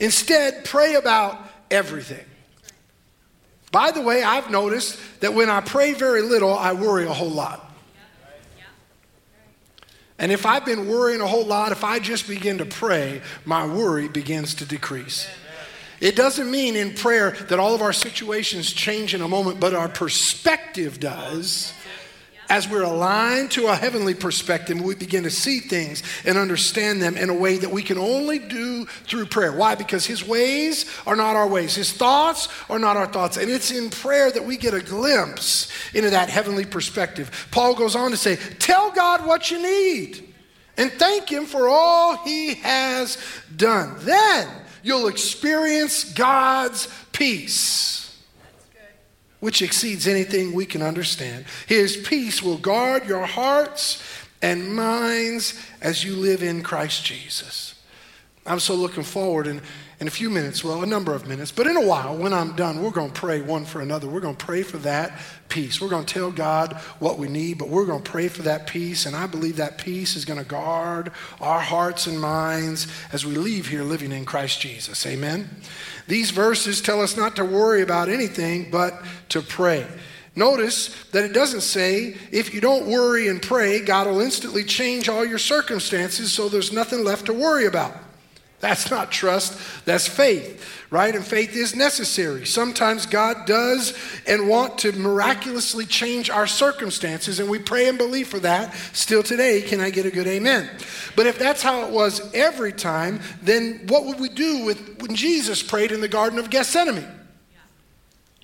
Instead, 0.00 0.64
pray 0.64 0.94
about 0.94 1.38
everything. 1.70 2.24
By 3.70 3.90
the 3.90 4.00
way, 4.00 4.22
I've 4.22 4.50
noticed 4.50 4.98
that 5.20 5.34
when 5.34 5.50
I 5.50 5.60
pray 5.60 5.92
very 5.92 6.22
little, 6.22 6.54
I 6.54 6.72
worry 6.72 7.06
a 7.06 7.12
whole 7.12 7.30
lot. 7.30 7.64
And 10.18 10.32
if 10.32 10.46
I've 10.46 10.64
been 10.64 10.88
worrying 10.88 11.20
a 11.20 11.26
whole 11.26 11.44
lot, 11.44 11.70
if 11.70 11.84
I 11.84 12.00
just 12.00 12.26
begin 12.26 12.58
to 12.58 12.64
pray, 12.64 13.22
my 13.44 13.66
worry 13.66 14.08
begins 14.08 14.54
to 14.56 14.64
decrease. 14.64 15.28
It 16.00 16.16
doesn't 16.16 16.50
mean 16.50 16.76
in 16.76 16.94
prayer 16.94 17.32
that 17.48 17.58
all 17.58 17.74
of 17.74 17.82
our 17.82 17.92
situations 17.92 18.72
change 18.72 19.14
in 19.14 19.20
a 19.20 19.28
moment, 19.28 19.60
but 19.60 19.74
our 19.74 19.88
perspective 19.88 21.00
does 21.00 21.72
as 22.48 22.68
we're 22.68 22.82
aligned 22.82 23.50
to 23.52 23.66
a 23.66 23.76
heavenly 23.76 24.14
perspective, 24.14 24.80
we 24.80 24.94
begin 24.94 25.24
to 25.24 25.30
see 25.30 25.60
things 25.60 26.02
and 26.24 26.38
understand 26.38 27.02
them 27.02 27.16
in 27.16 27.28
a 27.30 27.34
way 27.34 27.58
that 27.58 27.70
we 27.70 27.82
can 27.82 27.98
only 27.98 28.38
do 28.38 28.86
through 28.86 29.26
prayer. 29.26 29.52
Why? 29.52 29.74
Because 29.74 30.06
His 30.06 30.26
ways 30.26 30.86
are 31.06 31.16
not 31.16 31.36
our 31.36 31.46
ways, 31.46 31.74
His 31.74 31.92
thoughts 31.92 32.48
are 32.70 32.78
not 32.78 32.96
our 32.96 33.06
thoughts. 33.06 33.36
And 33.36 33.50
it's 33.50 33.70
in 33.70 33.90
prayer 33.90 34.30
that 34.30 34.44
we 34.44 34.56
get 34.56 34.74
a 34.74 34.80
glimpse 34.80 35.70
into 35.94 36.10
that 36.10 36.30
heavenly 36.30 36.64
perspective. 36.64 37.48
Paul 37.50 37.74
goes 37.74 37.94
on 37.94 38.10
to 38.12 38.16
say, 38.16 38.36
Tell 38.58 38.90
God 38.92 39.26
what 39.26 39.50
you 39.50 39.62
need 39.62 40.24
and 40.78 40.92
thank 40.92 41.30
Him 41.30 41.44
for 41.44 41.68
all 41.68 42.16
He 42.18 42.54
has 42.54 43.18
done. 43.54 43.96
Then 44.00 44.48
you'll 44.82 45.08
experience 45.08 46.04
God's 46.14 46.88
peace 47.12 48.07
which 49.40 49.62
exceeds 49.62 50.06
anything 50.06 50.52
we 50.52 50.66
can 50.66 50.82
understand. 50.82 51.44
His 51.66 51.96
peace 51.96 52.42
will 52.42 52.58
guard 52.58 53.06
your 53.06 53.26
hearts 53.26 54.02
and 54.42 54.74
minds 54.74 55.60
as 55.80 56.04
you 56.04 56.16
live 56.16 56.42
in 56.42 56.62
Christ 56.62 57.04
Jesus. 57.04 57.74
I'm 58.46 58.60
so 58.60 58.74
looking 58.74 59.02
forward, 59.02 59.46
and, 59.46 59.60
in 60.00 60.06
a 60.06 60.10
few 60.10 60.30
minutes, 60.30 60.62
well, 60.62 60.82
a 60.82 60.86
number 60.86 61.12
of 61.12 61.26
minutes, 61.26 61.50
but 61.50 61.66
in 61.66 61.76
a 61.76 61.84
while, 61.84 62.16
when 62.16 62.32
I'm 62.32 62.54
done, 62.54 62.82
we're 62.82 62.92
going 62.92 63.10
to 63.10 63.20
pray 63.20 63.40
one 63.40 63.64
for 63.64 63.80
another. 63.80 64.06
We're 64.06 64.20
going 64.20 64.36
to 64.36 64.44
pray 64.44 64.62
for 64.62 64.78
that 64.78 65.20
peace. 65.48 65.80
We're 65.80 65.88
going 65.88 66.04
to 66.04 66.14
tell 66.14 66.30
God 66.30 66.74
what 67.00 67.18
we 67.18 67.26
need, 67.28 67.58
but 67.58 67.68
we're 67.68 67.84
going 67.84 68.02
to 68.02 68.10
pray 68.10 68.28
for 68.28 68.42
that 68.42 68.68
peace. 68.68 69.06
And 69.06 69.16
I 69.16 69.26
believe 69.26 69.56
that 69.56 69.76
peace 69.76 70.14
is 70.14 70.24
going 70.24 70.38
to 70.38 70.44
guard 70.44 71.10
our 71.40 71.60
hearts 71.60 72.06
and 72.06 72.20
minds 72.20 72.86
as 73.12 73.26
we 73.26 73.34
leave 73.34 73.66
here 73.66 73.82
living 73.82 74.12
in 74.12 74.24
Christ 74.24 74.60
Jesus. 74.60 75.04
Amen. 75.04 75.50
These 76.08 76.30
verses 76.30 76.80
tell 76.80 77.02
us 77.02 77.16
not 77.16 77.36
to 77.36 77.44
worry 77.44 77.82
about 77.82 78.08
anything, 78.08 78.70
but 78.70 79.00
to 79.28 79.42
pray. 79.42 79.86
Notice 80.34 80.88
that 81.10 81.24
it 81.24 81.34
doesn't 81.34 81.60
say 81.60 82.16
if 82.32 82.54
you 82.54 82.60
don't 82.60 82.86
worry 82.86 83.28
and 83.28 83.42
pray, 83.42 83.80
God 83.80 84.06
will 84.06 84.20
instantly 84.20 84.64
change 84.64 85.08
all 85.08 85.24
your 85.24 85.38
circumstances 85.38 86.32
so 86.32 86.48
there's 86.48 86.72
nothing 86.72 87.04
left 87.04 87.26
to 87.26 87.34
worry 87.34 87.66
about. 87.66 87.92
That's 88.60 88.90
not 88.90 89.12
trust, 89.12 89.56
that's 89.84 90.08
faith, 90.08 90.84
right? 90.90 91.14
And 91.14 91.24
faith 91.24 91.54
is 91.54 91.76
necessary. 91.76 92.44
Sometimes 92.44 93.06
God 93.06 93.46
does 93.46 93.96
and 94.26 94.48
want 94.48 94.78
to 94.78 94.90
miraculously 94.92 95.86
change 95.86 96.28
our 96.28 96.48
circumstances, 96.48 97.38
and 97.38 97.48
we 97.48 97.60
pray 97.60 97.88
and 97.88 97.96
believe 97.96 98.26
for 98.26 98.40
that. 98.40 98.74
Still 98.92 99.22
today, 99.22 99.62
can 99.62 99.80
I 99.80 99.90
get 99.90 100.06
a 100.06 100.10
good 100.10 100.26
amen? 100.26 100.68
But 101.14 101.28
if 101.28 101.38
that's 101.38 101.62
how 101.62 101.84
it 101.84 101.90
was 101.90 102.34
every 102.34 102.72
time, 102.72 103.20
then 103.42 103.86
what 103.86 104.06
would 104.06 104.18
we 104.18 104.28
do 104.28 104.64
with 104.64 105.00
when 105.02 105.14
Jesus 105.14 105.62
prayed 105.62 105.92
in 105.92 106.00
the 106.00 106.08
Garden 106.08 106.40
of 106.40 106.50
Gethsemane? 106.50 107.17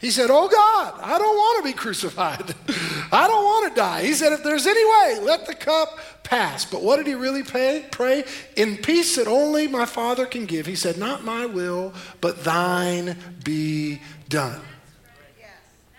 He 0.04 0.10
said, 0.10 0.28
Oh 0.30 0.48
God, 0.48 1.00
I 1.00 1.18
don't 1.18 1.34
want 1.34 1.64
to 1.64 1.72
be 1.72 1.74
crucified. 1.74 2.54
I 3.10 3.26
don't 3.26 3.42
want 3.42 3.70
to 3.70 3.80
die. 3.80 4.02
He 4.02 4.12
said, 4.12 4.34
If 4.34 4.42
there's 4.42 4.66
any 4.66 4.84
way, 4.84 5.24
let 5.24 5.46
the 5.46 5.54
cup 5.54 5.98
pass. 6.22 6.66
But 6.66 6.82
what 6.82 6.96
did 6.96 7.06
he 7.06 7.14
really 7.14 7.42
pay, 7.42 7.86
pray? 7.90 8.24
In 8.54 8.76
peace 8.76 9.16
that 9.16 9.26
only 9.26 9.66
my 9.66 9.86
Father 9.86 10.26
can 10.26 10.44
give. 10.44 10.66
He 10.66 10.76
said, 10.76 10.98
Not 10.98 11.24
my 11.24 11.46
will, 11.46 11.94
but 12.20 12.44
thine 12.44 13.16
be 13.44 14.02
done. 14.28 14.60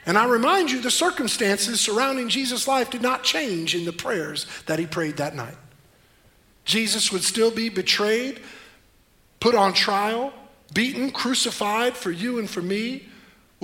And 0.05 0.19
I 0.19 0.27
remind 0.27 0.69
you, 0.69 0.81
the 0.81 0.91
circumstances 0.91 1.81
surrounding 1.81 2.29
Jesus' 2.29 2.67
life 2.67 2.91
did 2.91 3.01
not 3.01 3.23
change 3.23 3.73
in 3.73 3.85
the 3.85 3.91
prayers 3.91 4.45
that 4.67 4.77
he 4.77 4.85
prayed 4.85 5.17
that 5.17 5.35
night. 5.35 5.57
Jesus 6.63 7.11
would 7.11 7.23
still 7.23 7.49
be 7.49 7.69
betrayed, 7.69 8.39
put 9.39 9.55
on 9.55 9.73
trial, 9.73 10.31
beaten, 10.75 11.09
crucified 11.09 11.97
for 11.97 12.11
you 12.11 12.37
and 12.37 12.47
for 12.47 12.61
me 12.61 13.07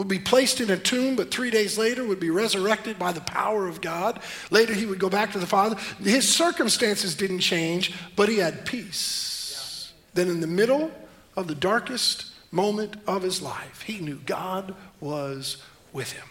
would 0.02 0.08
be 0.08 0.18
placed 0.18 0.60
in 0.60 0.72
a 0.72 0.78
tomb, 0.78 1.16
but 1.16 1.30
three 1.30 1.52
days 1.52 1.78
later 1.78 2.04
would 2.04 2.20
be 2.20 2.32
resurrected 2.32 2.98
by 2.98 3.12
the 3.12 3.22
power 3.22 3.68
of 3.68 3.82
God. 3.82 4.20
Later, 4.50 4.74
he 4.74 4.88
would 4.88 4.98
go 4.98 5.12
back 5.12 5.32
to 5.34 5.38
the 5.38 5.46
Father. 5.46 5.76
His 6.02 6.28
circumstances 6.28 7.14
didn't 7.14 7.42
change, 7.42 7.94
but 8.16 8.28
he 8.28 8.40
had 8.40 8.66
peace. 8.66 9.94
Yeah. 9.94 10.16
Then, 10.16 10.32
in 10.32 10.42
the 10.42 10.48
middle 10.48 10.90
of 11.38 11.48
the 11.48 11.54
darkest 11.54 12.34
moment 12.50 12.96
of 13.06 13.22
his 13.22 13.44
life, 13.44 13.84
he 13.84 14.00
knew 14.00 14.20
God 14.26 14.74
was 15.00 15.58
with 15.94 16.14
him. 16.14 16.28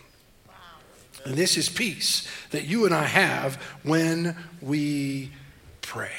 Wow. 0.49 0.55
And 1.25 1.37
this 1.37 1.57
is 1.57 1.69
peace 1.69 2.27
that 2.51 2.65
you 2.65 2.87
and 2.87 2.93
I 2.93 3.05
have 3.05 3.55
when 3.85 4.35
we 4.61 5.31
pray. 5.81 6.11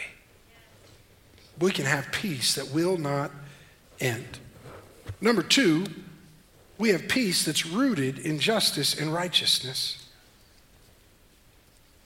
We 1.60 1.72
can 1.72 1.84
have 1.84 2.14
peace 2.14 2.56
that 2.56 2.70
will 2.70 2.96
not 2.96 3.30
end. 4.00 4.40
Number 5.20 5.44
two, 5.44 5.86
we 6.82 6.90
have 6.90 7.08
peace 7.08 7.46
that's 7.46 7.64
rooted 7.64 8.18
in 8.18 8.40
justice 8.40 9.00
and 9.00 9.14
righteousness. 9.14 10.04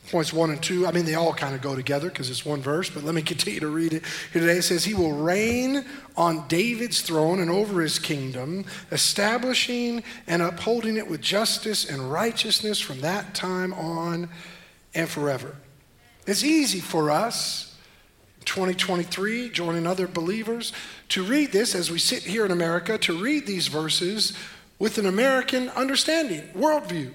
Points 0.09 0.33
one 0.33 0.49
and 0.49 0.61
two, 0.61 0.85
I 0.85 0.91
mean, 0.91 1.05
they 1.05 1.15
all 1.15 1.33
kind 1.33 1.55
of 1.55 1.61
go 1.61 1.77
together 1.77 2.09
because 2.09 2.29
it's 2.29 2.45
one 2.45 2.61
verse, 2.61 2.89
but 2.89 3.05
let 3.05 3.15
me 3.15 3.21
continue 3.23 3.61
to 3.61 3.69
read 3.69 3.93
it 3.93 4.03
here 4.33 4.41
today. 4.41 4.57
It 4.57 4.63
says, 4.63 4.83
He 4.83 4.93
will 4.93 5.13
reign 5.13 5.85
on 6.17 6.45
David's 6.49 6.99
throne 6.99 7.39
and 7.39 7.49
over 7.49 7.81
his 7.81 7.99
kingdom, 7.99 8.65
establishing 8.91 10.03
and 10.27 10.41
upholding 10.41 10.97
it 10.97 11.07
with 11.07 11.21
justice 11.21 11.89
and 11.89 12.11
righteousness 12.11 12.81
from 12.81 12.99
that 12.99 13.33
time 13.33 13.71
on 13.73 14.27
and 14.93 15.07
forever. 15.07 15.55
It's 16.27 16.43
easy 16.43 16.81
for 16.81 17.11
us 17.11 17.77
2023, 18.43 19.49
joining 19.51 19.88
other 19.88 20.05
believers, 20.05 20.73
to 21.09 21.23
read 21.23 21.53
this 21.53 21.75
as 21.75 21.89
we 21.89 21.97
sit 21.97 22.23
here 22.23 22.45
in 22.45 22.51
America, 22.51 22.97
to 22.97 23.17
read 23.17 23.47
these 23.47 23.69
verses 23.69 24.33
with 24.79 24.97
an 24.97 25.05
American 25.05 25.69
understanding, 25.69 26.49
worldview. 26.55 27.11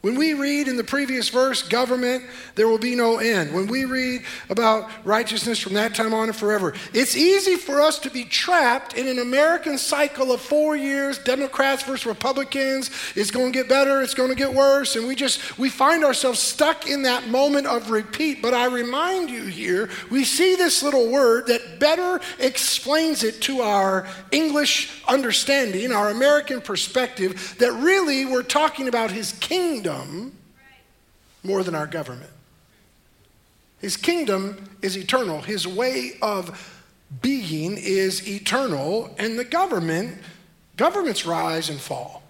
When 0.00 0.14
we 0.14 0.32
read 0.32 0.68
in 0.68 0.76
the 0.76 0.84
previous 0.84 1.28
verse, 1.28 1.66
government, 1.66 2.22
there 2.54 2.68
will 2.68 2.78
be 2.78 2.94
no 2.94 3.18
end. 3.18 3.52
When 3.52 3.66
we 3.66 3.84
read 3.84 4.22
about 4.48 4.88
righteousness 5.04 5.58
from 5.58 5.74
that 5.74 5.96
time 5.96 6.14
on 6.14 6.28
and 6.28 6.36
forever, 6.36 6.72
it's 6.94 7.16
easy 7.16 7.56
for 7.56 7.80
us 7.80 7.98
to 8.00 8.10
be 8.10 8.22
trapped 8.22 8.94
in 8.94 9.08
an 9.08 9.18
American 9.18 9.76
cycle 9.76 10.30
of 10.30 10.40
four 10.40 10.76
years, 10.76 11.18
Democrats 11.18 11.82
versus 11.82 12.06
Republicans. 12.06 12.92
It's 13.16 13.32
going 13.32 13.52
to 13.52 13.58
get 13.58 13.68
better, 13.68 14.00
it's 14.00 14.14
going 14.14 14.28
to 14.28 14.36
get 14.36 14.54
worse. 14.54 14.94
And 14.94 15.08
we 15.08 15.16
just, 15.16 15.58
we 15.58 15.68
find 15.68 16.04
ourselves 16.04 16.38
stuck 16.38 16.86
in 16.88 17.02
that 17.02 17.26
moment 17.26 17.66
of 17.66 17.90
repeat. 17.90 18.40
But 18.40 18.54
I 18.54 18.66
remind 18.66 19.30
you 19.30 19.46
here, 19.46 19.90
we 20.12 20.22
see 20.22 20.54
this 20.54 20.80
little 20.80 21.10
word 21.10 21.48
that 21.48 21.80
better 21.80 22.20
explains 22.38 23.24
it 23.24 23.42
to 23.42 23.62
our 23.62 24.06
English 24.30 25.02
understanding, 25.08 25.90
our 25.90 26.10
American 26.10 26.60
perspective, 26.60 27.56
that 27.58 27.72
really 27.72 28.26
we're 28.26 28.44
talking 28.44 28.86
about 28.86 29.10
his 29.10 29.32
kingdom 29.32 29.87
kingdom 29.88 30.36
more 31.42 31.62
than 31.62 31.74
our 31.74 31.86
government. 31.86 32.30
His 33.80 33.96
kingdom 33.96 34.70
is 34.82 34.96
eternal, 34.96 35.40
his 35.40 35.66
way 35.66 36.12
of 36.20 36.76
being 37.22 37.76
is 37.78 38.28
eternal, 38.28 39.14
and 39.18 39.38
the 39.38 39.44
government, 39.44 40.18
governments 40.76 41.24
rise 41.24 41.70
and 41.70 41.80
fall. 41.80 42.22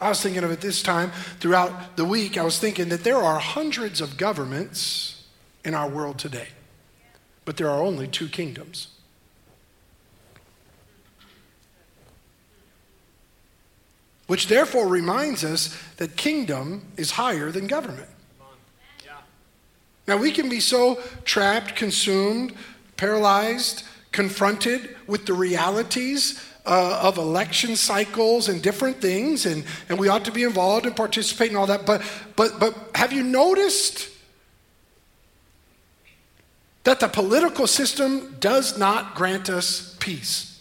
I 0.00 0.08
was 0.08 0.22
thinking 0.22 0.44
of 0.44 0.50
it 0.50 0.60
this 0.60 0.82
time 0.82 1.10
throughout 1.40 1.96
the 1.96 2.04
week. 2.04 2.38
I 2.38 2.42
was 2.42 2.58
thinking 2.58 2.88
that 2.90 3.04
there 3.04 3.16
are 3.16 3.38
hundreds 3.38 4.00
of 4.00 4.16
governments 4.16 5.24
in 5.64 5.74
our 5.74 5.88
world 5.88 6.18
today, 6.18 6.48
but 7.44 7.56
there 7.56 7.68
are 7.68 7.82
only 7.82 8.06
two 8.06 8.28
kingdoms. 8.28 8.88
Which 14.26 14.48
therefore 14.48 14.88
reminds 14.88 15.44
us 15.44 15.76
that 15.96 16.16
kingdom 16.16 16.86
is 16.96 17.12
higher 17.12 17.50
than 17.50 17.66
government. 17.66 18.08
Now, 20.06 20.18
we 20.18 20.32
can 20.32 20.48
be 20.48 20.60
so 20.60 21.00
trapped, 21.24 21.76
consumed, 21.76 22.54
paralyzed, 22.96 23.84
confronted 24.12 24.96
with 25.06 25.26
the 25.26 25.32
realities 25.32 26.42
uh, 26.66 27.00
of 27.02 27.18
election 27.18 27.76
cycles 27.76 28.48
and 28.48 28.62
different 28.62 29.00
things, 29.00 29.46
and, 29.46 29.64
and 29.88 29.98
we 29.98 30.08
ought 30.08 30.24
to 30.24 30.32
be 30.32 30.42
involved 30.42 30.86
and 30.86 30.94
participate 30.94 31.50
in 31.50 31.56
all 31.56 31.66
that. 31.66 31.84
But, 31.84 32.02
but, 32.36 32.58
but 32.58 32.76
have 32.94 33.12
you 33.12 33.22
noticed 33.22 34.08
that 36.84 37.00
the 37.00 37.08
political 37.08 37.66
system 37.66 38.36
does 38.40 38.78
not 38.78 39.14
grant 39.14 39.48
us 39.48 39.96
peace? 40.00 40.53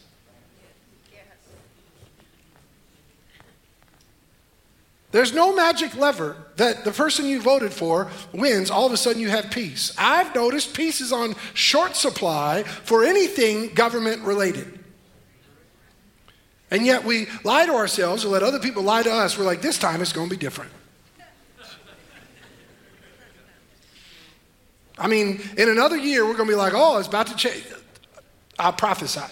There's 5.14 5.32
no 5.32 5.56
magic 5.56 5.96
lever 5.96 6.36
that 6.56 6.84
the 6.84 6.92
person 6.92 7.28
you 7.28 7.40
voted 7.40 7.72
for 7.72 8.10
wins, 8.34 8.72
all 8.72 8.88
of 8.88 8.92
a 8.92 8.98
sudden 8.98 9.22
you 9.22 9.30
have 9.30 9.52
peace. 9.52 9.94
I've 9.96 10.34
noticed 10.34 10.74
peace 10.74 11.02
is 11.02 11.14
on 11.14 11.36
short 11.54 11.96
supply 11.96 12.64
for 12.64 13.04
anything 13.04 13.76
government 13.76 14.24
related. 14.24 14.80
And 16.72 16.84
yet 16.84 17.04
we 17.04 17.28
lie 17.44 17.68
to 17.68 17.74
ourselves 17.74 18.26
or 18.26 18.30
let 18.30 18.42
other 18.42 18.58
people 18.58 18.82
lie 18.82 19.04
to 19.04 19.12
us. 19.12 19.38
We're 19.38 19.46
like, 19.46 19.62
this 19.62 19.78
time 19.78 20.02
it's 20.02 20.14
going 20.14 20.30
to 20.30 20.36
be 20.36 20.40
different. 20.40 20.72
I 24.98 25.08
mean, 25.08 25.42
in 25.58 25.70
another 25.70 25.98
year, 25.98 26.26
we're 26.26 26.34
going 26.34 26.50
to 26.50 26.54
be 26.54 26.58
like, 26.58 26.74
oh, 26.76 26.98
it's 26.98 27.08
about 27.08 27.28
to 27.28 27.36
change. 27.36 27.68
I'll 28.58 28.74
prophesy. 28.74 29.32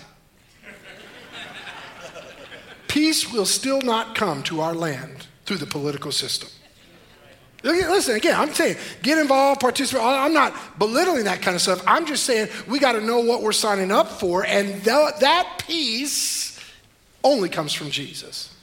Peace 2.87 3.31
will 3.31 3.47
still 3.47 3.81
not 3.81 4.13
come 4.13 4.43
to 4.43 4.61
our 4.61 4.75
land 4.75 5.25
through 5.45 5.57
the 5.57 5.65
political 5.65 6.11
system. 6.11 6.49
Listen, 7.63 8.15
again, 8.15 8.39
I'm 8.39 8.53
saying 8.53 8.77
get 9.03 9.19
involved, 9.19 9.61
participate. 9.61 10.03
I'm 10.03 10.33
not 10.33 10.79
belittling 10.79 11.25
that 11.25 11.41
kind 11.41 11.55
of 11.55 11.61
stuff. 11.61 11.83
I'm 11.85 12.07
just 12.07 12.23
saying 12.23 12.49
we 12.67 12.79
got 12.79 12.93
to 12.93 13.01
know 13.01 13.19
what 13.19 13.43
we're 13.43 13.51
signing 13.51 13.91
up 13.91 14.07
for, 14.07 14.43
and 14.45 14.83
th- 14.83 15.15
that 15.19 15.63
peace 15.67 16.59
only 17.23 17.49
comes 17.49 17.73
from 17.73 17.91
Jesus. 17.91 18.55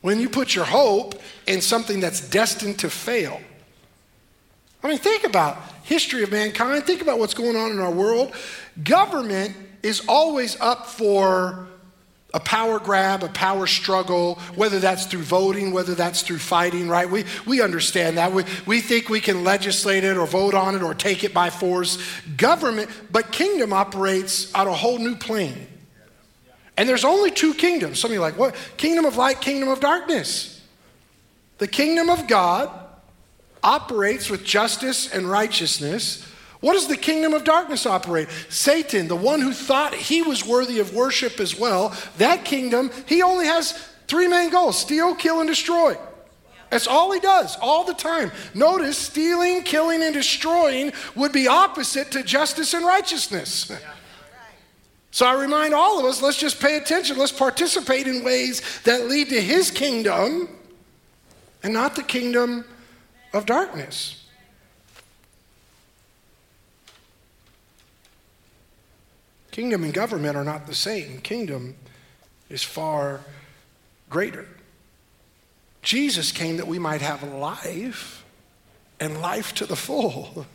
When 0.00 0.20
you 0.20 0.28
put 0.28 0.54
your 0.54 0.64
hope 0.64 1.20
in 1.46 1.60
something 1.60 2.00
that's 2.00 2.28
destined 2.28 2.78
to 2.80 2.90
fail. 2.90 3.40
I 4.82 4.88
mean, 4.88 4.98
think 4.98 5.24
about 5.24 5.58
history 5.84 6.24
of 6.24 6.32
mankind. 6.32 6.84
Think 6.84 7.02
about 7.02 7.18
what's 7.18 7.34
going 7.34 7.56
on 7.56 7.70
in 7.70 7.78
our 7.78 7.90
world. 7.90 8.34
Government 8.82 9.56
is 9.82 10.02
always 10.08 10.60
up 10.60 10.86
for 10.86 11.68
a 12.34 12.40
power 12.40 12.78
grab, 12.78 13.22
a 13.22 13.28
power 13.28 13.66
struggle, 13.66 14.36
whether 14.54 14.78
that's 14.78 15.06
through 15.06 15.22
voting, 15.22 15.70
whether 15.72 15.94
that's 15.94 16.22
through 16.22 16.38
fighting, 16.38 16.88
right? 16.88 17.10
We, 17.10 17.24
we 17.46 17.60
understand 17.60 18.16
that. 18.16 18.32
We, 18.32 18.44
we 18.66 18.80
think 18.80 19.10
we 19.10 19.20
can 19.20 19.44
legislate 19.44 20.02
it 20.02 20.16
or 20.16 20.26
vote 20.26 20.54
on 20.54 20.74
it 20.74 20.82
or 20.82 20.94
take 20.94 21.24
it 21.24 21.34
by 21.34 21.50
force. 21.50 21.98
Government, 22.36 22.90
but 23.10 23.32
kingdom 23.32 23.72
operates 23.72 24.52
on 24.54 24.66
a 24.66 24.72
whole 24.72 24.98
new 24.98 25.14
plane. 25.14 25.66
And 26.78 26.88
there's 26.88 27.04
only 27.04 27.30
two 27.30 27.52
kingdoms. 27.52 28.00
Some 28.00 28.10
of 28.10 28.14
you 28.14 28.20
are 28.20 28.26
like, 28.30 28.38
what? 28.38 28.56
Kingdom 28.78 29.04
of 29.04 29.16
light, 29.18 29.42
kingdom 29.42 29.68
of 29.68 29.80
darkness. 29.80 30.62
The 31.58 31.68
kingdom 31.68 32.08
of 32.08 32.26
God 32.26 32.70
operates 33.62 34.30
with 34.30 34.42
justice 34.42 35.12
and 35.12 35.30
righteousness 35.30 36.26
what 36.62 36.74
does 36.74 36.86
the 36.86 36.96
kingdom 36.96 37.34
of 37.34 37.42
darkness 37.42 37.86
operate? 37.86 38.28
Satan, 38.48 39.08
the 39.08 39.16
one 39.16 39.40
who 39.40 39.52
thought 39.52 39.94
he 39.94 40.22
was 40.22 40.46
worthy 40.46 40.78
of 40.78 40.94
worship 40.94 41.40
as 41.40 41.58
well, 41.58 41.94
that 42.18 42.44
kingdom, 42.44 42.92
he 43.06 43.20
only 43.20 43.46
has 43.46 43.72
three 44.06 44.28
main 44.28 44.48
goals 44.48 44.78
steal, 44.78 45.12
kill, 45.16 45.40
and 45.40 45.48
destroy. 45.48 45.96
That's 46.70 46.86
all 46.86 47.10
he 47.10 47.18
does, 47.18 47.56
all 47.60 47.82
the 47.82 47.94
time. 47.94 48.30
Notice 48.54 48.96
stealing, 48.96 49.64
killing, 49.64 50.04
and 50.04 50.14
destroying 50.14 50.92
would 51.16 51.32
be 51.32 51.48
opposite 51.48 52.12
to 52.12 52.22
justice 52.22 52.74
and 52.74 52.86
righteousness. 52.86 53.72
So 55.10 55.26
I 55.26 55.34
remind 55.34 55.74
all 55.74 55.98
of 55.98 56.04
us 56.06 56.22
let's 56.22 56.38
just 56.38 56.60
pay 56.60 56.76
attention. 56.76 57.18
Let's 57.18 57.32
participate 57.32 58.06
in 58.06 58.22
ways 58.22 58.62
that 58.84 59.08
lead 59.08 59.30
to 59.30 59.40
his 59.40 59.72
kingdom 59.72 60.48
and 61.64 61.74
not 61.74 61.96
the 61.96 62.04
kingdom 62.04 62.64
of 63.32 63.46
darkness. 63.46 64.21
Kingdom 69.52 69.84
and 69.84 69.94
government 69.94 70.36
are 70.36 70.44
not 70.44 70.66
the 70.66 70.74
same. 70.74 71.18
Kingdom 71.18 71.76
is 72.48 72.64
far 72.64 73.20
greater. 74.10 74.48
Jesus 75.82 76.32
came 76.32 76.56
that 76.56 76.66
we 76.66 76.78
might 76.78 77.02
have 77.02 77.22
life 77.22 78.24
and 78.98 79.20
life 79.20 79.54
to 79.54 79.66
the 79.66 79.76
full. 79.76 80.46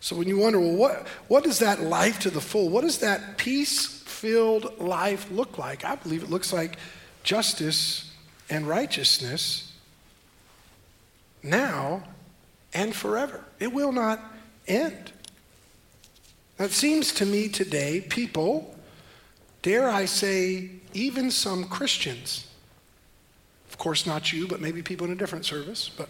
So 0.00 0.14
when 0.14 0.28
you 0.28 0.38
wonder, 0.38 0.60
well, 0.60 0.76
what, 0.76 1.06
what 1.26 1.44
does 1.44 1.58
that 1.58 1.80
life 1.80 2.20
to 2.20 2.30
the 2.30 2.40
full, 2.40 2.68
what 2.68 2.82
does 2.82 2.98
that 2.98 3.38
peace 3.38 3.86
filled 3.86 4.78
life 4.78 5.30
look 5.30 5.58
like? 5.58 5.84
I 5.84 5.96
believe 5.96 6.22
it 6.22 6.30
looks 6.30 6.52
like 6.52 6.78
justice 7.24 8.12
and 8.48 8.68
righteousness 8.68 9.72
now 11.42 12.04
and 12.72 12.94
forever. 12.94 13.42
It 13.58 13.72
will 13.72 13.90
not 13.90 14.20
end. 14.68 15.12
It 16.58 16.72
seems 16.72 17.12
to 17.12 17.26
me 17.26 17.48
today, 17.48 18.00
people, 18.00 18.74
dare 19.62 19.88
I 19.88 20.06
say, 20.06 20.70
even 20.94 21.30
some 21.30 21.64
Christians, 21.64 22.46
of 23.68 23.76
course 23.76 24.06
not 24.06 24.32
you, 24.32 24.48
but 24.48 24.60
maybe 24.60 24.82
people 24.82 25.06
in 25.06 25.12
a 25.12 25.16
different 25.16 25.44
service, 25.44 25.90
but 25.94 26.08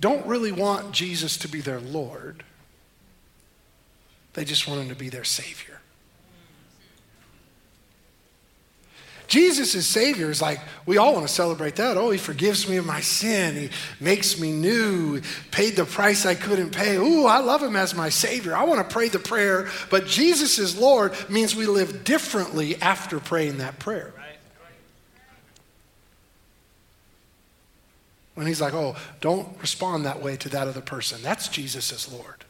don't 0.00 0.26
really 0.26 0.52
want 0.52 0.92
Jesus 0.92 1.36
to 1.38 1.48
be 1.48 1.60
their 1.60 1.80
Lord. 1.80 2.44
They 4.34 4.44
just 4.44 4.66
want 4.68 4.80
him 4.80 4.88
to 4.88 4.94
be 4.94 5.08
their 5.08 5.24
Savior. 5.24 5.77
Jesus 9.28 9.74
is 9.74 9.86
Savior 9.86 10.30
is 10.30 10.40
like, 10.40 10.58
we 10.86 10.96
all 10.96 11.12
want 11.12 11.28
to 11.28 11.32
celebrate 11.32 11.76
that. 11.76 11.98
Oh, 11.98 12.10
He 12.10 12.18
forgives 12.18 12.66
me 12.66 12.78
of 12.78 12.86
my 12.86 13.02
sin. 13.02 13.54
He 13.54 13.70
makes 14.00 14.40
me 14.40 14.52
new. 14.52 15.16
He 15.16 15.22
paid 15.50 15.76
the 15.76 15.84
price 15.84 16.24
I 16.24 16.34
couldn't 16.34 16.70
pay. 16.70 16.96
Ooh, 16.96 17.26
I 17.26 17.38
love 17.40 17.62
Him 17.62 17.76
as 17.76 17.94
my 17.94 18.08
Savior. 18.08 18.56
I 18.56 18.64
want 18.64 18.86
to 18.86 18.92
pray 18.92 19.08
the 19.08 19.18
prayer. 19.18 19.68
But 19.90 20.06
Jesus 20.06 20.58
is 20.58 20.78
Lord 20.78 21.12
means 21.28 21.54
we 21.54 21.66
live 21.66 22.04
differently 22.04 22.80
after 22.80 23.20
praying 23.20 23.58
that 23.58 23.78
prayer. 23.78 24.14
When 28.34 28.46
He's 28.46 28.62
like, 28.62 28.72
oh, 28.72 28.96
don't 29.20 29.60
respond 29.60 30.06
that 30.06 30.22
way 30.22 30.36
to 30.38 30.48
that 30.48 30.68
other 30.68 30.80
person. 30.80 31.20
That's 31.22 31.48
Jesus 31.48 31.92
as 31.92 32.10
Lord. 32.10 32.46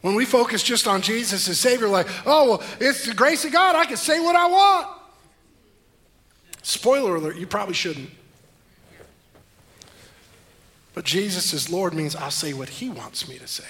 When 0.00 0.14
we 0.14 0.24
focus 0.24 0.62
just 0.62 0.86
on 0.86 1.02
Jesus 1.02 1.48
as 1.48 1.58
Savior, 1.58 1.88
like, 1.88 2.06
oh, 2.24 2.50
well, 2.50 2.62
it's 2.80 3.06
the 3.06 3.14
grace 3.14 3.44
of 3.44 3.52
God, 3.52 3.74
I 3.74 3.84
can 3.84 3.96
say 3.96 4.20
what 4.20 4.36
I 4.36 4.46
want. 4.46 4.88
Spoiler 6.62 7.16
alert, 7.16 7.36
you 7.36 7.46
probably 7.46 7.74
shouldn't. 7.74 8.10
But 10.94 11.04
Jesus 11.04 11.54
as 11.54 11.70
Lord 11.70 11.94
means 11.94 12.14
I'll 12.16 12.30
say 12.30 12.52
what 12.52 12.68
He 12.68 12.90
wants 12.90 13.28
me 13.28 13.38
to 13.38 13.46
say. 13.46 13.64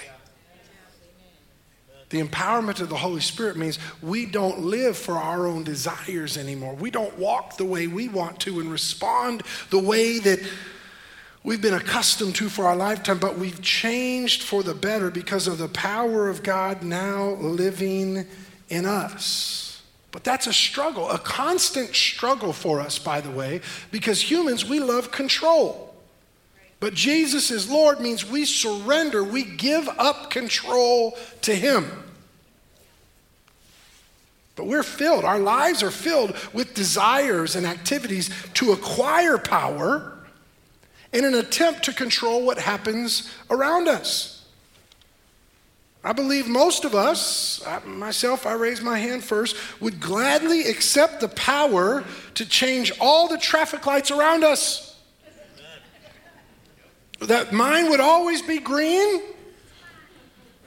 The 2.11 2.23
empowerment 2.23 2.81
of 2.81 2.89
the 2.89 2.97
Holy 2.97 3.21
Spirit 3.21 3.57
means 3.57 3.79
we 4.01 4.25
don't 4.25 4.61
live 4.61 4.97
for 4.97 5.15
our 5.15 5.47
own 5.47 5.63
desires 5.63 6.39
anymore. 6.39 6.75
We 6.75 6.91
don't 6.91 7.19
walk 7.19 7.59
the 7.59 7.67
way 7.67 7.87
we 7.87 8.09
want 8.09 8.41
to 8.41 8.61
and 8.61 8.73
respond 8.73 9.43
the 9.69 9.79
way 9.79 10.19
that 10.19 10.41
we've 11.43 11.63
been 11.63 11.75
accustomed 11.75 12.35
to 12.37 12.49
for 12.49 12.67
our 12.67 12.77
lifetime, 12.77 13.19
but 13.19 13.39
we've 13.39 13.63
changed 13.63 14.43
for 14.43 14.63
the 14.63 14.75
better 14.75 15.11
because 15.11 15.47
of 15.47 15.59
the 15.59 15.69
power 15.69 16.29
of 16.29 16.43
God 16.43 16.83
now 16.83 17.31
living 17.41 18.27
in 18.69 18.87
us. 18.87 19.83
But 20.11 20.25
that's 20.25 20.47
a 20.47 20.53
struggle, 20.53 21.11
a 21.11 21.19
constant 21.19 21.95
struggle 21.95 22.53
for 22.53 22.81
us, 22.81 22.99
by 22.99 23.21
the 23.21 23.31
way, 23.31 23.61
because 23.91 24.21
humans, 24.21 24.65
we 24.65 24.81
love 24.81 25.11
control. 25.11 25.95
But 26.81 26.95
Jesus 26.95 27.51
is 27.51 27.71
Lord 27.71 28.01
means 28.01 28.29
we 28.29 28.45
surrender, 28.45 29.23
we 29.23 29.45
give 29.45 29.89
up 29.99 30.31
control 30.31 31.19
to 31.43 31.55
Him. 31.55 31.87
But 34.57 34.67
we're 34.67 34.83
filled, 34.83 35.25
our 35.25 35.39
lives 35.39 35.83
are 35.83 35.91
filled 35.91 36.37
with 36.53 36.75
desires 36.75 37.55
and 37.55 37.67
activities 37.67 38.31
to 38.55 38.73
acquire 38.73 39.39
power 39.39 40.18
in 41.13 41.25
an 41.25 41.35
attempt 41.35 41.85
to 41.85 41.93
control 41.93 42.45
what 42.45 42.59
happens 42.59 43.33
around 43.51 43.89
us. 43.89 44.39
I 46.05 46.13
believe 46.13 46.47
most 46.47 46.85
of 46.85 46.95
us, 46.95 47.63
myself, 47.85 48.47
I 48.47 48.53
raise 48.53 48.81
my 48.81 48.99
hand 48.99 49.25
first, 49.25 49.57
would 49.81 50.01
gladly 50.01 50.69
accept 50.69 51.21
the 51.21 51.29
power 51.29 52.05
to 52.35 52.47
change 52.47 52.93
all 53.01 53.29
the 53.29 53.39
traffic 53.39 53.85
lights 53.85 54.11
around 54.11 54.45
us. 54.45 54.97
That 57.21 57.53
mine 57.53 57.91
would 57.91 58.01
always 58.01 58.43
be 58.43 58.59
green. 58.59 59.23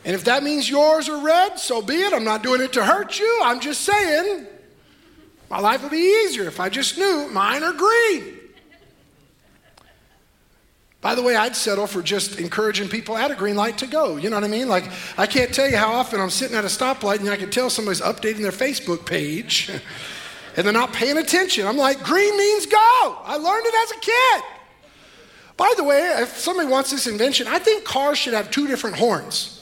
And 0.04 0.16
if 0.16 0.26
that 0.26 0.44
means 0.44 0.70
yours 0.70 1.08
are 1.08 1.24
red, 1.24 1.60
so 1.60 1.82
be 1.82 1.94
it. 1.94 2.12
I'm 2.12 2.26
not 2.26 2.44
doing 2.44 2.62
it 2.62 2.74
to 2.74 2.84
hurt 2.84 3.18
you. 3.18 3.42
I'm 3.44 3.62
just 3.62 3.82
saying 3.82 4.48
my 5.50 5.60
life 5.60 5.82
would 5.82 5.92
be 5.92 6.26
easier 6.26 6.44
if 6.44 6.60
I 6.60 6.68
just 6.68 6.98
knew 6.98 7.30
mine 7.32 7.64
are 7.64 7.74
green. 7.74 8.41
By 11.02 11.16
the 11.16 11.24
way, 11.24 11.36
I'd 11.36 11.56
settle 11.56 11.88
for 11.88 12.04
just 12.04 12.40
encouraging 12.40 12.88
people 12.88 13.18
at 13.18 13.32
a 13.32 13.36
green 13.36 13.56
light 13.56 13.80
to 13.80 13.88
go. 13.88 14.18
You 14.18 14.30
know 14.30 14.36
what 14.36 14.44
I 14.44 14.48
mean? 14.48 14.70
Like, 14.70 14.86
I 15.18 15.26
can't 15.26 15.52
tell 15.52 15.68
you 15.68 15.76
how 15.76 15.92
often 15.94 16.22
I'm 16.22 16.30
sitting 16.30 16.56
at 16.56 16.64
a 16.64 16.68
stoplight 16.68 17.20
and 17.20 17.30
I 17.30 17.38
can 17.38 17.50
tell 17.50 17.72
somebody's 17.72 18.02
updating 18.02 18.42
their 18.42 18.52
Facebook 18.52 19.04
page 19.04 19.72
and 20.56 20.66
they're 20.66 20.72
not 20.72 20.94
paying 20.94 21.18
attention. 21.18 21.66
I'm 21.66 21.78
like, 21.78 22.04
green 22.04 22.38
means 22.38 22.68
go. 22.68 22.78
I 22.78 23.38
learned 23.38 23.66
it 23.66 23.74
as 23.84 23.92
a 23.92 24.00
kid. 24.00 24.44
By 25.58 25.74
the 25.76 25.84
way, 25.84 26.02
if 26.22 26.38
somebody 26.38 26.70
wants 26.70 26.92
this 26.92 27.08
invention, 27.08 27.48
I 27.48 27.58
think 27.58 27.84
cars 27.84 28.20
should 28.20 28.34
have 28.34 28.52
two 28.52 28.68
different 28.68 28.96
horns. 28.96 29.61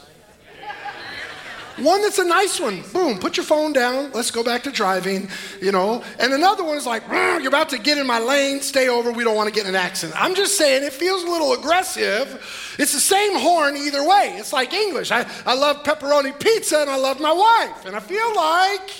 One 1.81 2.01
that's 2.01 2.19
a 2.19 2.25
nice 2.25 2.59
one. 2.59 2.81
Boom, 2.93 3.17
put 3.17 3.37
your 3.37 3.45
phone 3.45 3.73
down. 3.73 4.11
Let's 4.11 4.31
go 4.31 4.43
back 4.43 4.63
to 4.63 4.71
driving, 4.71 5.29
you 5.61 5.71
know. 5.71 6.03
And 6.19 6.33
another 6.33 6.63
one 6.63 6.77
is 6.77 6.85
like, 6.85 7.03
you're 7.09 7.47
about 7.47 7.69
to 7.69 7.77
get 7.77 7.97
in 7.97 8.05
my 8.05 8.19
lane. 8.19 8.61
Stay 8.61 8.89
over. 8.89 9.11
We 9.11 9.23
don't 9.23 9.35
want 9.35 9.47
to 9.47 9.53
get 9.53 9.63
in 9.63 9.69
an 9.69 9.75
accident. 9.75 10.21
I'm 10.21 10.35
just 10.35 10.57
saying 10.57 10.83
it 10.83 10.93
feels 10.93 11.23
a 11.23 11.27
little 11.27 11.53
aggressive. 11.53 12.75
It's 12.77 12.93
the 12.93 12.99
same 12.99 13.37
horn 13.39 13.77
either 13.77 14.03
way. 14.03 14.35
It's 14.37 14.53
like 14.53 14.73
English. 14.73 15.11
I, 15.11 15.29
I 15.45 15.55
love 15.55 15.83
pepperoni 15.83 16.37
pizza 16.39 16.81
and 16.81 16.89
I 16.89 16.97
love 16.97 17.19
my 17.19 17.33
wife. 17.33 17.85
And 17.85 17.95
I 17.95 17.99
feel 17.99 18.35
like 18.35 18.91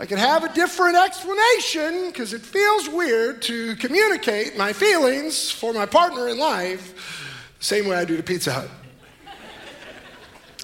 I 0.00 0.06
could 0.06 0.18
have 0.18 0.44
a 0.44 0.52
different 0.52 0.96
explanation 0.96 2.08
because 2.08 2.32
it 2.32 2.42
feels 2.42 2.88
weird 2.88 3.42
to 3.42 3.74
communicate 3.76 4.56
my 4.56 4.72
feelings 4.72 5.50
for 5.50 5.72
my 5.72 5.86
partner 5.86 6.28
in 6.28 6.38
life 6.38 6.94
the 7.58 7.64
same 7.64 7.88
way 7.88 7.96
I 7.96 8.04
do 8.04 8.16
to 8.16 8.22
Pizza 8.22 8.52
Hut 8.52 8.68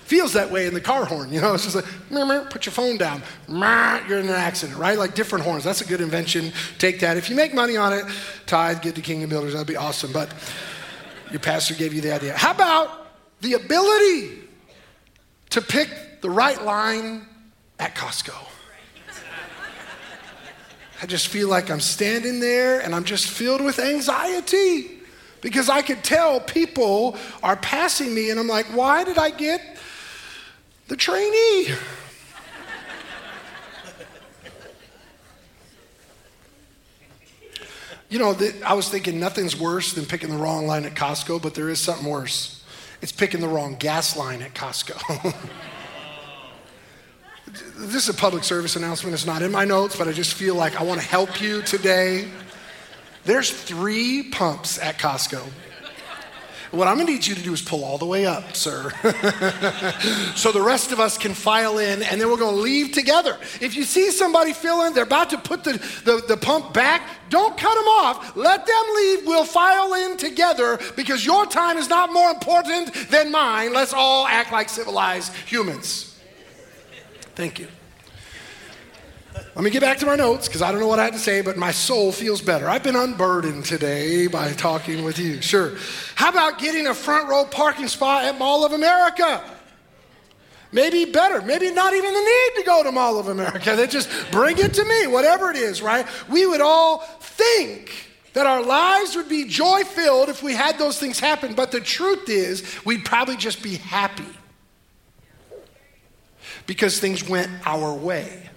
feels 0.04 0.34
that 0.34 0.50
way 0.50 0.66
in 0.66 0.74
the 0.74 0.80
car 0.80 1.04
horn. 1.04 1.32
You 1.32 1.40
know, 1.40 1.54
it's 1.54 1.64
just 1.64 1.76
like, 1.76 2.50
put 2.50 2.66
your 2.66 2.72
phone 2.72 2.98
down. 2.98 3.22
You're 3.48 4.18
in 4.18 4.28
an 4.28 4.34
accident, 4.34 4.78
right? 4.78 4.98
Like 4.98 5.14
different 5.14 5.44
horns. 5.44 5.64
That's 5.64 5.80
a 5.80 5.86
good 5.86 6.00
invention. 6.00 6.52
Take 6.78 7.00
that. 7.00 7.16
If 7.16 7.30
you 7.30 7.36
make 7.36 7.54
money 7.54 7.76
on 7.76 7.92
it, 7.92 8.04
tithe, 8.46 8.82
give 8.82 8.94
to 8.94 9.00
Kingdom 9.00 9.30
Builders. 9.30 9.52
That'd 9.52 9.66
be 9.66 9.76
awesome. 9.76 10.12
But 10.12 10.32
your 11.30 11.40
pastor 11.40 11.74
gave 11.74 11.94
you 11.94 12.00
the 12.00 12.12
idea. 12.12 12.36
How 12.36 12.52
about 12.52 13.08
the 13.40 13.54
ability 13.54 14.38
to 15.50 15.60
pick 15.60 16.20
the 16.20 16.30
right 16.30 16.62
line 16.62 17.26
at 17.78 17.94
Costco? 17.94 18.34
I 21.02 21.06
just 21.06 21.28
feel 21.28 21.48
like 21.48 21.70
I'm 21.70 21.80
standing 21.80 22.40
there 22.40 22.80
and 22.80 22.94
I'm 22.94 23.04
just 23.04 23.26
filled 23.28 23.62
with 23.62 23.78
anxiety 23.78 24.90
because 25.42 25.68
I 25.68 25.82
could 25.82 26.02
tell 26.02 26.40
people 26.40 27.18
are 27.42 27.56
passing 27.56 28.14
me 28.14 28.30
and 28.30 28.40
I'm 28.40 28.46
like, 28.46 28.66
why 28.66 29.04
did 29.04 29.18
I 29.18 29.28
get 29.30 29.73
the 30.88 30.96
trainee. 30.96 31.68
you 38.08 38.18
know, 38.18 38.32
the, 38.32 38.54
I 38.64 38.74
was 38.74 38.88
thinking 38.88 39.18
nothing's 39.18 39.58
worse 39.58 39.92
than 39.92 40.06
picking 40.06 40.30
the 40.30 40.36
wrong 40.36 40.66
line 40.66 40.84
at 40.84 40.94
Costco, 40.94 41.42
but 41.42 41.54
there 41.54 41.68
is 41.68 41.80
something 41.80 42.06
worse. 42.06 42.64
It's 43.02 43.12
picking 43.12 43.40
the 43.40 43.48
wrong 43.48 43.76
gas 43.76 44.16
line 44.16 44.40
at 44.40 44.54
Costco. 44.54 45.34
this 47.76 48.08
is 48.08 48.08
a 48.08 48.14
public 48.14 48.44
service 48.44 48.76
announcement. 48.76 49.14
It's 49.14 49.26
not 49.26 49.42
in 49.42 49.50
my 49.52 49.64
notes, 49.64 49.96
but 49.96 50.08
I 50.08 50.12
just 50.12 50.34
feel 50.34 50.54
like 50.54 50.80
I 50.80 50.84
want 50.84 51.00
to 51.00 51.06
help 51.06 51.40
you 51.40 51.62
today. 51.62 52.28
There's 53.24 53.50
three 53.50 54.30
pumps 54.30 54.78
at 54.78 54.98
Costco. 54.98 55.42
What 56.74 56.88
I'm 56.88 56.98
to 56.98 57.04
need 57.04 57.26
you 57.26 57.34
to 57.34 57.42
do 57.42 57.52
is 57.52 57.62
pull 57.62 57.84
all 57.84 57.98
the 57.98 58.06
way 58.06 58.26
up, 58.26 58.56
sir. 58.56 58.90
so 60.34 60.50
the 60.50 60.62
rest 60.62 60.90
of 60.92 60.98
us 60.98 61.16
can 61.16 61.32
file 61.32 61.78
in 61.78 62.02
and 62.02 62.20
then 62.20 62.28
we're 62.28 62.36
to 62.54 62.60
leave 62.60 62.92
together. 62.92 63.38
If 63.60 63.76
you 63.76 63.84
see 63.84 64.10
somebody 64.10 64.52
filling, 64.52 64.92
they're 64.92 65.04
about 65.04 65.30
to 65.30 65.38
put 65.38 65.62
the, 65.62 65.72
the, 66.04 66.24
the 66.26 66.36
pump 66.36 66.74
back, 66.74 67.08
don't 67.30 67.56
cut 67.56 67.74
them 67.74 67.86
off. 67.86 68.36
Let 68.36 68.66
them 68.66 68.84
leave. 68.96 69.26
We'll 69.26 69.44
file 69.44 69.94
in 69.94 70.16
together 70.16 70.78
because 70.96 71.24
your 71.24 71.46
time 71.46 71.76
is 71.76 71.88
not 71.88 72.12
more 72.12 72.30
important 72.30 72.92
than 73.10 73.30
mine. 73.30 73.72
Let's 73.72 73.92
all 73.92 74.26
act 74.26 74.52
like 74.52 74.68
civilized 74.68 75.32
humans. 75.46 76.18
Thank 77.34 77.58
you. 77.58 77.68
Let 79.54 79.62
me 79.62 79.70
get 79.70 79.82
back 79.82 79.98
to 79.98 80.06
my 80.06 80.16
notes 80.16 80.48
because 80.48 80.62
I 80.62 80.72
don't 80.72 80.80
know 80.80 80.88
what 80.88 80.98
I 80.98 81.04
had 81.04 81.12
to 81.12 81.18
say, 81.20 81.40
but 81.40 81.56
my 81.56 81.70
soul 81.70 82.10
feels 82.10 82.40
better. 82.40 82.68
I've 82.68 82.82
been 82.82 82.96
unburdened 82.96 83.64
today 83.64 84.26
by 84.26 84.52
talking 84.52 85.04
with 85.04 85.16
you. 85.16 85.40
Sure. 85.40 85.76
How 86.16 86.30
about 86.30 86.58
getting 86.58 86.88
a 86.88 86.94
front 86.94 87.28
row 87.28 87.44
parking 87.44 87.86
spot 87.86 88.24
at 88.24 88.36
Mall 88.36 88.64
of 88.64 88.72
America? 88.72 89.44
Maybe 90.72 91.04
better. 91.04 91.40
Maybe 91.40 91.70
not 91.70 91.94
even 91.94 92.12
the 92.12 92.20
need 92.20 92.60
to 92.60 92.66
go 92.66 92.82
to 92.82 92.90
Mall 92.90 93.16
of 93.16 93.28
America. 93.28 93.76
They 93.76 93.86
just 93.86 94.10
bring 94.32 94.58
it 94.58 94.74
to 94.74 94.84
me, 94.84 95.06
whatever 95.06 95.50
it 95.52 95.56
is, 95.56 95.80
right? 95.80 96.04
We 96.28 96.46
would 96.46 96.60
all 96.60 96.98
think 97.20 97.92
that 98.32 98.48
our 98.48 98.60
lives 98.60 99.14
would 99.14 99.28
be 99.28 99.44
joy 99.44 99.84
filled 99.84 100.30
if 100.30 100.42
we 100.42 100.54
had 100.54 100.78
those 100.78 100.98
things 100.98 101.20
happen, 101.20 101.54
but 101.54 101.70
the 101.70 101.80
truth 101.80 102.28
is, 102.28 102.84
we'd 102.84 103.04
probably 103.04 103.36
just 103.36 103.62
be 103.62 103.76
happy 103.76 104.24
because 106.66 106.98
things 106.98 107.28
went 107.28 107.48
our 107.64 107.94
way. 107.94 108.50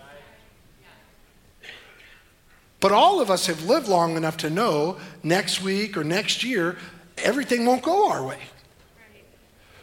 But 2.80 2.92
all 2.92 3.20
of 3.20 3.32
us 3.32 3.48
have 3.48 3.63
lived 3.63 3.88
long 3.88 4.18
enough 4.18 4.38
to 4.38 4.50
know 4.50 4.98
next 5.24 5.62
week 5.62 5.98
or 5.98 6.04
next 6.04 6.44
year, 6.44 6.78
everything 7.18 7.66
won't 7.66 7.82
go 7.82 8.12
our 8.12 8.24
way. 8.26 8.40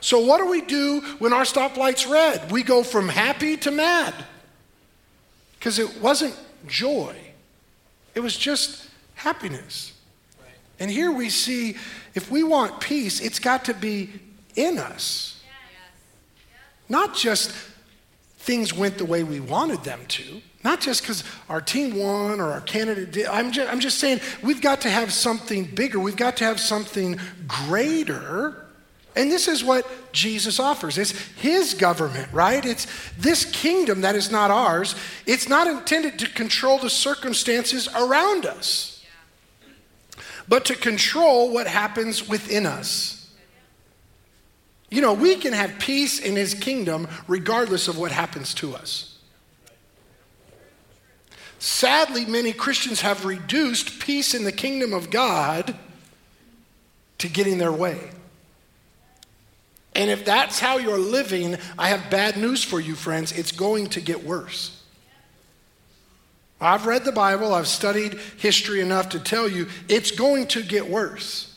So, 0.00 0.20
what 0.20 0.38
do 0.38 0.48
we 0.48 0.60
do 0.60 1.00
when 1.18 1.32
our 1.32 1.46
stoplight's 1.46 2.06
red? 2.06 2.52
We 2.52 2.62
go 2.62 2.82
from 2.82 3.08
happy 3.08 3.56
to 3.58 3.70
mad. 3.70 4.14
Because 5.58 5.78
it 5.78 6.00
wasn't 6.00 6.38
joy, 6.66 7.16
it 8.14 8.20
was 8.20 8.36
just 8.36 8.88
happiness. 9.14 9.92
And 10.78 10.90
here 10.90 11.10
we 11.10 11.30
see 11.30 11.76
if 12.14 12.30
we 12.30 12.42
want 12.42 12.80
peace, 12.80 13.20
it's 13.20 13.38
got 13.38 13.64
to 13.66 13.74
be 13.74 14.10
in 14.56 14.78
us. 14.78 15.42
Not 16.88 17.14
just 17.14 17.50
things 18.38 18.74
went 18.74 18.98
the 18.98 19.04
way 19.06 19.22
we 19.22 19.40
wanted 19.40 19.84
them 19.84 20.00
to. 20.06 20.42
Not 20.64 20.80
just 20.80 21.02
because 21.02 21.22
our 21.50 21.60
team 21.60 21.94
won 21.94 22.40
or 22.40 22.50
our 22.50 22.62
candidate 22.62 23.12
did. 23.12 23.26
I'm 23.26 23.52
just, 23.52 23.70
I'm 23.70 23.80
just 23.80 23.98
saying 23.98 24.20
we've 24.42 24.62
got 24.62 24.80
to 24.80 24.90
have 24.90 25.12
something 25.12 25.66
bigger. 25.66 26.00
We've 26.00 26.16
got 26.16 26.38
to 26.38 26.44
have 26.44 26.58
something 26.58 27.20
greater. 27.46 28.64
And 29.14 29.30
this 29.30 29.46
is 29.46 29.62
what 29.62 29.86
Jesus 30.12 30.58
offers. 30.58 30.96
It's 30.96 31.12
his 31.36 31.74
government, 31.74 32.32
right? 32.32 32.64
It's 32.64 32.86
this 33.18 33.44
kingdom 33.44 34.00
that 34.00 34.16
is 34.16 34.30
not 34.30 34.50
ours. 34.50 34.96
It's 35.26 35.48
not 35.48 35.66
intended 35.66 36.18
to 36.20 36.30
control 36.30 36.78
the 36.78 36.90
circumstances 36.90 37.86
around 37.94 38.46
us, 38.46 39.04
but 40.48 40.64
to 40.64 40.74
control 40.74 41.52
what 41.52 41.66
happens 41.66 42.26
within 42.26 42.64
us. 42.64 43.30
You 44.90 45.02
know, 45.02 45.12
we 45.12 45.36
can 45.36 45.52
have 45.52 45.78
peace 45.78 46.20
in 46.20 46.36
his 46.36 46.54
kingdom 46.54 47.06
regardless 47.28 47.86
of 47.86 47.98
what 47.98 48.12
happens 48.12 48.54
to 48.54 48.74
us. 48.74 49.13
Sadly, 51.64 52.26
many 52.26 52.52
Christians 52.52 53.00
have 53.00 53.24
reduced 53.24 53.98
peace 53.98 54.34
in 54.34 54.44
the 54.44 54.52
kingdom 54.52 54.92
of 54.92 55.08
God 55.08 55.74
to 57.16 57.26
getting 57.26 57.56
their 57.56 57.72
way. 57.72 57.98
And 59.94 60.10
if 60.10 60.26
that's 60.26 60.60
how 60.60 60.76
you're 60.76 60.98
living, 60.98 61.56
I 61.78 61.88
have 61.88 62.10
bad 62.10 62.36
news 62.36 62.62
for 62.62 62.80
you, 62.80 62.94
friends. 62.94 63.32
It's 63.32 63.50
going 63.50 63.86
to 63.88 64.02
get 64.02 64.26
worse. 64.26 64.78
I've 66.60 66.84
read 66.84 67.06
the 67.06 67.12
Bible, 67.12 67.54
I've 67.54 67.66
studied 67.66 68.18
history 68.36 68.82
enough 68.82 69.08
to 69.10 69.18
tell 69.18 69.48
you 69.48 69.66
it's 69.88 70.10
going 70.10 70.48
to 70.48 70.62
get 70.62 70.90
worse. 70.90 71.50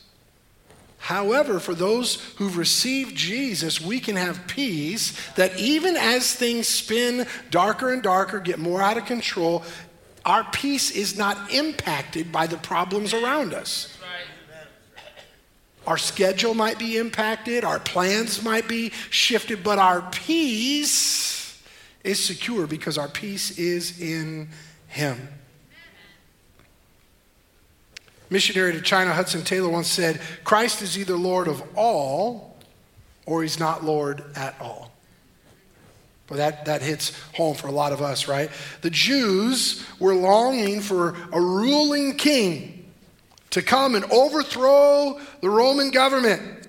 However, 0.99 1.59
for 1.59 1.73
those 1.73 2.15
who've 2.35 2.57
received 2.57 3.15
Jesus, 3.15 3.79
we 3.79 3.99
can 3.99 4.15
have 4.15 4.47
peace 4.47 5.17
that 5.35 5.57
even 5.57 5.95
as 5.95 6.33
things 6.33 6.67
spin 6.67 7.25
darker 7.49 7.93
and 7.93 8.03
darker, 8.03 8.39
get 8.39 8.59
more 8.59 8.81
out 8.81 8.97
of 8.97 9.05
control, 9.05 9.63
our 10.27 10.43
peace 10.43 10.91
is 10.91 11.17
not 11.17 11.51
impacted 11.53 12.33
by 12.33 12.45
the 12.47 12.57
problems 12.57 13.13
around 13.13 13.53
us. 13.53 13.97
Our 15.87 15.97
schedule 15.97 16.53
might 16.53 16.77
be 16.77 16.97
impacted, 16.97 17.63
our 17.63 17.79
plans 17.79 18.43
might 18.43 18.67
be 18.67 18.89
shifted, 19.09 19.63
but 19.63 19.79
our 19.79 20.01
peace 20.11 21.63
is 22.03 22.21
secure 22.21 22.67
because 22.67 22.97
our 22.97 23.07
peace 23.07 23.57
is 23.57 24.01
in 24.01 24.49
Him. 24.89 25.29
Missionary 28.29 28.73
to 28.73 28.81
China, 28.81 29.13
Hudson 29.13 29.45
Taylor 29.45 29.69
once 29.69 29.87
said, 29.87 30.19
Christ 30.43 30.81
is 30.81 30.99
either 30.99 31.15
Lord 31.15 31.47
of 31.47 31.63
all 31.73 32.57
or 33.25 33.43
He's 33.43 33.61
not 33.61 33.85
Lord 33.85 34.25
at 34.35 34.59
all. 34.59 34.91
Well, 36.29 36.37
that, 36.37 36.65
that 36.65 36.81
hits 36.81 37.13
home 37.35 37.55
for 37.55 37.67
a 37.67 37.71
lot 37.71 37.93
of 37.93 38.01
us, 38.01 38.27
right? 38.27 38.49
The 38.81 38.89
Jews 38.89 39.85
were 39.99 40.13
longing 40.13 40.81
for 40.81 41.15
a 41.31 41.39
ruling 41.39 42.17
king 42.17 42.91
to 43.51 43.61
come 43.61 43.95
and 43.95 44.03
overthrow 44.11 45.19
the 45.41 45.49
Roman 45.49 45.89
government. 45.89 46.67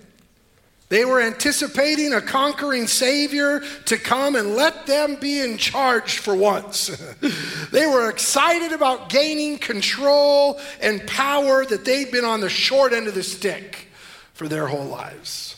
They 0.91 1.05
were 1.05 1.21
anticipating 1.21 2.15
a 2.15 2.21
conquering 2.23 2.87
Savior 2.87 3.61
to 3.87 3.99
come 3.99 4.37
and 4.37 4.55
let 4.55 4.87
them 4.87 5.17
be 5.17 5.41
in 5.41 5.59
charge 5.59 6.19
for 6.19 6.35
once. 6.35 6.87
they 7.73 7.87
were 7.87 8.09
excited 8.09 8.73
about 8.73 9.11
gaining 9.11 9.59
control 9.59 10.59
and 10.81 11.07
power 11.07 11.67
that 11.67 11.85
they'd 11.85 12.11
been 12.11 12.25
on 12.25 12.41
the 12.41 12.49
short 12.49 12.95
end 12.95 13.07
of 13.07 13.15
the 13.15 13.23
stick 13.23 13.89
for 14.33 14.49
their 14.49 14.69
whole 14.69 14.87
lives. 14.87 15.57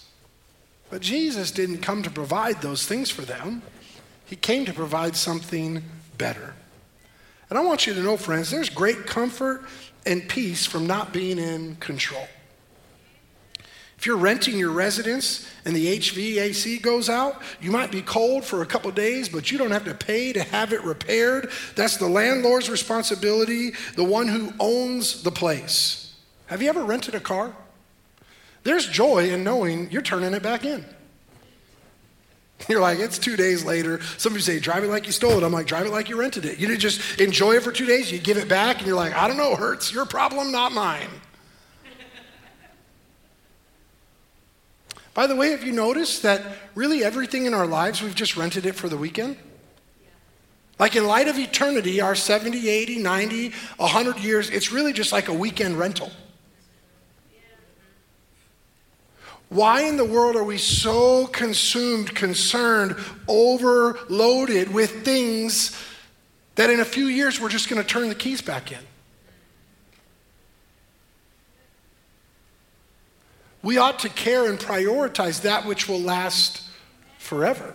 But 0.91 1.01
Jesus 1.01 1.53
didn't 1.53 1.79
come 1.79 2.03
to 2.03 2.11
provide 2.11 2.61
those 2.61 2.85
things 2.85 3.11
for 3.11 3.23
them. 3.23 3.63
He 4.31 4.37
came 4.37 4.65
to 4.67 4.73
provide 4.73 5.17
something 5.17 5.83
better. 6.17 6.55
And 7.51 7.59
I 7.59 7.63
want 7.63 7.89
you 7.89 7.95
to 7.95 8.01
know, 8.01 8.17
friends, 8.17 8.49
there's 8.49 8.71
great 8.71 9.05
comfort 9.05 9.65
and 10.07 10.29
peace 10.29 10.65
from 10.65 10.87
not 10.87 11.13
being 11.13 11.37
in 11.37 11.75
control. 11.77 12.29
If 13.99 14.07
you're 14.07 14.17
renting 14.17 14.57
your 14.57 14.71
residence 14.71 15.51
and 15.65 15.75
the 15.75 15.99
HVAC 15.99 16.81
goes 16.81 17.09
out, 17.09 17.43
you 17.61 17.73
might 17.73 17.91
be 17.91 18.03
cold 18.03 18.45
for 18.45 18.63
a 18.63 18.67
couple 18.67 18.93
days, 18.93 19.29
but 19.29 19.51
you 19.51 19.59
don't 19.59 19.73
have 19.73 19.85
to 19.87 19.95
pay 19.95 20.33
to 20.33 20.45
have 20.45 20.73
it 20.73 20.85
repaired. 20.85 21.51
That's 21.75 21.97
the 21.97 22.09
landlord's 22.09 22.71
responsibility, 22.71 23.73
the 23.97 24.05
one 24.05 24.29
who 24.29 24.53
owns 24.61 25.25
the 25.25 25.33
place. 25.33 26.15
Have 26.47 26.63
you 26.63 26.69
ever 26.69 26.85
rented 26.85 27.17
a 27.17 27.21
car? 27.21 27.53
There's 28.63 28.87
joy 28.87 29.31
in 29.31 29.43
knowing 29.43 29.91
you're 29.91 30.03
turning 30.03 30.35
it 30.35 30.43
back 30.45 30.65
in. 30.65 30.85
You're 32.69 32.81
like, 32.81 32.99
it's 32.99 33.19
two 33.19 33.37
days 33.37 33.65
later. 33.65 34.01
Somebody 34.19 34.43
say, 34.43 34.59
drive 34.59 34.85
it 34.85 34.89
like 34.89 35.07
you 35.07 35.13
stole 35.13 35.33
it. 35.33 35.43
I'm 35.43 35.53
like, 35.53 35.67
drive 35.67 35.87
it 35.87 35.93
like 35.93 36.09
you 36.09 36.17
rented 36.17 36.45
it. 36.45 36.59
You 36.59 36.77
just 36.77 37.21
enjoy 37.21 37.57
it 37.57 37.63
for 37.63 37.73
two 37.73 37.87
days. 37.87 38.13
You 38.13 38.19
give 38.19 38.37
it 38.37 38.49
back, 38.49 38.79
and 38.79 38.87
you're 38.87 38.97
like, 38.97 39.15
I 39.15 39.29
don't 39.29 39.37
know, 39.37 39.57
hurts 39.57 39.93
your 39.93 40.05
problem, 40.05 40.53
not 40.53 40.73
mine. 40.73 41.09
By 45.13 45.27
the 45.27 45.35
way, 45.35 45.51
have 45.51 45.65
you 45.65 45.73
noticed 45.73 46.23
that 46.23 46.43
really 46.75 47.03
everything 47.03 47.47
in 47.47 47.55
our 47.55 47.67
lives, 47.67 48.01
we've 48.03 48.15
just 48.15 48.37
rented 48.37 48.65
it 48.65 48.75
for 48.75 48.89
the 48.89 48.97
weekend? 48.97 49.37
Like 50.79 50.97
in 50.97 51.07
light 51.07 51.29
of 51.29 51.39
eternity, 51.39 52.01
our 52.01 52.15
70, 52.15 52.69
80, 52.69 52.99
90, 52.99 53.53
100 53.77 54.19
years, 54.19 54.49
it's 54.49 54.73
really 54.73 54.93
just 54.93 55.13
like 55.13 55.29
a 55.29 55.35
weekend 55.35 55.79
rental. 55.79 56.11
Why 59.51 59.83
in 59.83 59.97
the 59.97 60.05
world 60.05 60.37
are 60.37 60.45
we 60.45 60.59
so 60.59 61.27
consumed, 61.27 62.15
concerned, 62.15 62.95
overloaded 63.27 64.73
with 64.73 65.05
things 65.05 65.77
that 66.55 66.71
in 66.71 66.79
a 66.79 66.85
few 66.85 67.07
years 67.07 67.41
we're 67.41 67.49
just 67.49 67.69
going 67.69 67.83
to 67.83 67.87
turn 67.87 68.09
the 68.09 68.15
keys 68.15 68.41
back 68.41 68.71
in? 68.71 68.79
We 73.63 73.77
ought 73.77 73.99
to 74.01 74.09
care 74.09 74.49
and 74.49 74.59
prioritize 74.59 75.43
that 75.43 75.67
which 75.67 75.89
will 75.89 76.01
last 76.01 76.63
forever. 77.19 77.75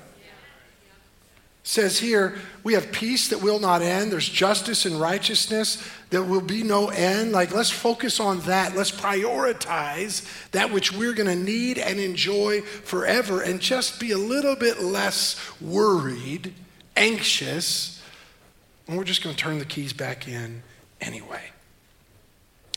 Says 1.66 1.98
here, 1.98 2.36
we 2.64 2.74
have 2.76 2.92
peace 2.92 3.30
that 3.30 3.42
will 3.42 3.60
not 3.60 3.82
end. 3.82 4.12
There's 4.12 4.30
justice 4.30 4.86
and 4.86 5.02
righteousness 5.02 5.84
that 6.12 6.22
will 6.22 6.40
be 6.40 6.62
no 6.62 6.90
end. 6.90 7.32
Like, 7.32 7.56
let's 7.56 7.72
focus 7.72 8.20
on 8.20 8.40
that. 8.42 8.76
Let's 8.76 8.92
prioritize 8.92 10.24
that 10.52 10.72
which 10.72 10.94
we're 10.94 11.14
going 11.14 11.28
to 11.28 11.36
need 11.36 11.80
and 11.80 12.00
enjoy 12.00 12.62
forever 12.62 13.42
and 13.42 13.60
just 13.60 14.00
be 14.00 14.12
a 14.12 14.18
little 14.18 14.56
bit 14.56 14.80
less 14.80 15.40
worried, 15.60 16.54
anxious. 16.96 18.00
And 18.88 18.96
we're 18.96 19.04
just 19.04 19.24
going 19.24 19.36
to 19.36 19.42
turn 19.42 19.58
the 19.58 19.66
keys 19.66 19.92
back 19.92 20.28
in 20.28 20.62
anyway. 21.02 21.42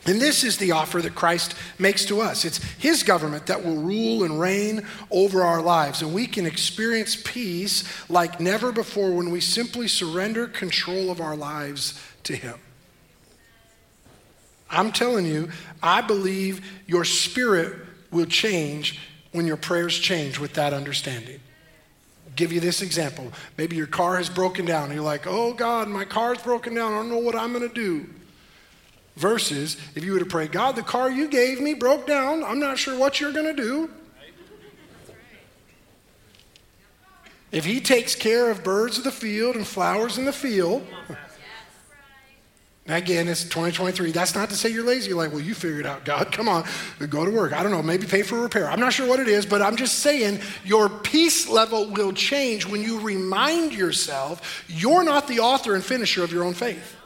And 0.05 0.21
this 0.21 0.43
is 0.43 0.57
the 0.57 0.71
offer 0.71 1.01
that 1.01 1.13
Christ 1.13 1.55
makes 1.77 2.05
to 2.05 2.21
us. 2.21 2.45
It's 2.45 2.63
His 2.79 3.03
government 3.03 3.47
that 3.47 3.63
will 3.63 3.75
rule 3.75 4.23
and 4.23 4.39
reign 4.39 4.85
over 5.11 5.43
our 5.43 5.61
lives. 5.61 6.01
And 6.01 6.13
we 6.13 6.25
can 6.25 6.45
experience 6.45 7.21
peace 7.23 7.83
like 8.09 8.39
never 8.39 8.71
before 8.71 9.11
when 9.11 9.29
we 9.29 9.41
simply 9.41 9.87
surrender 9.87 10.47
control 10.47 11.11
of 11.11 11.19
our 11.19 11.35
lives 11.35 12.01
to 12.23 12.35
Him. 12.35 12.55
I'm 14.69 14.91
telling 14.91 15.25
you, 15.25 15.49
I 15.83 16.01
believe 16.01 16.65
your 16.87 17.03
spirit 17.03 17.75
will 18.11 18.25
change 18.25 18.99
when 19.31 19.45
your 19.45 19.57
prayers 19.57 19.97
change 19.97 20.39
with 20.39 20.53
that 20.53 20.73
understanding. 20.73 21.39
Give 22.35 22.53
you 22.53 22.61
this 22.61 22.81
example. 22.81 23.33
Maybe 23.57 23.75
your 23.75 23.87
car 23.87 24.15
has 24.15 24.29
broken 24.29 24.65
down. 24.65 24.85
And 24.85 24.93
you're 24.93 25.03
like, 25.03 25.27
oh 25.27 25.53
God, 25.53 25.89
my 25.89 26.05
car's 26.05 26.41
broken 26.41 26.73
down. 26.73 26.93
I 26.93 26.95
don't 26.95 27.09
know 27.09 27.19
what 27.19 27.35
I'm 27.35 27.51
going 27.51 27.67
to 27.67 27.75
do 27.75 28.07
verses 29.19 29.77
if 29.95 30.03
you 30.03 30.13
were 30.13 30.19
to 30.19 30.25
pray, 30.25 30.47
God, 30.47 30.75
the 30.75 30.83
car 30.83 31.11
you 31.11 31.27
gave 31.27 31.61
me 31.61 31.73
broke 31.73 32.07
down. 32.07 32.43
I'm 32.43 32.59
not 32.59 32.77
sure 32.77 32.97
what 32.97 33.19
you're 33.19 33.33
going 33.33 33.55
to 33.55 33.61
do. 33.61 33.89
If 37.51 37.65
he 37.65 37.79
takes 37.79 38.15
care 38.15 38.51
of 38.51 38.63
birds 38.63 38.97
of 38.97 39.03
the 39.03 39.11
field 39.11 39.55
and 39.55 39.65
flowers 39.65 40.17
in 40.19 40.25
the 40.25 40.31
field, 40.31 40.85
again, 42.85 43.27
it's 43.27 43.43
2023. 43.43 44.11
That's 44.11 44.35
not 44.35 44.49
to 44.51 44.55
say 44.55 44.69
you're 44.69 44.85
lazy. 44.85 45.09
You're 45.09 45.17
like, 45.17 45.31
well, 45.31 45.41
you 45.41 45.55
figure 45.55 45.79
it 45.79 45.85
out, 45.87 46.05
God. 46.05 46.31
Come 46.31 46.47
on, 46.47 46.63
go 47.09 47.25
to 47.25 47.31
work. 47.31 47.53
I 47.53 47.63
don't 47.63 47.71
know, 47.71 47.81
maybe 47.81 48.05
pay 48.05 48.21
for 48.21 48.37
a 48.37 48.41
repair. 48.41 48.69
I'm 48.69 48.79
not 48.79 48.93
sure 48.93 49.07
what 49.07 49.19
it 49.19 49.27
is, 49.27 49.47
but 49.47 49.63
I'm 49.63 49.75
just 49.77 49.99
saying 49.99 50.41
your 50.63 50.89
peace 50.89 51.49
level 51.49 51.89
will 51.89 52.13
change 52.13 52.67
when 52.67 52.83
you 52.83 52.99
remind 52.99 53.73
yourself 53.73 54.63
you're 54.67 55.03
not 55.03 55.27
the 55.27 55.39
author 55.39 55.73
and 55.73 55.83
finisher 55.83 56.23
of 56.23 56.31
your 56.31 56.43
own 56.43 56.53
faith. 56.53 56.97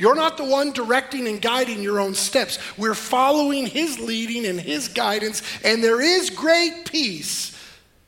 You're 0.00 0.14
not 0.14 0.38
the 0.38 0.44
one 0.44 0.72
directing 0.72 1.28
and 1.28 1.42
guiding 1.42 1.82
your 1.82 2.00
own 2.00 2.14
steps. 2.14 2.58
We're 2.78 2.94
following 2.94 3.66
His 3.66 3.98
leading 3.98 4.46
and 4.46 4.58
His 4.58 4.88
guidance, 4.88 5.42
and 5.62 5.84
there 5.84 6.00
is 6.00 6.30
great 6.30 6.86
peace 6.90 7.54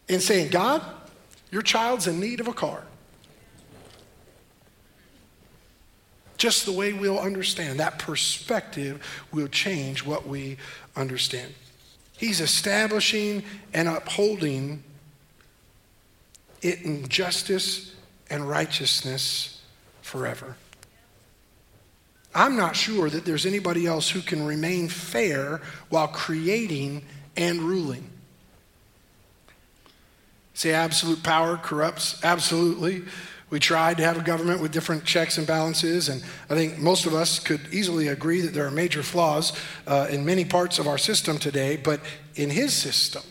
in 0.09 0.20
saying, 0.20 0.53
God, 0.53 0.82
your 1.51 1.61
child's 1.61 2.07
in 2.07 2.18
need 2.18 2.40
of 2.40 2.49
a 2.49 2.55
car. 2.55 2.82
Just 6.38 6.64
the 6.64 6.72
way 6.72 6.95
we'll 6.95 7.20
understand, 7.20 7.78
that 7.78 7.99
perspective 7.99 9.26
will 9.30 9.49
change 9.49 10.03
what 10.03 10.26
we 10.26 10.57
understand. 10.97 11.53
He's 12.16 12.40
establishing 12.40 13.43
and 13.74 13.86
upholding 13.86 14.82
it 16.62 16.80
in 16.80 17.07
justice 17.09 17.95
and 18.30 18.49
righteousness 18.49 19.61
forever. 20.01 20.57
I'm 22.34 22.56
not 22.56 22.76
sure 22.76 23.10
that 23.10 23.24
there's 23.24 23.46
anybody 23.46 23.86
else 23.86 24.08
who 24.08 24.20
can 24.20 24.44
remain 24.44 24.88
fair 24.88 25.60
while 25.90 26.08
creating 26.08 27.04
and 27.36 27.60
ruling. 27.60 28.08
Say 30.54 30.72
absolute 30.72 31.22
power 31.22 31.56
corrupts? 31.56 32.22
Absolutely. 32.22 33.02
We 33.50 33.58
tried 33.58 33.98
to 33.98 34.04
have 34.04 34.16
a 34.16 34.22
government 34.22 34.62
with 34.62 34.72
different 34.72 35.04
checks 35.04 35.36
and 35.36 35.46
balances, 35.46 36.08
and 36.08 36.22
I 36.48 36.54
think 36.54 36.78
most 36.78 37.04
of 37.04 37.12
us 37.12 37.38
could 37.38 37.60
easily 37.70 38.08
agree 38.08 38.40
that 38.40 38.54
there 38.54 38.66
are 38.66 38.70
major 38.70 39.02
flaws 39.02 39.52
uh, 39.86 40.06
in 40.08 40.24
many 40.24 40.46
parts 40.46 40.78
of 40.78 40.86
our 40.86 40.96
system 40.96 41.36
today, 41.38 41.76
but 41.76 42.00
in 42.34 42.48
his 42.48 42.72
system, 42.72 43.22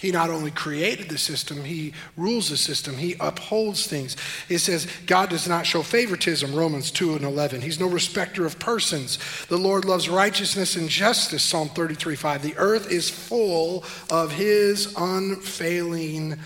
he 0.00 0.12
not 0.12 0.30
only 0.30 0.52
created 0.52 1.08
the 1.08 1.18
system, 1.18 1.64
he 1.64 1.92
rules 2.16 2.50
the 2.50 2.56
system, 2.56 2.96
he 2.96 3.16
upholds 3.18 3.86
things. 3.88 4.16
It 4.48 4.58
says 4.58 4.86
God 5.06 5.28
does 5.30 5.48
not 5.48 5.66
show 5.66 5.82
favoritism, 5.82 6.54
Romans 6.54 6.92
2 6.92 7.16
and 7.16 7.24
11. 7.24 7.62
He's 7.62 7.80
no 7.80 7.88
respecter 7.88 8.46
of 8.46 8.60
persons. 8.60 9.18
The 9.46 9.56
Lord 9.56 9.84
loves 9.84 10.08
righteousness 10.08 10.76
and 10.76 10.88
justice, 10.88 11.42
Psalm 11.42 11.68
33 11.70 12.14
5. 12.14 12.42
The 12.42 12.56
earth 12.56 12.92
is 12.92 13.10
full 13.10 13.84
of 14.08 14.32
his 14.32 14.94
unfailing 14.96 16.38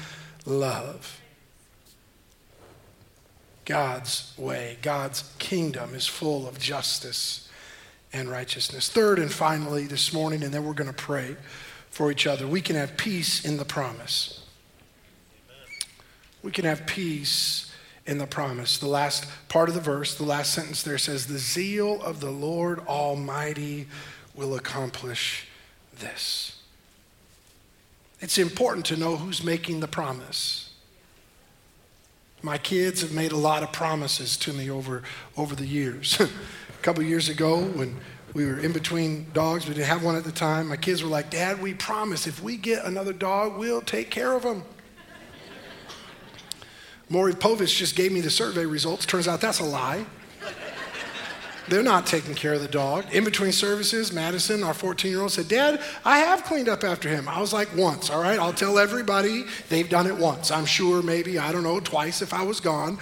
love. 0.47 1.21
God's 3.67 4.33
way, 4.39 4.79
God's 4.81 5.31
kingdom 5.39 5.95
is 5.95 6.07
full 6.07 6.49
of 6.49 6.59
justice 6.59 7.51
and 8.15 8.31
righteousness. 8.31 8.89
Third 8.89 9.19
and 9.19 9.31
finally, 9.31 9.87
this 9.87 10.13
morning, 10.13 10.43
and 10.43 10.53
then 10.55 10.65
we're 10.65 10.73
going 10.73 10.91
to 10.91 10.97
pray 10.97 11.37
for 11.93 12.11
each 12.11 12.27
other. 12.27 12.47
We 12.47 12.63
can 12.63 12.75
have 12.75 12.97
peace 12.97 13.45
in 13.45 13.59
the 13.59 13.65
promise. 13.65 14.43
We 16.43 16.51
can 16.51 16.65
have 16.65 16.87
peace 16.87 17.71
in 18.07 18.19
the 18.19 18.27
promise. 18.27 18.79
The 18.79 18.89
last 18.89 19.27
part 19.49 19.69
of 19.69 19.75
the 19.75 19.81
verse, 19.81 20.17
the 20.17 20.25
last 20.25 20.55
sentence 20.55 20.83
there 20.83 20.99
says, 20.99 21.27
The 21.27 21.39
zeal 21.39 22.03
of 22.03 22.21
the 22.21 22.31
Lord 22.31 22.81
Almighty 22.81 23.87
will 24.35 24.57
accomplish 24.57 25.47
this. 25.97 26.59
It's 28.21 28.39
important 28.39 28.87
to 28.87 28.97
know 28.97 29.17
who's 29.17 29.45
making 29.45 29.81
the 29.81 29.89
promise. 29.89 30.71
My 32.41 32.57
kids 32.57 33.03
have 33.03 33.13
made 33.13 33.33
a 33.33 33.37
lot 33.37 33.63
of 33.63 33.71
promises 33.71 34.37
to 34.39 34.53
me 34.55 34.71
over, 34.71 35.03
over 35.37 35.55
the 35.55 35.67
years. 35.67 36.19
a 36.21 36.29
couple 36.83 37.03
years 37.05 37.29
ago, 37.29 37.61
when 37.61 37.99
we 38.35 38.47
were 38.47 38.59
in 38.59 38.73
between 38.73 39.27
dogs. 39.33 39.67
We 39.67 39.75
didn't 39.75 39.89
have 39.89 40.03
one 40.03 40.17
at 40.17 40.25
the 40.25 40.33
time. 40.33 40.69
My 40.69 40.77
kids 40.77 41.03
were 41.03 41.09
like, 41.09 41.31
Dad, 41.31 41.61
we 41.61 41.75
promise 41.75 42.27
if 42.27 42.43
we 42.43 42.57
get 42.57 42.85
another 42.85 43.13
dog, 43.13 43.59
we'll 43.59 43.83
take 43.83 44.11
care 44.11 44.33
of 44.33 44.43
him. 44.43 44.63
Maury 47.09 47.35
Povich 47.35 47.77
just 47.77 47.95
gave 47.95 48.11
me 48.11 48.23
the 48.23 48.31
survey 48.31 48.65
results. 48.65 49.05
Turns 49.05 49.29
out 49.29 49.41
that's 49.41 49.61
a 49.61 49.65
lie. 49.65 50.07
They're 51.69 51.83
not 51.83 52.07
taking 52.07 52.35
care 52.35 52.55
of 52.55 52.61
the 52.61 52.69
dog. 52.69 53.05
In 53.13 53.23
between 53.23 53.53
services, 53.53 54.13
Madison, 54.13 54.65
our 54.65 54.75
14 54.75 55.11
year 55.11 55.21
old, 55.21 55.31
said, 55.31 55.49
Dad, 55.49 55.81
I 56.05 56.19
have 56.19 56.45
cleaned 56.45 56.69
up 56.69 56.83
after 56.83 57.09
him. 57.09 57.29
I 57.29 57.41
was 57.41 57.53
like, 57.53 57.75
once, 57.77 58.11
all 58.11 58.21
right? 58.21 58.39
I'll 58.39 58.53
tell 58.53 58.79
everybody 58.79 59.45
they've 59.69 59.89
done 59.89 60.07
it 60.07 60.17
once. 60.17 60.51
I'm 60.51 60.67
sure 60.67 61.03
maybe, 61.03 61.39
I 61.39 61.53
don't 61.53 61.63
know, 61.63 61.79
twice 61.79 62.21
if 62.21 62.35
I 62.35 62.43
was 62.43 62.61
gone. 62.61 62.99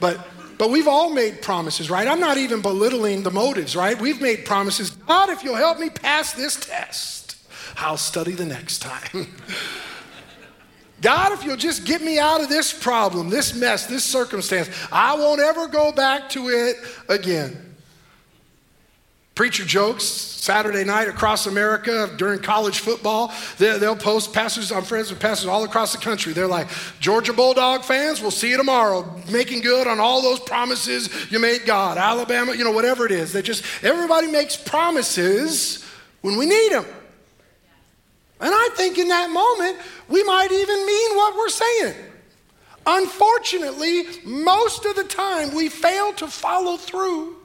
But 0.00 0.26
but 0.60 0.68
we've 0.68 0.88
all 0.88 1.08
made 1.08 1.40
promises, 1.40 1.88
right? 1.88 2.06
I'm 2.06 2.20
not 2.20 2.36
even 2.36 2.60
belittling 2.60 3.22
the 3.22 3.30
motives, 3.30 3.74
right? 3.74 3.98
We've 3.98 4.20
made 4.20 4.44
promises. 4.44 4.90
God, 4.90 5.30
if 5.30 5.42
you'll 5.42 5.54
help 5.54 5.78
me 5.78 5.88
pass 5.88 6.34
this 6.34 6.54
test, 6.54 7.38
I'll 7.78 7.96
study 7.96 8.32
the 8.32 8.44
next 8.44 8.80
time. 8.80 9.26
God, 11.00 11.32
if 11.32 11.44
you'll 11.44 11.56
just 11.56 11.86
get 11.86 12.02
me 12.02 12.18
out 12.18 12.42
of 12.42 12.50
this 12.50 12.74
problem, 12.74 13.30
this 13.30 13.54
mess, 13.54 13.86
this 13.86 14.04
circumstance, 14.04 14.68
I 14.92 15.14
won't 15.14 15.40
ever 15.40 15.66
go 15.66 15.92
back 15.92 16.28
to 16.30 16.50
it 16.50 16.76
again. 17.08 17.69
Preacher 19.40 19.64
jokes 19.64 20.04
Saturday 20.04 20.84
night 20.84 21.08
across 21.08 21.46
America 21.46 22.12
during 22.18 22.40
college 22.40 22.80
football. 22.80 23.32
They, 23.56 23.78
will 23.78 23.96
post 23.96 24.34
pastors. 24.34 24.70
I'm 24.70 24.82
friends 24.82 25.08
with 25.08 25.18
pastors 25.18 25.48
all 25.48 25.64
across 25.64 25.92
the 25.92 25.98
country. 25.98 26.34
They're 26.34 26.46
like, 26.46 26.68
Georgia 27.00 27.32
Bulldog 27.32 27.82
fans, 27.82 28.20
we'll 28.20 28.32
see 28.32 28.50
you 28.50 28.58
tomorrow, 28.58 29.18
making 29.32 29.62
good 29.62 29.86
on 29.86 29.98
all 29.98 30.20
those 30.20 30.40
promises 30.40 31.08
you 31.32 31.38
made 31.38 31.64
God. 31.64 31.96
Alabama, 31.96 32.54
you 32.54 32.64
know, 32.64 32.70
whatever 32.72 33.06
it 33.06 33.12
is. 33.12 33.32
They 33.32 33.40
just, 33.40 33.64
everybody 33.82 34.26
makes 34.26 34.58
promises 34.58 35.86
when 36.20 36.36
we 36.36 36.44
need 36.44 36.72
them. 36.72 36.84
And 38.42 38.52
I 38.52 38.68
think 38.74 38.98
in 38.98 39.08
that 39.08 39.30
moment, 39.30 39.78
we 40.06 40.22
might 40.22 40.52
even 40.52 40.84
mean 40.84 41.16
what 41.16 41.34
we're 41.34 41.48
saying. 41.48 41.94
Unfortunately, 42.84 44.02
most 44.22 44.84
of 44.84 44.96
the 44.96 45.04
time, 45.04 45.54
we 45.54 45.70
fail 45.70 46.12
to 46.12 46.26
follow 46.26 46.76
through 46.76 47.39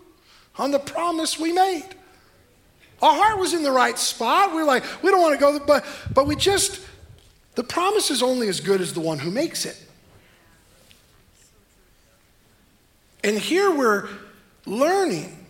on 0.58 0.72
the 0.72 0.80
promise 0.80 1.39
we 1.39 1.51
made. 1.51 1.86
Our 3.01 3.14
heart 3.14 3.39
was 3.39 3.53
in 3.53 3.64
the 3.64 3.72
right 3.72 3.97
spot. 3.97 4.53
We 4.53 4.62
are 4.62 4.66
like, 4.66 4.84
we 5.03 5.12
don't 5.12 5.22
want 5.22 5.34
to 5.34 5.39
go, 5.39 5.60
but, 5.60 5.86
but 6.14 6.28
we 6.28 6.36
just, 6.36 6.82
the 7.56 7.64
promise 7.64 8.10
is 8.10 8.24
only 8.24 8.47
as 8.47 8.60
good 8.60 8.82
as 8.82 8.93
the 8.93 9.01
one 9.01 9.20
who 9.20 9.32
makes 9.32 9.66
it. 9.66 9.82
And 13.24 13.38
here 13.38 13.76
we're 13.76 14.08
learning 14.66 15.45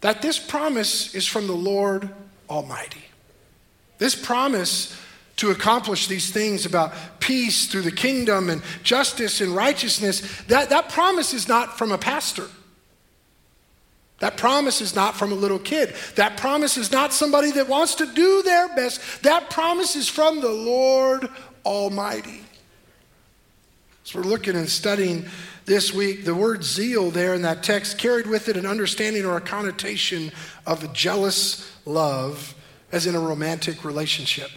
that 0.00 0.22
this 0.22 0.38
promise 0.38 1.14
is 1.14 1.26
from 1.26 1.46
the 1.46 1.52
Lord 1.52 2.10
Almighty. 2.48 3.04
This 3.98 4.14
promise 4.14 4.98
to 5.36 5.50
accomplish 5.50 6.06
these 6.06 6.30
things 6.30 6.66
about 6.66 6.92
peace 7.20 7.66
through 7.66 7.82
the 7.82 7.92
kingdom 7.92 8.50
and 8.50 8.62
justice 8.82 9.40
and 9.40 9.54
righteousness, 9.54 10.20
that, 10.48 10.70
that 10.70 10.88
promise 10.90 11.32
is 11.32 11.48
not 11.48 11.78
from 11.78 11.92
a 11.92 11.98
pastor. 11.98 12.46
That 14.20 14.36
promise 14.36 14.80
is 14.80 14.94
not 14.94 15.16
from 15.16 15.32
a 15.32 15.34
little 15.34 15.58
kid. 15.58 15.94
That 16.16 16.36
promise 16.36 16.76
is 16.76 16.92
not 16.92 17.12
somebody 17.12 17.50
that 17.52 17.68
wants 17.68 17.96
to 17.96 18.06
do 18.06 18.42
their 18.42 18.68
best. 18.68 19.22
That 19.22 19.50
promise 19.50 19.96
is 19.96 20.08
from 20.08 20.40
the 20.40 20.50
Lord 20.50 21.28
Almighty. 21.64 22.42
So 24.04 24.18
we're 24.18 24.26
looking 24.26 24.56
and 24.56 24.68
studying 24.68 25.24
this 25.64 25.94
week. 25.94 26.24
The 26.24 26.34
word 26.34 26.64
zeal 26.64 27.10
there 27.10 27.32
in 27.32 27.42
that 27.42 27.62
text 27.62 27.96
carried 27.96 28.26
with 28.26 28.48
it 28.48 28.56
an 28.56 28.66
understanding 28.66 29.24
or 29.24 29.38
a 29.38 29.40
connotation 29.40 30.32
of 30.66 30.92
jealous 30.92 31.72
love, 31.86 32.54
as 32.92 33.06
in 33.06 33.14
a 33.14 33.20
romantic 33.20 33.84
relationship. 33.84 34.50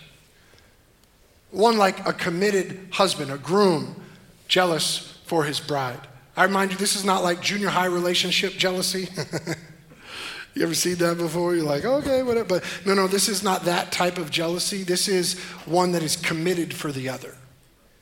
One 1.52 1.78
like 1.78 2.06
a 2.06 2.14
committed 2.14 2.88
husband, 2.92 3.32
a 3.32 3.38
groom, 3.38 3.96
jealous 4.50 5.18
for 5.26 5.46
his 5.46 5.60
bride. 5.60 6.08
I 6.36 6.46
remind 6.46 6.72
you, 6.72 6.78
this 6.78 6.96
is 6.96 7.06
not 7.06 7.24
like 7.24 7.42
junior 7.42 7.70
high 7.70 7.86
relationship 7.86 8.54
jealousy. 8.54 9.10
you 10.56 10.64
ever 10.64 10.74
seen 10.74 10.96
that 10.96 11.18
before? 11.18 11.56
You're 11.56 11.66
like, 11.66 11.86
okay, 11.86 12.24
whatever. 12.24 12.48
But 12.48 12.64
no, 12.86 12.94
no, 12.94 13.08
this 13.08 13.30
is 13.30 13.44
not 13.44 13.66
that 13.66 13.92
type 13.92 14.18
of 14.18 14.32
jealousy. 14.32 14.84
This 14.84 15.08
is 15.08 15.40
one 15.66 15.92
that 15.92 16.02
is 16.02 16.16
committed 16.16 16.74
for 16.74 16.92
the 16.92 17.10
other 17.10 17.36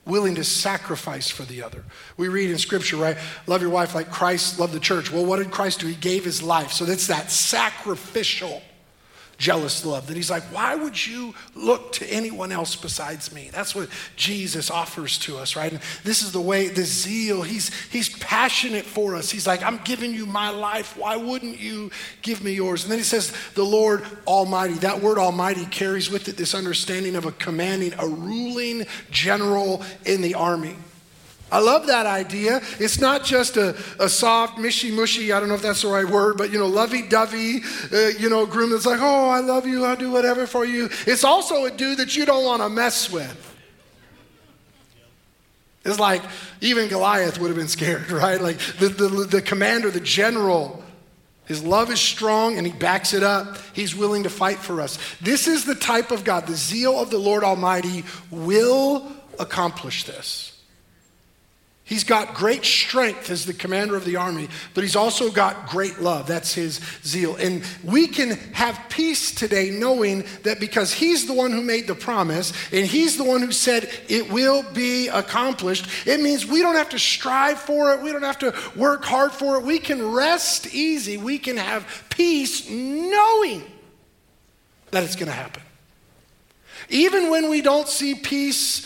willing 0.05 0.35
to 0.35 0.43
sacrifice 0.43 1.29
for 1.29 1.43
the 1.43 1.61
other. 1.61 1.83
We 2.17 2.27
read 2.27 2.49
in 2.49 2.57
scripture, 2.57 2.97
right? 2.97 3.17
Love 3.47 3.61
your 3.61 3.69
wife 3.69 3.93
like 3.93 4.11
Christ 4.11 4.59
loved 4.59 4.73
the 4.73 4.79
church. 4.79 5.11
Well, 5.11 5.25
what 5.25 5.37
did 5.37 5.51
Christ 5.51 5.79
do? 5.79 5.87
He 5.87 5.95
gave 5.95 6.25
his 6.25 6.41
life. 6.41 6.71
So 6.71 6.85
that's 6.85 7.07
that 7.07 7.31
sacrificial 7.31 8.61
jealous 9.41 9.83
love 9.83 10.05
that 10.05 10.15
he's 10.15 10.29
like, 10.29 10.43
why 10.53 10.75
would 10.75 11.07
you 11.07 11.33
look 11.55 11.91
to 11.93 12.05
anyone 12.05 12.51
else 12.51 12.75
besides 12.75 13.33
me? 13.33 13.49
That's 13.51 13.73
what 13.73 13.89
Jesus 14.15 14.69
offers 14.69 15.17
to 15.19 15.37
us, 15.37 15.55
right? 15.55 15.71
And 15.71 15.81
this 16.03 16.21
is 16.21 16.31
the 16.31 16.39
way, 16.39 16.67
the 16.67 16.83
zeal, 16.83 17.41
he's, 17.41 17.73
he's 17.85 18.09
passionate 18.19 18.85
for 18.85 19.15
us. 19.15 19.31
He's 19.31 19.47
like, 19.47 19.63
I'm 19.63 19.79
giving 19.83 20.13
you 20.13 20.27
my 20.27 20.49
life. 20.49 20.95
Why 20.95 21.15
wouldn't 21.15 21.59
you 21.59 21.89
give 22.21 22.43
me 22.43 22.51
yours? 22.51 22.83
And 22.83 22.91
then 22.91 22.99
he 22.99 23.03
says, 23.03 23.33
the 23.55 23.65
Lord 23.65 24.05
Almighty. 24.27 24.75
That 24.75 25.01
word 25.01 25.17
Almighty 25.17 25.65
carries 25.65 26.11
with 26.11 26.29
it 26.29 26.37
this 26.37 26.53
understanding 26.53 27.15
of 27.15 27.25
a 27.25 27.31
commanding, 27.31 27.93
a 27.97 28.07
ruling 28.07 28.85
general 29.09 29.83
in 30.05 30.21
the 30.21 30.35
army. 30.35 30.75
I 31.51 31.59
love 31.59 31.87
that 31.87 32.05
idea. 32.05 32.61
It's 32.79 32.99
not 32.99 33.25
just 33.25 33.57
a, 33.57 33.75
a 33.99 34.07
soft, 34.07 34.57
mishy 34.57 34.93
mushy, 34.93 35.33
I 35.33 35.39
don't 35.39 35.49
know 35.49 35.55
if 35.55 35.61
that's 35.61 35.81
the 35.81 35.89
right 35.89 36.07
word, 36.07 36.37
but 36.37 36.51
you 36.51 36.57
know, 36.57 36.67
lovey 36.67 37.01
dovey, 37.01 37.61
uh, 37.91 38.07
you 38.17 38.29
know, 38.29 38.45
groom 38.45 38.71
that's 38.71 38.85
like, 38.85 39.01
oh, 39.01 39.29
I 39.29 39.41
love 39.41 39.67
you, 39.67 39.83
I'll 39.83 39.97
do 39.97 40.11
whatever 40.11 40.47
for 40.47 40.65
you. 40.65 40.89
It's 41.05 41.23
also 41.23 41.65
a 41.65 41.71
dude 41.71 41.97
that 41.97 42.15
you 42.15 42.25
don't 42.25 42.45
want 42.45 42.61
to 42.61 42.69
mess 42.69 43.11
with. 43.11 43.49
It's 45.83 45.99
like 45.99 46.21
even 46.61 46.87
Goliath 46.87 47.39
would 47.39 47.47
have 47.47 47.57
been 47.57 47.67
scared, 47.67 48.09
right? 48.11 48.39
Like 48.39 48.59
the, 48.79 48.87
the, 48.87 49.07
the 49.25 49.41
commander, 49.41 49.91
the 49.91 49.99
general, 49.99 50.83
his 51.45 51.63
love 51.63 51.91
is 51.91 51.99
strong 51.99 52.57
and 52.57 52.65
he 52.65 52.71
backs 52.71 53.13
it 53.13 53.23
up. 53.23 53.57
He's 53.73 53.93
willing 53.93 54.23
to 54.23 54.29
fight 54.29 54.57
for 54.57 54.79
us. 54.79 54.97
This 55.19 55.47
is 55.47 55.65
the 55.65 55.75
type 55.75 56.11
of 56.11 56.23
God. 56.23 56.47
The 56.47 56.55
zeal 56.55 56.97
of 56.97 57.09
the 57.09 57.17
Lord 57.17 57.43
Almighty 57.43 58.05
will 58.29 59.11
accomplish 59.37 60.05
this. 60.05 60.50
He's 61.83 62.03
got 62.05 62.35
great 62.35 62.63
strength 62.63 63.29
as 63.29 63.45
the 63.45 63.53
commander 63.53 63.97
of 63.97 64.05
the 64.05 64.15
army, 64.15 64.47
but 64.73 64.83
he's 64.83 64.95
also 64.95 65.29
got 65.29 65.67
great 65.67 65.99
love. 65.99 66.25
That's 66.25 66.53
his 66.53 66.79
zeal. 67.03 67.35
And 67.35 67.63
we 67.83 68.07
can 68.07 68.31
have 68.53 68.79
peace 68.87 69.33
today 69.33 69.71
knowing 69.71 70.23
that 70.43 70.59
because 70.59 70.93
he's 70.93 71.27
the 71.27 71.33
one 71.33 71.51
who 71.51 71.61
made 71.61 71.87
the 71.87 71.95
promise 71.95 72.53
and 72.71 72.85
he's 72.85 73.17
the 73.17 73.25
one 73.25 73.41
who 73.41 73.51
said 73.51 73.89
it 74.07 74.31
will 74.31 74.63
be 74.71 75.09
accomplished, 75.09 75.87
it 76.07 76.21
means 76.21 76.45
we 76.45 76.61
don't 76.61 76.75
have 76.75 76.89
to 76.89 76.99
strive 76.99 77.59
for 77.59 77.93
it. 77.93 78.01
We 78.01 78.11
don't 78.13 78.21
have 78.21 78.39
to 78.39 78.55
work 78.75 79.03
hard 79.03 79.33
for 79.33 79.57
it. 79.57 79.63
We 79.63 79.79
can 79.79 80.13
rest 80.13 80.73
easy. 80.73 81.17
We 81.17 81.39
can 81.39 81.57
have 81.57 82.05
peace 82.09 82.69
knowing 82.69 83.63
that 84.91 85.03
it's 85.03 85.15
going 85.15 85.27
to 85.27 85.33
happen. 85.33 85.63
Even 86.89 87.29
when 87.29 87.49
we 87.49 87.61
don't 87.61 87.87
see 87.87 88.15
peace 88.15 88.85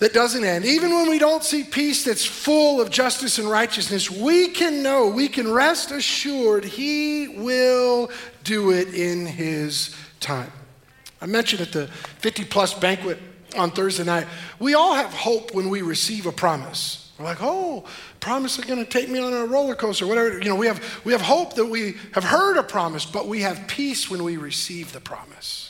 that 0.00 0.14
doesn't 0.14 0.44
end. 0.44 0.64
Even 0.64 0.90
when 0.90 1.08
we 1.08 1.18
don't 1.18 1.44
see 1.44 1.62
peace 1.62 2.04
that's 2.04 2.24
full 2.24 2.80
of 2.80 2.90
justice 2.90 3.38
and 3.38 3.48
righteousness, 3.48 4.10
we 4.10 4.48
can 4.48 4.82
know, 4.82 5.08
we 5.08 5.28
can 5.28 5.50
rest 5.50 5.92
assured 5.92 6.64
He 6.64 7.28
will 7.28 8.10
do 8.42 8.72
it 8.72 8.92
in 8.94 9.26
His 9.26 9.94
time. 10.18 10.50
I 11.20 11.26
mentioned 11.26 11.60
at 11.60 11.72
the 11.72 11.86
50 11.86 12.46
plus 12.46 12.72
banquet 12.74 13.18
on 13.56 13.70
Thursday 13.70 14.04
night, 14.04 14.26
we 14.58 14.74
all 14.74 14.94
have 14.94 15.12
hope 15.12 15.54
when 15.54 15.68
we 15.68 15.82
receive 15.82 16.26
a 16.26 16.32
promise. 16.32 17.12
We're 17.18 17.26
like, 17.26 17.42
oh, 17.42 17.84
promise 18.20 18.58
is 18.58 18.64
going 18.64 18.82
to 18.82 18.90
take 18.90 19.10
me 19.10 19.18
on 19.18 19.34
a 19.34 19.44
roller 19.44 19.74
coaster, 19.74 20.06
whatever. 20.06 20.38
You 20.38 20.48
know, 20.48 20.56
we 20.56 20.66
have, 20.66 21.02
we 21.04 21.12
have 21.12 21.20
hope 21.20 21.54
that 21.56 21.66
we 21.66 21.96
have 22.14 22.24
heard 22.24 22.56
a 22.56 22.62
promise, 22.62 23.04
but 23.04 23.28
we 23.28 23.42
have 23.42 23.68
peace 23.68 24.10
when 24.10 24.24
we 24.24 24.38
receive 24.38 24.92
the 24.92 25.00
promise. 25.00 25.69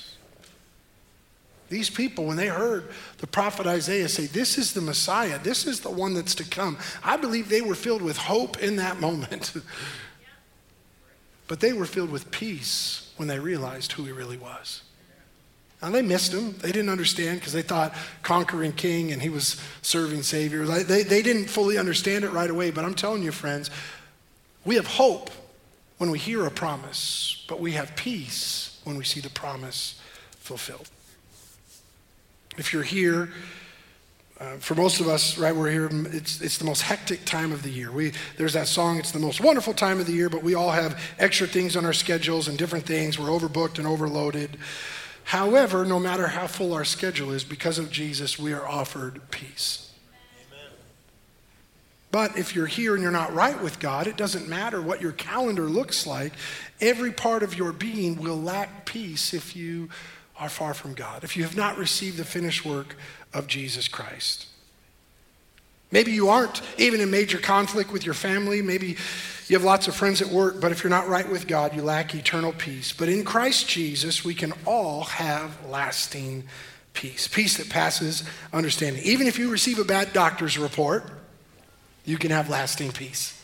These 1.71 1.89
people, 1.89 2.25
when 2.25 2.37
they 2.37 2.49
heard 2.49 2.91
the 3.19 3.29
prophet 3.29 3.65
Isaiah 3.65 4.09
say, 4.09 4.27
This 4.27 4.59
is 4.59 4.75
the 4.75 4.81
Messiah, 4.81 5.39
this 5.39 5.67
is 5.67 5.81
the 5.81 5.91
one 5.91 6.15
that's 6.15 6.35
to 6.35 6.45
come, 6.45 6.77
I 7.03 7.17
believe 7.17 7.49
they 7.49 7.63
were 7.63 7.77
filled 7.77 8.03
with 8.03 8.17
hope 8.17 8.59
in 8.59 8.77
that 8.77 9.01
moment. 9.01 9.53
but 11.47 11.61
they 11.61 11.73
were 11.73 11.87
filled 11.87 12.11
with 12.11 12.31
peace 12.33 13.13
when 13.17 13.29
they 13.29 13.39
realized 13.39 13.93
who 13.93 14.05
he 14.05 14.11
really 14.11 14.37
was. 14.37 14.83
Now, 15.81 15.91
they 15.91 16.03
missed 16.03 16.35
him. 16.35 16.57
They 16.59 16.73
didn't 16.73 16.91
understand 16.91 17.39
because 17.39 17.53
they 17.53 17.63
thought 17.63 17.95
conquering 18.23 18.73
king 18.73 19.13
and 19.13 19.23
he 19.23 19.31
was 19.31 19.59
serving 19.81 20.25
savior. 20.25 20.67
They, 20.67 21.05
they 21.05 21.23
didn't 21.23 21.47
fully 21.47 21.79
understand 21.79 22.25
it 22.25 22.33
right 22.33 22.51
away. 22.51 22.71
But 22.71 22.85
I'm 22.85 22.95
telling 22.95 23.23
you, 23.23 23.33
friends, 23.33 23.71
we 24.65 24.75
have 24.75 24.87
hope 24.87 25.31
when 25.99 26.11
we 26.11 26.19
hear 26.19 26.45
a 26.45 26.51
promise, 26.51 27.45
but 27.49 27.61
we 27.61 27.73
have 27.73 27.97
peace 27.97 28.79
when 28.85 28.97
we 28.97 29.05
see 29.05 29.21
the 29.21 29.31
promise 29.31 29.99
fulfilled. 30.39 30.89
If 32.57 32.73
you're 32.73 32.83
here, 32.83 33.31
uh, 34.41 34.57
for 34.57 34.75
most 34.75 35.01
of 35.01 35.09
us, 35.09 35.37
right, 35.37 35.55
we're 35.55 35.71
here, 35.71 35.91
it's, 36.13 36.41
it's 36.41 36.57
the 36.57 36.65
most 36.65 36.81
hectic 36.81 37.27
time 37.27 37.53
of 37.53 37.63
the 37.63 37.69
year. 37.69 37.93
We, 37.93 38.13
there's 38.39 38.55
that 38.55 38.69
song, 38.69 38.99
it's 38.99 39.13
the 39.13 39.19
most 39.19 39.41
wonderful 39.41 39.75
time 39.75 40.01
of 40.01 40.07
the 40.07 40.15
year, 40.15 40.31
but 40.31 40.43
we 40.43 40.55
all 40.55 40.71
have 40.71 40.99
extra 41.19 41.47
things 41.47 41.77
on 41.77 41.85
our 41.85 41.93
schedules 41.93 42.49
and 42.49 42.57
different 42.57 42.87
things. 42.87 43.19
We're 43.19 43.29
overbooked 43.29 43.79
and 43.79 43.87
overloaded. 43.87 44.57
However, 45.25 45.85
no 45.85 46.01
matter 46.01 46.27
how 46.27 46.47
full 46.47 46.73
our 46.73 46.87
schedule 46.87 47.33
is, 47.33 47.45
because 47.45 47.79
of 47.79 47.91
Jesus, 47.91 48.39
we 48.39 48.55
are 48.55 48.67
offered 48.67 49.21
peace. 49.31 49.93
Amen. 50.49 50.73
But 52.11 52.39
if 52.39 52.57
you're 52.57 52.67
here 52.67 52.95
and 52.95 53.03
you're 53.03 53.13
not 53.13 53.35
right 53.35 53.63
with 53.63 53.79
God, 53.79 54.07
it 54.07 54.17
doesn't 54.17 54.49
matter 54.49 54.81
what 54.81 55.03
your 55.03 55.13
calendar 55.13 55.65
looks 55.65 56.07
like. 56.07 56.33
Every 56.81 57.13
part 57.13 57.43
of 57.43 57.55
your 57.55 57.73
being 57.73 58.17
will 58.17 58.41
lack 58.41 58.87
peace 58.87 59.35
if 59.35 59.55
you 59.55 59.91
are 60.41 60.49
far 60.49 60.75
from 60.75 60.95
God, 60.95 61.23
if 61.23 61.37
you 61.37 61.45
have 61.45 61.57
not 61.57 61.77
received 61.77 62.17
the 62.17 62.25
finished 62.25 62.65
work 62.65 62.97
of 63.33 63.47
Jesus 63.47 63.87
Christ. 63.87 64.47
Maybe 65.93 66.13
you 66.13 66.29
aren't 66.29 66.63
even 66.79 67.01
in 67.01 67.11
major 67.11 67.39
conflict 67.39 67.93
with 67.93 68.05
your 68.05 68.15
family. 68.15 68.63
Maybe 68.63 68.97
you 69.49 69.57
have 69.57 69.65
lots 69.65 69.89
of 69.89 69.95
friends 69.95 70.23
at 70.23 70.29
work, 70.29 70.61
but 70.61 70.73
if 70.73 70.83
you're 70.83 70.91
not 70.91 71.09
right 71.09 71.29
with 71.29 71.47
God, 71.47 71.75
you 71.75 71.83
lack 71.83 72.15
eternal 72.15 72.53
peace. 72.53 72.93
But 72.93 73.09
in 73.09 73.25
Christ 73.25 73.69
Jesus, 73.69 74.25
we 74.25 74.35
can 74.35 74.53
all 74.65 75.05
have 75.05 75.57
lasting 75.67 76.45
peace 76.93 77.29
peace 77.29 77.57
that 77.57 77.69
passes 77.69 78.25
understanding. 78.53 79.03
Even 79.05 79.27
if 79.27 79.39
you 79.39 79.51
receive 79.51 79.79
a 79.79 79.85
bad 79.85 80.13
doctor's 80.13 80.59
report, 80.59 81.05
you 82.05 82.19
can 82.19 82.31
have 82.31 82.49
lasting 82.49 82.93
peace. 82.93 83.41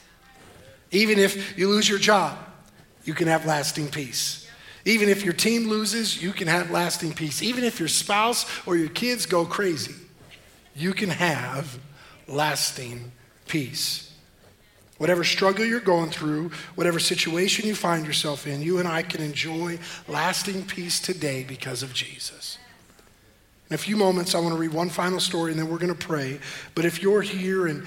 Even 0.90 1.18
if 1.18 1.58
you 1.58 1.68
lose 1.68 1.88
your 1.88 1.98
job, 1.98 2.36
you 3.04 3.14
can 3.14 3.28
have 3.28 3.46
lasting 3.46 3.88
peace. 3.88 4.45
Even 4.86 5.08
if 5.08 5.24
your 5.24 5.34
team 5.34 5.68
loses, 5.68 6.22
you 6.22 6.32
can 6.32 6.46
have 6.46 6.70
lasting 6.70 7.12
peace. 7.12 7.42
Even 7.42 7.64
if 7.64 7.80
your 7.80 7.88
spouse 7.88 8.46
or 8.66 8.76
your 8.76 8.88
kids 8.88 9.26
go 9.26 9.44
crazy, 9.44 9.96
you 10.76 10.94
can 10.94 11.10
have 11.10 11.78
lasting 12.28 13.10
peace. 13.48 14.14
Whatever 14.98 15.24
struggle 15.24 15.64
you're 15.64 15.80
going 15.80 16.10
through, 16.10 16.52
whatever 16.76 17.00
situation 17.00 17.66
you 17.66 17.74
find 17.74 18.06
yourself 18.06 18.46
in, 18.46 18.62
you 18.62 18.78
and 18.78 18.86
I 18.86 19.02
can 19.02 19.22
enjoy 19.22 19.80
lasting 20.06 20.64
peace 20.64 21.00
today 21.00 21.44
because 21.46 21.82
of 21.82 21.92
Jesus. 21.92 22.56
In 23.68 23.74
a 23.74 23.78
few 23.78 23.96
moments, 23.96 24.36
I 24.36 24.38
want 24.38 24.54
to 24.54 24.60
read 24.60 24.72
one 24.72 24.88
final 24.88 25.18
story 25.18 25.50
and 25.50 25.60
then 25.60 25.68
we're 25.68 25.78
going 25.78 25.94
to 25.94 26.06
pray. 26.06 26.38
But 26.76 26.84
if 26.84 27.02
you're 27.02 27.22
here 27.22 27.66
and 27.66 27.84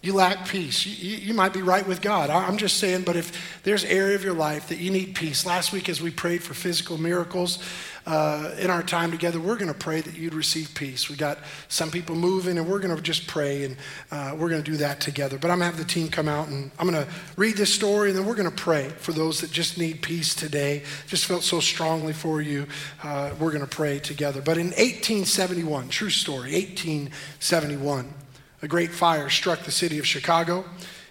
you 0.00 0.14
lack 0.14 0.46
peace. 0.46 0.86
You, 0.86 1.16
you, 1.16 1.34
might 1.34 1.52
be 1.52 1.60
right 1.60 1.86
with 1.86 2.00
God. 2.00 2.30
I'm 2.30 2.56
just 2.56 2.76
saying, 2.76 3.02
but 3.02 3.16
if 3.16 3.60
there's 3.64 3.84
area 3.84 4.14
of 4.14 4.22
your 4.22 4.34
life 4.34 4.68
that 4.68 4.78
you 4.78 4.92
need 4.92 5.16
peace, 5.16 5.44
last 5.44 5.72
week 5.72 5.88
as 5.88 6.00
we 6.00 6.12
prayed 6.12 6.40
for 6.40 6.54
physical 6.54 6.98
miracles 6.98 7.58
uh, 8.06 8.54
in 8.60 8.70
our 8.70 8.84
time 8.84 9.10
together, 9.10 9.40
we're 9.40 9.56
going 9.56 9.72
to 9.72 9.78
pray 9.78 10.00
that 10.00 10.16
you'd 10.16 10.34
receive 10.34 10.72
peace. 10.74 11.10
We 11.10 11.16
got 11.16 11.38
some 11.66 11.90
people 11.90 12.14
moving, 12.14 12.58
and 12.58 12.68
we're 12.68 12.78
going 12.78 12.94
to 12.94 13.02
just 13.02 13.26
pray, 13.26 13.64
and 13.64 13.76
uh, 14.12 14.36
we're 14.38 14.48
going 14.48 14.62
to 14.62 14.70
do 14.70 14.76
that 14.76 15.00
together. 15.00 15.36
But 15.36 15.50
I'm 15.50 15.58
going 15.58 15.72
to 15.72 15.76
have 15.76 15.84
the 15.84 15.92
team 15.92 16.08
come 16.08 16.28
out, 16.28 16.46
and 16.46 16.70
I'm 16.78 16.88
going 16.88 17.04
to 17.04 17.12
read 17.36 17.56
this 17.56 17.74
story, 17.74 18.10
and 18.10 18.18
then 18.18 18.24
we're 18.24 18.36
going 18.36 18.48
to 18.48 18.54
pray 18.54 18.90
for 18.90 19.10
those 19.10 19.40
that 19.40 19.50
just 19.50 19.78
need 19.78 20.00
peace 20.00 20.32
today. 20.32 20.84
Just 21.08 21.26
felt 21.26 21.42
so 21.42 21.58
strongly 21.58 22.12
for 22.12 22.40
you. 22.40 22.68
Uh, 23.02 23.32
we're 23.40 23.50
going 23.50 23.66
to 23.66 23.76
pray 23.76 23.98
together. 23.98 24.42
But 24.42 24.58
in 24.58 24.66
1871, 24.66 25.88
true 25.88 26.08
story, 26.08 26.52
1871 26.52 28.14
a 28.62 28.68
great 28.68 28.90
fire 28.90 29.28
struck 29.28 29.60
the 29.60 29.70
city 29.70 29.98
of 29.98 30.06
Chicago, 30.06 30.64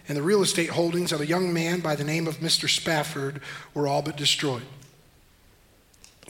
and 0.07 0.17
the 0.17 0.21
real 0.21 0.41
estate 0.41 0.69
holdings 0.69 1.11
of 1.11 1.21
a 1.21 1.27
young 1.27 1.53
man 1.53 1.79
by 1.79 1.95
the 1.95 2.03
name 2.03 2.27
of 2.27 2.37
Mr. 2.37 2.69
Spafford 2.69 3.41
were 3.73 3.87
all 3.87 4.01
but 4.01 4.15
destroyed. 4.15 4.63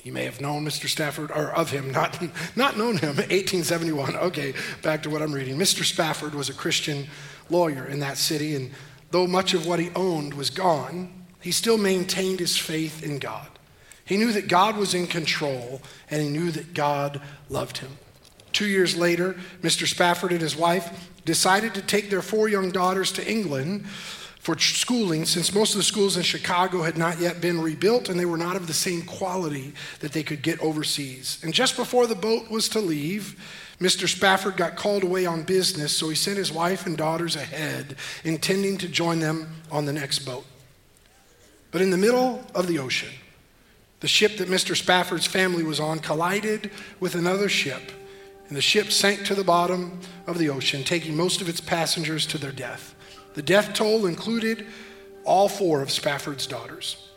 You 0.04 0.14
may 0.14 0.24
have 0.24 0.40
known 0.40 0.64
Mr. 0.66 0.88
Spafford, 0.88 1.32
or 1.32 1.52
of 1.52 1.72
him, 1.72 1.92
not, 1.92 2.18
not 2.56 2.78
known 2.78 2.98
him, 2.98 3.16
1871. 3.18 4.16
Okay, 4.16 4.54
back 4.82 5.04
to 5.04 5.10
what 5.10 5.22
I'm 5.22 5.34
reading. 5.34 5.58
Mr. 5.58 5.84
Spafford 5.84 6.34
was 6.34 6.50
a 6.50 6.54
Christian 6.54 7.08
lawyer 7.50 7.86
in 7.86 8.00
that 8.00 8.18
city, 8.18 8.56
and 8.56 8.72
though 9.12 9.28
much 9.28 9.54
of 9.54 9.66
what 9.66 9.80
he 9.80 9.90
owned 9.96 10.34
was 10.34 10.50
gone, 10.50 11.26
he 11.42 11.52
still 11.52 11.78
maintained 11.78 12.40
his 12.40 12.58
faith 12.58 13.04
in 13.04 13.20
God. 13.20 13.48
He 14.06 14.16
knew 14.16 14.32
that 14.32 14.48
God 14.48 14.78
was 14.78 14.94
in 14.94 15.08
control, 15.08 15.82
and 16.10 16.22
he 16.22 16.30
knew 16.30 16.52
that 16.52 16.74
God 16.74 17.20
loved 17.50 17.80
him. 17.80 17.98
Two 18.54 18.68
years 18.68 18.96
later, 18.96 19.36
Mr. 19.62 19.88
Spafford 19.88 20.32
and 20.32 20.42
his 20.42 20.56
wife 20.56 21.10
decided 21.26 21.74
to 21.76 21.82
take 21.82 22.10
their 22.10 22.22
four 22.22 22.48
young 22.48 22.72
daughters 22.72 23.12
to 23.14 23.30
England 23.30 23.86
for 24.40 24.58
schooling 24.58 25.26
since 25.26 25.54
most 25.54 25.74
of 25.74 25.78
the 25.78 25.84
schools 25.84 26.16
in 26.16 26.24
Chicago 26.24 26.82
had 26.82 26.98
not 26.98 27.20
yet 27.20 27.42
been 27.42 27.60
rebuilt 27.60 28.08
and 28.08 28.18
they 28.18 28.26
were 28.26 28.38
not 28.38 28.56
of 28.56 28.66
the 28.66 28.74
same 28.74 29.02
quality 29.02 29.74
that 30.00 30.14
they 30.14 30.24
could 30.24 30.42
get 30.42 30.58
overseas. 30.62 31.38
And 31.44 31.54
just 31.54 31.76
before 31.76 32.08
the 32.08 32.16
boat 32.16 32.50
was 32.50 32.70
to 32.70 32.80
leave, 32.80 33.38
Mr. 33.82 34.08
Spafford 34.08 34.56
got 34.56 34.78
called 34.78 35.04
away 35.04 35.26
on 35.26 35.44
business, 35.44 35.92
so 35.92 36.08
he 36.08 36.16
sent 36.16 36.38
his 36.38 36.52
wife 36.52 36.86
and 36.86 36.98
daughters 36.98 37.36
ahead, 37.36 37.98
intending 38.24 38.78
to 38.78 38.88
join 38.88 39.20
them 39.20 39.54
on 39.70 39.86
the 39.86 39.94
next 39.94 40.20
boat. 40.20 40.46
But 41.72 41.82
in 41.82 41.92
the 41.92 41.98
middle 41.98 42.44
of 42.56 42.68
the 42.68 42.80
ocean, 42.80 43.14
the 44.00 44.08
ship 44.08 44.38
that 44.38 44.48
Mr. 44.48 44.76
Spafford's 44.76 45.28
family 45.28 45.64
was 45.64 45.80
on 45.80 46.00
collided 46.00 46.72
with 47.00 47.16
another 47.16 47.50
ship, 47.50 47.92
and 48.48 48.58
the 48.58 48.62
ship 48.62 48.92
sank 48.92 49.26
to 49.26 49.36
the 49.36 49.44
bottom 49.44 50.00
of 50.26 50.38
the 50.38 50.50
ocean, 50.50 50.84
taking 50.84 51.16
most 51.16 51.42
of 51.42 51.50
its 51.50 51.60
passengers 51.60 52.26
to 52.28 52.38
their 52.38 52.52
death. 52.52 52.96
The 53.34 53.42
death 53.42 53.74
toll 53.74 54.06
included 54.06 54.66
all 55.24 55.50
four 55.50 55.82
of 55.82 55.92
Spafford's 55.92 56.48
daughters. 56.48 57.10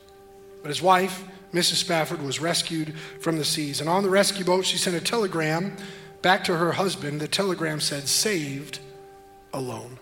But 0.62 0.68
his 0.68 0.83
wife, 0.83 1.24
Mrs. 1.53 1.76
Spafford, 1.76 2.20
was 2.22 2.41
rescued 2.41 2.95
from 3.20 3.39
the 3.39 3.45
seas. 3.45 3.81
And 3.81 3.89
on 3.89 4.03
the 4.03 4.11
rescue 4.11 4.45
boat, 4.45 4.66
she 4.66 4.76
sent 4.76 4.97
a 4.97 5.01
telegram 5.01 5.76
back 6.20 6.45
to 6.45 6.57
her 6.57 6.72
husband. 6.72 7.20
The 7.20 7.28
telegram 7.28 7.81
said, 7.81 8.09
Saved 8.09 8.81
alone. 9.53 9.99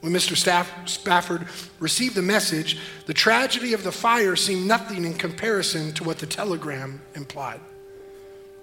When 0.00 0.12
Mr. 0.12 0.36
Staff, 0.36 0.88
Spafford 0.88 1.46
received 1.80 2.14
the 2.14 2.22
message, 2.22 2.78
the 3.06 3.14
tragedy 3.14 3.72
of 3.72 3.82
the 3.82 3.92
fire 3.92 4.36
seemed 4.36 4.66
nothing 4.66 5.04
in 5.04 5.14
comparison 5.14 5.92
to 5.94 6.04
what 6.04 6.18
the 6.18 6.26
telegram 6.26 7.00
implied. 7.14 7.60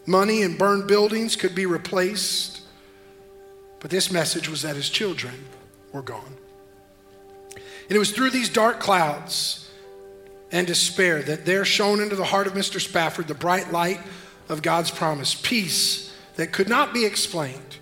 Money 0.05 0.41
and 0.41 0.57
burned 0.57 0.87
buildings 0.87 1.35
could 1.35 1.55
be 1.55 1.65
replaced, 1.65 2.61
but 3.79 3.89
this 3.89 4.11
message 4.11 4.49
was 4.49 4.61
that 4.63 4.75
his 4.75 4.89
children 4.89 5.33
were 5.91 6.01
gone. 6.01 6.37
And 7.55 7.95
it 7.95 7.99
was 7.99 8.11
through 8.11 8.31
these 8.31 8.49
dark 8.49 8.79
clouds 8.79 9.69
and 10.51 10.67
despair 10.67 11.21
that 11.23 11.45
there 11.45 11.65
shone 11.65 12.01
into 12.01 12.15
the 12.15 12.23
heart 12.23 12.47
of 12.47 12.53
Mr. 12.53 12.79
Spafford 12.79 13.27
the 13.27 13.33
bright 13.33 13.71
light 13.71 13.99
of 14.49 14.61
God's 14.61 14.91
promise, 14.91 15.35
peace 15.35 16.13
that 16.35 16.51
could 16.51 16.69
not 16.69 16.93
be 16.93 17.05
explained. 17.05 17.77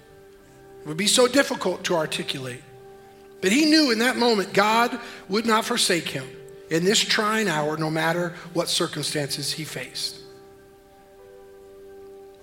It 0.82 0.88
would 0.88 0.98
be 0.98 1.08
so 1.08 1.28
difficult 1.28 1.84
to 1.86 1.96
articulate. 1.96 2.64
But 3.42 3.52
he 3.52 3.66
knew 3.66 3.92
in 3.92 4.00
that 4.00 4.18
moment 4.18 4.54
God 4.54 5.00
would 5.28 5.46
not 5.46 5.66
forsake 5.66 6.08
him 6.10 6.28
in 6.70 6.86
this 6.86 7.00
trying 7.00 7.50
hour, 7.50 7.76
no 7.76 7.90
matter 7.90 8.34
what 8.54 8.70
circumstances 8.70 9.52
he 9.52 9.64
faced. 9.64 10.21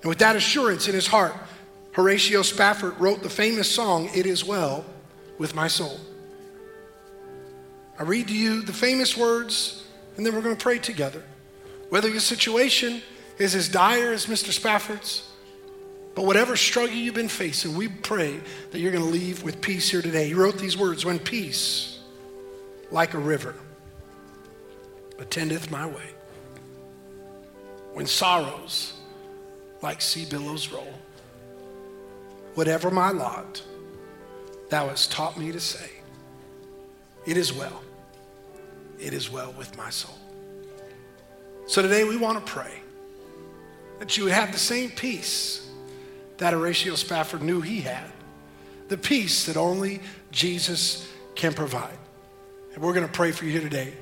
And 0.03 0.09
with 0.09 0.19
that 0.19 0.37
assurance 0.37 0.89
in 0.89 0.95
his 0.95 1.07
heart, 1.07 1.35
Horatio 1.93 2.43
Spafford 2.43 2.99
wrote 3.01 3.23
the 3.23 3.31
famous 3.31 3.71
song, 3.71 4.09
It 4.15 4.27
Is 4.27 4.45
Well 4.45 4.85
with 5.39 5.55
my 5.55 5.69
soul. 5.69 5.99
I 7.99 8.05
read 8.05 8.29
to 8.29 8.35
you 8.35 8.63
the 8.63 8.73
famous 8.73 9.17
words, 9.17 9.85
and 10.17 10.25
then 10.25 10.35
we're 10.35 10.43
going 10.43 10.57
to 10.57 10.63
pray 10.63 10.79
together. 10.79 11.23
Whether 11.89 12.09
your 12.09 12.21
situation 12.21 13.03
is 13.39 13.55
as 13.55 13.69
dire 13.69 14.13
as 14.13 14.27
Mr. 14.27 14.53
Spafford's, 14.53 15.29
but 16.15 16.25
whatever 16.25 16.57
struggle 16.57 16.95
you've 16.95 17.15
been 17.15 17.29
facing, 17.29 17.77
we 17.77 17.89
pray 17.89 18.41
that 18.71 18.79
you're 18.79 18.93
going 18.93 19.05
to 19.05 19.11
leave 19.11 19.43
with 19.43 19.61
peace 19.61 19.89
here 19.89 20.03
today. 20.03 20.29
He 20.29 20.35
wrote 20.35 20.59
these 20.59 20.77
words 20.77 21.05
When 21.05 21.19
peace, 21.19 21.99
like 22.91 23.15
a 23.15 23.19
river, 23.19 23.55
attendeth 25.19 25.71
my 25.71 25.87
way, 25.87 26.11
when 27.95 28.07
sorrows, 28.07 28.98
like 29.83 30.01
sea 30.01 30.25
billows 30.25 30.69
roll, 30.69 30.93
whatever 32.55 32.91
my 32.91 33.11
lot, 33.11 33.63
thou 34.71 34.89
hast 34.89 35.13
taught 35.13 35.39
me 35.39 35.53
to 35.53 35.61
say, 35.61 35.91
It 37.27 37.37
is 37.37 37.53
well. 37.53 37.83
It 38.99 39.13
is 39.13 39.31
well 39.31 39.53
with 39.53 39.77
my 39.77 39.91
soul. 39.91 40.19
So 41.67 41.83
today 41.83 42.03
we 42.03 42.17
want 42.17 42.45
to 42.45 42.53
pray 42.53 42.73
that 43.99 44.17
you 44.17 44.25
would 44.25 44.33
have 44.33 44.53
the 44.53 44.59
same 44.59 44.91
peace 44.91 45.69
that 46.39 46.53
Horatio 46.53 46.95
Spafford 46.95 47.43
knew 47.43 47.61
he 47.61 47.81
had, 47.81 48.11
the 48.89 48.97
peace 48.97 49.47
that 49.47 49.57
only 49.57 50.01
Jesus 50.31 51.09
can 51.35 51.53
provide. 51.53 51.99
And 52.75 52.83
we're 52.83 52.95
going 52.95 53.07
to 53.07 53.13
pray 53.13 53.33
for 53.33 53.45
you 53.45 53.53
here 53.53 53.61
today. 53.61 53.93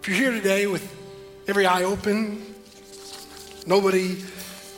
If 0.00 0.08
you're 0.08 0.16
here 0.16 0.30
today 0.30 0.66
with 0.66 0.94
every 1.48 1.66
eye 1.66 1.84
open, 1.84 2.54
nobody 3.66 4.22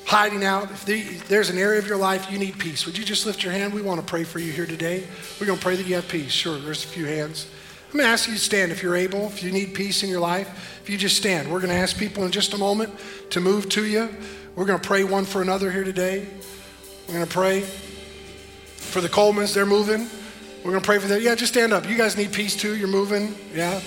hiding 0.09 0.43
out, 0.43 0.71
if 0.71 1.29
there's 1.29 1.51
an 1.51 1.59
area 1.59 1.79
of 1.79 1.87
your 1.87 1.99
life 1.99 2.33
you 2.33 2.39
need 2.39 2.59
peace, 2.59 2.87
would 2.87 2.97
you 2.97 3.05
just 3.05 3.27
lift 3.27 3.43
your 3.43 3.53
hand? 3.53 3.75
We 3.75 3.83
want 3.83 4.01
to 4.01 4.07
pray 4.07 4.25
for 4.25 4.39
you 4.39 4.51
here 4.51 4.65
today. 4.65 5.07
We're 5.39 5.47
going 5.47 5.59
to 5.59 5.63
pray 5.63 5.77
that 5.77 5.87
you 5.87 5.97
have 5.97 6.09
peace. 6.09 6.33
Sure, 6.33 6.59
there's 6.59 6.83
a 6.83 6.89
few 6.89 7.05
hands. 7.05 7.47
I'm 7.89 7.99
going 7.99 8.07
to 8.07 8.11
ask 8.11 8.27
you 8.27 8.33
to 8.33 8.41
stand 8.41 8.73
if 8.73 8.83
you're 8.83 8.97
able, 8.97 9.27
if 9.27 9.43
you 9.43 9.53
need 9.53 9.75
peace 9.75 10.03
in 10.03 10.09
your 10.09 10.21
life. 10.21 10.81
If 10.83 10.89
you 10.89 10.97
just 10.97 11.19
stand, 11.19 11.53
we're 11.53 11.61
going 11.61 11.73
to 11.73 11.79
ask 11.79 11.99
people 11.99 12.25
in 12.25 12.31
just 12.31 12.55
a 12.55 12.59
moment 12.59 12.93
to 13.31 13.41
move 13.41 13.69
to 13.71 13.85
you. 13.85 14.09
We're 14.57 14.65
going 14.65 14.81
to 14.81 14.87
pray 14.87 15.05
one 15.05 15.27
for 15.27 15.43
another 15.43 15.71
here 15.71 15.85
today. 15.85 16.27
We're 17.07 17.15
going 17.15 17.27
to 17.27 17.33
pray 17.33 17.61
for 17.61 19.03
the 19.03 19.09
Colemans, 19.11 19.53
they're 19.53 19.67
moving. 19.67 20.09
We're 20.65 20.71
going 20.71 20.83
to 20.83 20.87
pray 20.87 20.99
for 20.99 21.07
them. 21.07 21.21
Yeah, 21.21 21.35
just 21.35 21.53
stand 21.53 21.75
up. 21.75 21.87
You 21.87 21.99
guys 21.99 22.17
need 22.17 22.33
peace 22.33 22.57
too. 22.57 22.77
You're 22.77 22.89
moving. 22.89 23.35
Yeah. 23.55 23.81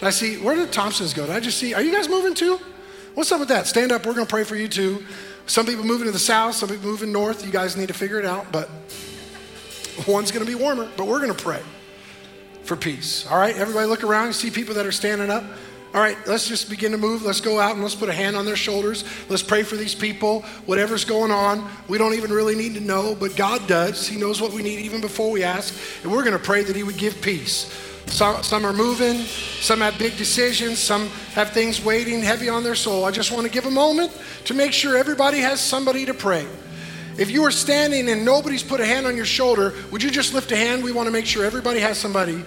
I 0.00 0.10
see, 0.10 0.38
where 0.38 0.54
did 0.54 0.68
the 0.68 0.72
Thompsons 0.72 1.12
go? 1.12 1.26
Did 1.26 1.36
I 1.36 1.40
just 1.40 1.58
see, 1.58 1.74
are 1.74 1.82
you 1.82 1.92
guys 1.92 2.08
moving 2.08 2.34
too? 2.34 2.58
What's 3.14 3.30
up 3.30 3.40
with 3.40 3.48
that? 3.48 3.66
Stand 3.66 3.92
up. 3.92 4.04
We're 4.06 4.14
going 4.14 4.26
to 4.26 4.30
pray 4.30 4.44
for 4.44 4.56
you 4.56 4.68
too. 4.68 5.04
Some 5.46 5.64
people 5.64 5.84
moving 5.84 6.06
to 6.06 6.12
the 6.12 6.18
south, 6.18 6.56
some 6.56 6.68
people 6.68 6.86
moving 6.86 7.12
north. 7.12 7.46
You 7.46 7.52
guys 7.52 7.76
need 7.76 7.88
to 7.88 7.94
figure 7.94 8.18
it 8.18 8.26
out, 8.26 8.50
but 8.50 8.68
one's 10.06 10.30
going 10.30 10.44
to 10.44 10.50
be 10.50 10.56
warmer, 10.56 10.88
but 10.96 11.06
we're 11.06 11.20
going 11.20 11.34
to 11.34 11.42
pray 11.42 11.62
for 12.64 12.76
peace. 12.76 13.26
All 13.30 13.38
right, 13.38 13.56
everybody 13.56 13.86
look 13.86 14.02
around. 14.02 14.26
You 14.26 14.32
see 14.32 14.50
people 14.50 14.74
that 14.74 14.86
are 14.86 14.92
standing 14.92 15.30
up. 15.30 15.44
All 15.94 16.00
right, 16.02 16.18
let's 16.26 16.48
just 16.48 16.68
begin 16.68 16.92
to 16.92 16.98
move. 16.98 17.22
Let's 17.22 17.40
go 17.40 17.58
out 17.58 17.72
and 17.72 17.82
let's 17.82 17.94
put 17.94 18.08
a 18.08 18.12
hand 18.12 18.36
on 18.36 18.44
their 18.44 18.56
shoulders. 18.56 19.04
Let's 19.28 19.42
pray 19.42 19.62
for 19.62 19.76
these 19.76 19.94
people. 19.94 20.42
Whatever's 20.66 21.04
going 21.04 21.30
on, 21.30 21.70
we 21.88 21.96
don't 21.96 22.14
even 22.14 22.32
really 22.32 22.54
need 22.54 22.74
to 22.74 22.80
know, 22.80 23.14
but 23.14 23.36
God 23.36 23.66
does. 23.66 24.06
He 24.06 24.18
knows 24.18 24.42
what 24.42 24.52
we 24.52 24.62
need 24.62 24.80
even 24.80 25.00
before 25.00 25.30
we 25.30 25.42
ask. 25.42 25.74
And 26.02 26.12
we're 26.12 26.24
going 26.24 26.36
to 26.36 26.44
pray 26.44 26.64
that 26.64 26.76
He 26.76 26.82
would 26.82 26.98
give 26.98 27.22
peace. 27.22 27.72
Some, 28.06 28.42
some 28.42 28.64
are 28.64 28.72
moving, 28.72 29.20
some 29.60 29.80
have 29.80 29.98
big 29.98 30.16
decisions, 30.16 30.78
some 30.78 31.08
have 31.34 31.50
things 31.50 31.84
waiting 31.84 32.22
heavy 32.22 32.48
on 32.48 32.64
their 32.64 32.74
soul. 32.74 33.04
I 33.04 33.10
just 33.10 33.32
want 33.32 33.44
to 33.44 33.52
give 33.52 33.66
a 33.66 33.70
moment 33.70 34.10
to 34.44 34.54
make 34.54 34.72
sure 34.72 34.96
everybody 34.96 35.38
has 35.38 35.60
somebody 35.60 36.06
to 36.06 36.14
pray. 36.14 36.46
If 37.18 37.30
you 37.30 37.44
are 37.44 37.50
standing 37.50 38.08
and 38.08 38.24
nobody's 38.24 38.62
put 38.62 38.80
a 38.80 38.86
hand 38.86 39.06
on 39.06 39.16
your 39.16 39.24
shoulder, 39.24 39.74
would 39.90 40.02
you 40.02 40.10
just 40.10 40.34
lift 40.34 40.52
a 40.52 40.56
hand? 40.56 40.84
We 40.84 40.92
want 40.92 41.06
to 41.06 41.12
make 41.12 41.26
sure 41.26 41.44
everybody 41.44 41.80
has 41.80 41.98
somebody 41.98 42.44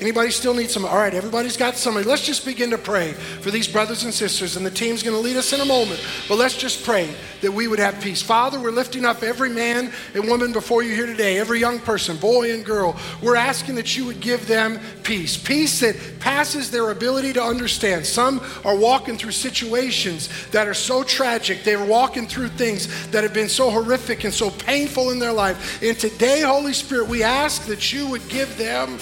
Anybody 0.00 0.30
still 0.30 0.54
need 0.54 0.70
some? 0.70 0.86
All 0.86 0.96
right, 0.96 1.12
everybody's 1.12 1.58
got 1.58 1.76
somebody. 1.76 2.06
Let's 2.06 2.24
just 2.24 2.46
begin 2.46 2.70
to 2.70 2.78
pray 2.78 3.12
for 3.12 3.50
these 3.50 3.68
brothers 3.68 4.04
and 4.04 4.14
sisters, 4.14 4.56
and 4.56 4.64
the 4.64 4.70
team's 4.70 5.02
going 5.02 5.14
to 5.14 5.20
lead 5.20 5.36
us 5.36 5.52
in 5.52 5.60
a 5.60 5.64
moment. 5.66 6.02
But 6.26 6.36
let's 6.36 6.56
just 6.56 6.84
pray 6.84 7.14
that 7.42 7.52
we 7.52 7.68
would 7.68 7.78
have 7.78 8.00
peace. 8.00 8.22
Father, 8.22 8.58
we're 8.58 8.70
lifting 8.70 9.04
up 9.04 9.22
every 9.22 9.50
man 9.50 9.92
and 10.14 10.26
woman 10.26 10.52
before 10.52 10.82
you 10.82 10.94
here 10.94 11.04
today, 11.04 11.38
every 11.38 11.60
young 11.60 11.78
person, 11.78 12.16
boy 12.16 12.50
and 12.50 12.64
girl. 12.64 12.96
We're 13.22 13.36
asking 13.36 13.74
that 13.74 13.94
you 13.94 14.06
would 14.06 14.20
give 14.20 14.46
them 14.46 14.80
peace, 15.02 15.36
peace 15.36 15.80
that 15.80 15.96
passes 16.18 16.70
their 16.70 16.90
ability 16.90 17.34
to 17.34 17.42
understand. 17.42 18.06
Some 18.06 18.40
are 18.64 18.76
walking 18.76 19.18
through 19.18 19.32
situations 19.32 20.30
that 20.50 20.66
are 20.66 20.74
so 20.74 21.02
tragic. 21.02 21.62
They're 21.62 21.84
walking 21.84 22.26
through 22.26 22.48
things 22.48 23.10
that 23.10 23.22
have 23.22 23.34
been 23.34 23.50
so 23.50 23.70
horrific 23.70 24.24
and 24.24 24.32
so 24.32 24.48
painful 24.50 25.10
in 25.10 25.18
their 25.18 25.32
life. 25.32 25.82
And 25.82 25.98
today, 25.98 26.40
Holy 26.40 26.72
Spirit, 26.72 27.06
we 27.06 27.22
ask 27.22 27.66
that 27.66 27.92
you 27.92 28.08
would 28.08 28.26
give 28.30 28.56
them 28.56 28.98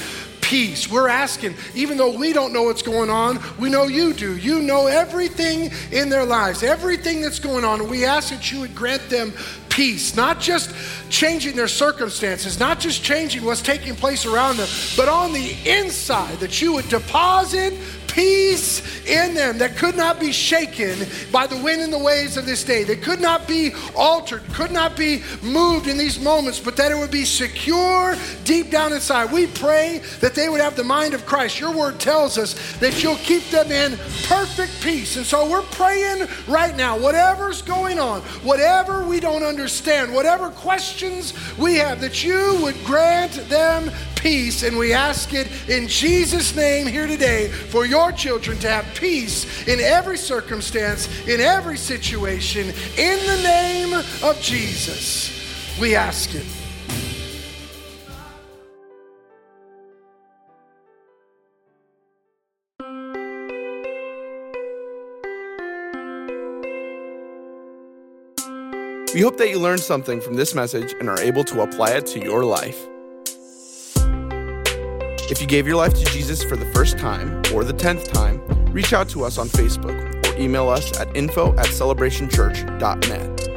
peace. 0.49 0.91
We're 0.91 1.09
asking, 1.09 1.55
even 1.75 1.99
though 1.99 2.17
we 2.17 2.33
don't 2.33 2.55
know 2.55 2.63
what's 2.63 2.81
going 2.81 3.11
on, 3.11 3.39
we 3.59 3.69
know 3.69 3.85
you 3.85 4.15
do. 4.15 4.39
You 4.39 4.63
know 4.63 4.87
everything 4.87 5.71
in 5.93 6.09
their 6.09 6.25
lives, 6.25 6.63
everything 6.63 7.21
that's 7.21 7.39
going 7.39 7.67
on. 7.67 7.87
We 7.87 8.07
ask 8.07 8.31
that 8.31 8.51
you 8.51 8.61
would 8.61 8.75
grant 8.75 9.11
them 9.11 9.35
peace, 9.69 10.17
not 10.17 10.41
just 10.41 10.75
changing 11.11 11.55
their 11.55 11.69
circumstances, 11.69 12.59
not 12.59 12.81
just 12.81 13.05
changing 13.05 13.45
what's 13.45 13.61
taking 13.61 13.95
place 13.95 14.25
around 14.25 14.57
them, 14.57 14.69
but 14.97 15.07
on 15.07 15.35
the 15.35 15.55
inside, 15.67 16.39
that 16.41 16.63
you 16.63 16.73
would 16.73 16.89
deposit 16.89 17.75
peace 18.19 19.07
in 19.07 19.33
them 19.33 19.59
that 19.59 19.77
could 19.77 19.97
not 19.97 20.19
be 20.19 20.33
shaken 20.33 21.07
by 21.31 21.47
the 21.47 21.57
wind 21.59 21.81
and 21.81 21.93
the 21.93 21.99
waves 21.99 22.37
of 22.37 22.45
this 22.45 22.65
day, 22.65 22.83
that 22.83 23.01
could 23.01 23.21
not 23.21 23.47
be 23.47 23.71
altered, 23.95 24.43
could 24.53 24.73
not 24.73 24.97
be 24.97 25.23
moved 25.41 25.87
in 25.87 25.97
these 25.97 26.19
moments, 26.19 26.59
but 26.59 26.77
that 26.77 26.91
it 26.91 26.97
would 26.97 27.13
be 27.13 27.25
secure 27.25 28.17
deep 28.43 28.71
down 28.71 28.93
inside. 28.93 29.31
We 29.31 29.47
pray 29.47 30.03
that 30.19 30.35
they 30.35 30.49
would 30.49 30.61
have 30.61 30.75
the 30.75 30.83
mind 30.83 31.15
of 31.15 31.27
Christ. 31.27 31.61
Your 31.61 31.73
word 31.73 32.01
tells 32.01 32.39
us 32.39 32.77
that 32.79 33.05
you'll 33.05 33.17
keep 33.17 33.45
them 33.51 33.71
in 33.71 33.97
perfect 34.25 34.83
peace. 34.83 35.17
And 35.17 35.25
so 35.25 35.49
we're 35.49 35.63
praying 35.63 36.27
right 36.49 36.77
now, 36.77 36.99
whatever's 36.99 37.63
going 37.63 38.01
on, 38.01 38.23
whatever 38.43 39.07
we 39.07 39.21
don't 39.21 39.45
understand, 39.45 40.13
whatever 40.13 40.51
questions 40.51 41.35
we 41.57 41.77
have, 41.77 42.01
that 42.01 42.25
you 42.25 42.59
would 42.63 42.77
grant 42.85 43.35
them 43.49 43.93
peace. 44.19 44.63
And 44.63 44.77
we 44.77 44.93
ask 44.93 45.33
it 45.33 45.49
in 45.69 45.89
Jesus' 45.89 46.55
name 46.55 46.87
here 46.87 47.07
today 47.07 47.49
for 47.49 47.87
your 47.87 48.13
children 48.13 48.59
to 48.59 48.69
have 48.69 48.85
peace 48.95 49.67
in 49.67 49.81
every 49.81 50.19
circumstance, 50.19 51.09
in 51.27 51.41
every 51.41 51.79
situation, 51.79 52.67
in 52.99 53.27
the 53.27 53.43
name 53.43 53.95
of 54.23 54.39
Jesus. 54.41 55.79
We 55.81 55.95
ask 55.95 56.35
it. 56.35 56.47
We 69.15 69.23
hope 69.23 69.39
that 69.39 69.49
you 69.49 69.59
learned 69.59 69.81
something 69.81 70.21
from 70.21 70.35
this 70.35 70.55
message 70.55 70.93
and 71.01 71.09
are 71.09 71.19
able 71.19 71.43
to 71.45 71.63
apply 71.63 71.93
it 71.93 72.07
to 72.09 72.21
your 72.21 72.45
life. 72.45 72.79
If 75.31 75.41
you 75.43 75.47
gave 75.47 75.67
your 75.67 75.77
life 75.77 75.95
to 75.95 76.05
Jesus 76.07 76.43
for 76.43 76.57
the 76.57 76.65
first 76.73 76.99
time 76.99 77.43
or 77.55 77.63
the 77.63 77.73
tenth 77.73 78.11
time, 78.13 78.41
reach 78.73 78.93
out 78.93 79.09
to 79.11 79.25
us 79.25 79.37
on 79.39 79.49
Facebook 79.49 80.27
or 80.27 80.37
email 80.41 80.69
us 80.69 80.99
at 80.99 81.15
info 81.17 81.53
at 81.59 81.67
celebrationchurch.net. 81.67 83.49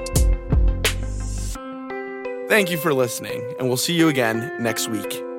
Thank 2.49 2.69
you 2.69 2.77
for 2.77 2.93
listening, 2.93 3.41
and 3.57 3.69
we'll 3.69 3.77
see 3.77 3.93
you 3.93 4.09
again 4.09 4.51
next 4.59 4.89
week. 4.89 5.30